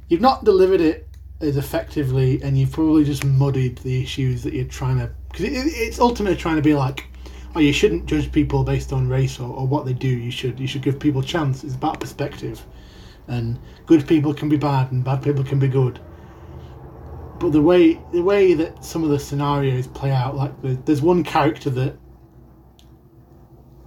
you've 0.09 0.20
not 0.20 0.44
delivered 0.44 0.80
it 0.80 1.09
as 1.40 1.57
effectively, 1.57 2.42
and 2.42 2.59
you've 2.59 2.72
probably 2.72 3.05
just 3.05 3.24
muddied 3.24 3.78
the 3.78 4.03
issues 4.03 4.42
that 4.42 4.53
you're 4.53 4.64
trying 4.64 4.98
to. 4.98 5.11
Because 5.30 5.46
it, 5.46 5.53
it's 5.55 5.98
ultimately 5.98 6.36
trying 6.36 6.57
to 6.57 6.62
be 6.62 6.74
like, 6.74 7.07
oh, 7.55 7.61
you 7.61 7.72
shouldn't 7.72 8.07
judge 8.07 8.30
people 8.32 8.64
based 8.64 8.92
on 8.92 9.09
race 9.09 9.38
or, 9.40 9.48
or 9.48 9.66
what 9.66 9.84
they 9.84 9.92
do. 9.92 10.09
You 10.09 10.30
should 10.30 10.59
you 10.59 10.66
should 10.66 10.82
give 10.82 10.98
people 10.98 11.20
a 11.20 11.24
chance. 11.24 11.64
It's 11.64 11.74
about 11.74 12.00
perspective, 12.00 12.64
and 13.29 13.59
good 13.87 14.07
people 14.07 14.35
can 14.35 14.49
be 14.49 14.57
bad 14.57 14.93
and 14.93 15.05
bad 15.05 15.23
people 15.23 15.45
can 15.45 15.59
be 15.59 15.68
good. 15.68 16.01
But 17.39 17.51
the 17.53 17.62
way 17.62 18.01
the 18.12 18.23
way 18.23 18.55
that 18.55 18.85
some 18.85 19.03
of 19.03 19.11
the 19.11 19.18
scenarios 19.18 19.87
play 19.89 20.11
out, 20.11 20.37
like 20.37 20.61
the, 20.62 20.75
there's 20.85 21.03
one 21.03 21.25
character 21.25 21.70
that 21.70 21.97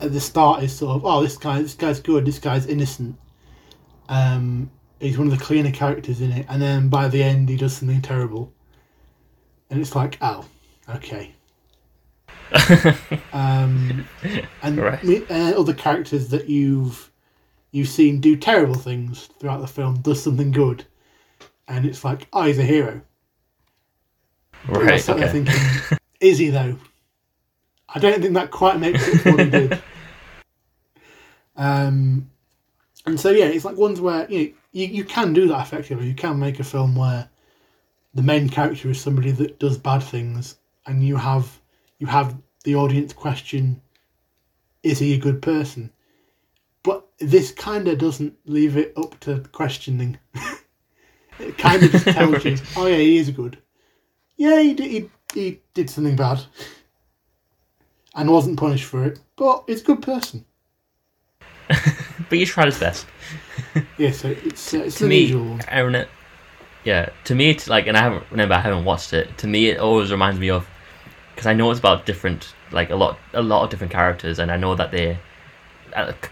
at 0.01 0.11
the 0.11 0.19
start 0.19 0.61
is 0.63 0.75
sort 0.75 0.95
of, 0.97 1.05
oh, 1.05 1.21
this 1.23 1.37
guy 1.37 1.61
this 1.61 1.73
guy's 1.73 1.99
good, 1.99 2.25
this 2.25 2.39
guy's 2.39 2.65
innocent. 2.67 3.17
Um, 4.09 4.69
he's 4.99 5.17
one 5.17 5.31
of 5.31 5.37
the 5.37 5.43
cleaner 5.43 5.71
characters 5.71 6.21
in 6.21 6.31
it, 6.31 6.45
and 6.49 6.61
then 6.61 6.89
by 6.89 7.07
the 7.07 7.23
end 7.23 7.49
he 7.49 7.55
does 7.55 7.75
something 7.77 8.01
terrible, 8.01 8.53
and 9.69 9.79
it's 9.79 9.95
like, 9.95 10.17
oh, 10.21 10.45
okay. 10.89 11.33
um, 13.33 14.05
and 14.61 14.77
Right. 14.77 15.03
me- 15.03 15.25
uh, 15.29 15.59
other 15.59 15.73
characters 15.73 16.27
that 16.29 16.49
you've 16.49 17.11
you've 17.75 17.89
seen 17.89 18.21
do 18.21 18.37
terrible 18.37 18.75
things 18.75 19.27
throughout 19.37 19.59
the 19.59 19.67
film 19.67 19.99
does 19.99 20.23
something 20.23 20.49
good, 20.49 20.85
and 21.67 21.85
it's 21.85 22.05
like, 22.05 22.25
oh, 22.31 22.43
he's 22.43 22.57
a 22.57 22.63
hero. 22.63 23.01
Right. 24.65 25.07
Okay. 25.09 25.27
thinking, 25.27 25.97
is 26.21 26.37
he 26.37 26.51
though? 26.51 26.77
I 27.89 27.99
don't 27.99 28.21
think 28.21 28.33
that 28.33 28.49
quite 28.49 28.79
makes 28.79 29.05
it 29.05 29.17
for 29.17 29.31
what 29.31 29.45
he 29.45 29.49
did. 29.49 29.81
Um, 31.57 32.29
and 33.05 33.17
so 33.17 33.29
yeah, 33.29 33.45
it's 33.45 33.63
like 33.63 33.77
ones 33.77 34.01
where 34.01 34.29
you 34.29 34.39
know 34.39 34.53
you, 34.73 34.87
you 34.87 35.05
can 35.05 35.31
do 35.31 35.47
that 35.47 35.65
effectively. 35.65 36.05
You 36.05 36.13
can 36.13 36.37
make 36.37 36.59
a 36.59 36.65
film 36.65 36.97
where 36.97 37.29
the 38.13 38.21
main 38.21 38.49
character 38.49 38.89
is 38.89 38.99
somebody 38.99 39.31
that 39.31 39.57
does 39.57 39.77
bad 39.77 40.03
things, 40.03 40.57
and 40.85 41.01
you 41.01 41.15
have 41.15 41.61
you 41.97 42.07
have 42.07 42.35
the 42.65 42.75
audience 42.75 43.13
question, 43.13 43.81
is 44.83 44.99
he 44.99 45.13
a 45.13 45.17
good 45.17 45.41
person? 45.41 45.91
But 46.85 47.05
this 47.19 47.51
kind 47.51 47.87
of 47.87 47.97
doesn't 47.97 48.35
leave 48.45 48.77
it 48.77 48.93
up 48.95 49.19
to 49.21 49.39
questioning. 49.51 50.19
it 51.39 51.57
kind 51.57 51.81
of 51.83 51.91
just 51.91 52.05
tells 52.05 52.45
you, 52.45 52.57
oh 52.77 52.85
yeah, 52.85 52.97
he 52.97 53.17
is 53.17 53.31
good. 53.31 53.57
Yeah, 54.37 54.61
he 54.61 54.73
did, 54.73 54.91
he, 54.91 55.09
he 55.33 55.61
did 55.73 55.89
something 55.89 56.15
bad 56.15 56.43
and 58.13 58.29
wasn't 58.29 58.59
punished 58.59 58.85
for 58.85 59.03
it, 59.03 59.19
but 59.35 59.63
he's 59.67 59.81
a 59.81 59.85
good 59.85 60.01
person. 60.01 60.45
But 62.29 62.39
you 62.39 62.45
tried 62.45 62.67
his 62.67 62.79
best. 62.79 63.05
Yeah, 63.97 64.11
so 64.11 64.29
it's 64.29 64.73
uh, 64.73 64.79
it's 64.79 64.97
to 64.97 65.05
me, 65.05 65.25
unusual 65.25 65.45
one. 65.45 65.61
I 65.67 65.81
rem- 65.81 66.07
yeah, 66.83 67.09
to 67.25 67.35
me, 67.35 67.49
it's 67.49 67.67
like, 67.67 67.87
and 67.87 67.97
I 67.97 68.01
haven't 68.01 68.23
remember 68.31 68.55
I 68.55 68.61
haven't 68.61 68.85
watched 68.85 69.13
it. 69.13 69.37
To 69.39 69.47
me, 69.47 69.69
it 69.69 69.79
always 69.79 70.11
reminds 70.11 70.39
me 70.39 70.49
of 70.49 70.67
because 71.31 71.45
I 71.45 71.53
know 71.53 71.69
it's 71.69 71.79
about 71.79 72.05
different, 72.05 72.55
like 72.71 72.89
a 72.89 72.95
lot, 72.95 73.19
a 73.33 73.41
lot 73.41 73.63
of 73.63 73.69
different 73.69 73.91
characters, 73.91 74.39
and 74.39 74.51
I 74.51 74.57
know 74.57 74.75
that 74.75 74.91
they 74.91 75.19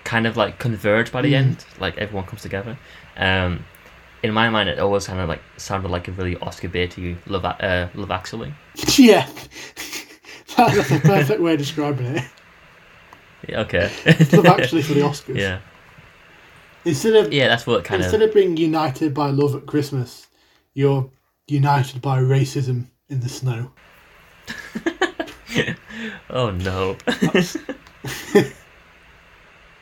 kind 0.04 0.28
of 0.28 0.38
like 0.38 0.60
converge 0.60 1.12
by 1.12 1.22
the 1.22 1.34
Mm. 1.34 1.38
end, 1.38 1.66
like 1.80 1.98
everyone 1.98 2.26
comes 2.26 2.42
together. 2.42 2.78
Um, 3.18 3.66
in 4.22 4.34
my 4.34 4.50
mind, 4.50 4.70
it 4.70 4.80
always 4.80 5.08
kind 5.08 5.20
of 5.20 5.28
like 5.30 5.42
sounded 5.58 5.90
like 5.90 6.08
a 6.08 6.12
really 6.12 6.38
Oscar 6.38 6.70
baity 6.70 7.18
Love, 7.28 7.46
uh, 7.46 7.88
Love 7.94 8.12
Actually. 8.12 8.54
yeah, 8.98 9.28
that's 10.58 10.90
the 10.90 11.00
perfect 11.04 11.42
way 11.42 11.54
of 11.54 11.60
describing 11.60 12.06
it. 12.18 12.24
Yeah, 13.48 13.60
Okay. 13.62 13.92
Love 14.32 14.46
Actually 14.46 14.82
for 14.84 14.94
the 14.94 15.02
Oscars. 15.02 15.36
yeah, 15.38 15.60
Instead 16.86 17.16
of 17.16 17.34
yeah, 17.34 17.48
that's 17.50 17.68
what 17.68 17.84
kind 17.84 18.02
instead 18.02 18.22
of. 18.22 18.30
of 18.30 18.36
being 18.36 18.56
united 18.58 19.14
by 19.14 19.30
love 19.30 19.56
at 19.56 19.66
Christmas, 19.66 20.28
you're 20.74 21.10
united 21.48 22.02
by 22.02 22.20
racism 22.20 22.88
in 23.10 23.20
the 23.20 23.30
snow. 23.30 23.72
Oh 26.30 26.50
no. 26.52 26.98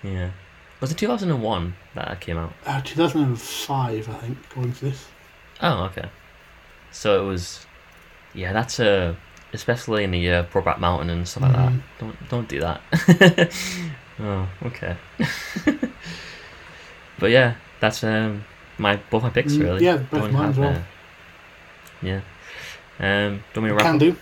Yeah, 0.03 0.31
was 0.79 0.91
it 0.91 0.97
two 0.97 1.07
thousand 1.07 1.29
and 1.31 1.41
one 1.43 1.75
that 1.95 2.07
that 2.07 2.21
came 2.21 2.37
out? 2.37 2.53
Uh, 2.65 2.81
2005, 2.81 4.09
I 4.09 4.13
think, 4.13 4.37
according 4.49 4.73
to 4.73 4.85
this. 4.85 5.07
Oh, 5.61 5.83
okay. 5.85 6.09
So 6.91 7.23
it 7.23 7.27
was, 7.27 7.65
yeah. 8.33 8.51
That's 8.53 8.79
a 8.79 9.15
especially 9.53 10.03
in 10.03 10.11
the 10.11 10.29
uh, 10.31 10.43
Brokeback 10.45 10.79
Mountain 10.79 11.09
and 11.09 11.27
stuff 11.27 11.43
like 11.43 11.53
that. 11.53 11.71
Mhm. 11.71 11.81
Don't 11.99 12.29
don't 12.29 12.47
do 12.47 12.59
that. 12.61 12.81
oh, 14.19 14.47
okay. 14.65 14.95
but 17.19 17.29
yeah, 17.31 17.55
that's 17.79 18.03
um 18.03 18.43
my 18.77 18.95
both 19.09 19.23
my 19.23 19.29
picks 19.29 19.53
Mm, 19.53 19.61
really. 19.63 19.85
yeah, 19.85 19.97
both 19.97 20.31
mine 20.31 20.49
as 20.49 20.57
well. 20.57 20.71
uh, 20.75 20.81
yeah. 22.01 22.21
Um, 22.99 23.43
don't 23.53 23.63
we 23.63 23.71
wrap 23.71 23.81
Can 23.81 23.95
up? 23.95 23.99
do. 23.99 24.15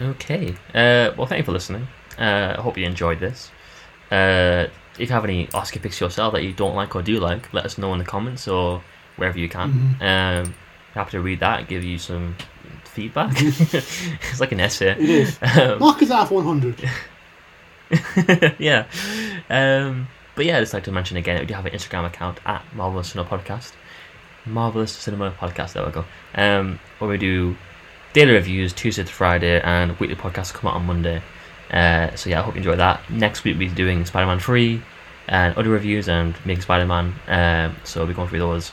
Okay. 0.00 0.50
Uh, 0.74 1.12
well, 1.16 1.26
thank 1.26 1.38
you 1.38 1.44
for 1.44 1.52
listening. 1.52 1.86
Uh, 2.18 2.54
I 2.58 2.60
hope 2.60 2.76
you 2.76 2.84
enjoyed 2.86 3.20
this. 3.20 3.50
Uh, 4.12 4.68
if 4.98 5.08
you 5.08 5.14
have 5.14 5.24
any 5.24 5.50
Oscar 5.52 5.80
picks 5.80 6.00
yourself 6.00 6.34
that 6.34 6.42
you 6.42 6.52
don't 6.52 6.74
like 6.74 6.94
or 6.94 7.02
do 7.02 7.18
like, 7.18 7.52
let 7.54 7.64
us 7.64 7.78
know 7.78 7.92
in 7.94 7.98
the 7.98 8.04
comments 8.04 8.46
or 8.46 8.82
wherever 9.16 9.38
you 9.38 9.48
can. 9.48 9.72
Mm-hmm. 9.72 10.02
Um, 10.02 10.54
happy 10.92 11.12
to 11.12 11.20
read 11.20 11.40
that 11.40 11.60
and 11.60 11.68
give 11.68 11.82
you 11.82 11.98
some 11.98 12.36
feedback. 12.84 13.32
it's 13.38 14.40
like 14.40 14.52
an 14.52 14.60
essay. 14.60 14.90
It 14.90 14.98
is. 15.00 15.38
Um, 15.58 15.78
Mark 15.78 16.02
is 16.02 16.10
out 16.10 16.24
of 16.24 16.30
100. 16.30 16.90
yeah. 18.58 18.86
Um, 19.48 20.08
but 20.34 20.44
yeah, 20.46 20.56
I'd 20.56 20.60
just 20.60 20.74
like 20.74 20.84
to 20.84 20.92
mention 20.92 21.16
again, 21.16 21.40
we 21.40 21.46
do 21.46 21.54
have 21.54 21.66
an 21.66 21.72
Instagram 21.72 22.06
account 22.06 22.38
at 22.44 22.62
Marvelous 22.74 23.08
Cinema 23.10 23.28
Podcast. 23.28 23.72
Marvelous 24.44 24.92
Cinema 24.92 25.30
Podcast, 25.30 25.74
there 25.74 25.86
we 25.86 25.92
go. 25.92 26.04
Um, 26.34 26.80
where 26.98 27.10
we 27.10 27.18
do 27.18 27.56
daily 28.12 28.32
reviews 28.32 28.72
Tuesday 28.72 29.04
to 29.04 29.12
Friday 29.12 29.60
and 29.62 29.98
weekly 29.98 30.16
podcasts 30.16 30.52
come 30.52 30.68
out 30.68 30.76
on 30.76 30.86
Monday. 30.86 31.22
Uh, 31.72 32.14
so 32.16 32.28
yeah, 32.30 32.40
I 32.40 32.42
hope 32.44 32.54
you 32.54 32.58
enjoy 32.58 32.76
that. 32.76 33.00
Next 33.10 33.44
week 33.44 33.56
we'll 33.58 33.68
be 33.68 33.74
doing 33.74 34.04
Spider 34.04 34.26
Man 34.26 34.38
3 34.38 34.82
and 35.28 35.56
other 35.56 35.70
reviews 35.70 36.08
and 36.08 36.34
making 36.44 36.62
Spider 36.62 36.86
Man. 36.86 37.14
Um, 37.28 37.76
so 37.84 38.00
we'll 38.00 38.08
be 38.08 38.14
going 38.14 38.28
through 38.28 38.40
those. 38.40 38.72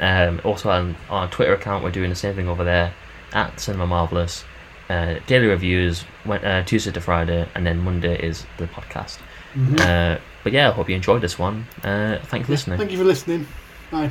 Um, 0.00 0.40
also 0.44 0.70
on, 0.70 0.96
on 1.10 1.24
our 1.24 1.28
Twitter 1.28 1.54
account, 1.54 1.82
we're 1.84 1.90
doing 1.90 2.10
the 2.10 2.16
same 2.16 2.34
thing 2.34 2.48
over 2.48 2.64
there 2.64 2.94
at 3.32 3.58
Cinema 3.60 3.86
Marvelous. 3.86 4.44
Uh, 4.88 5.16
daily 5.26 5.48
reviews 5.48 6.04
went 6.24 6.44
uh, 6.44 6.62
Tuesday 6.64 6.90
to 6.92 7.00
Friday, 7.00 7.46
and 7.54 7.66
then 7.66 7.78
Monday 7.78 8.18
is 8.22 8.46
the 8.56 8.66
podcast. 8.68 9.18
Mhm. 9.54 9.80
Uh, 9.80 10.18
but 10.44 10.52
yeah, 10.52 10.68
I 10.70 10.72
hope 10.72 10.88
you 10.88 10.94
enjoyed 10.96 11.20
this 11.20 11.38
one. 11.38 11.66
Uh, 11.84 12.18
thanks 12.24 12.46
for 12.46 12.52
Yeah, 12.52 12.56
listening. 12.56 12.78
Thank 12.78 12.92
you 12.92 12.98
for 12.98 13.04
listening. 13.04 13.46
Bye. 13.90 14.10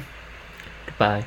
Goodbye. 0.85 1.25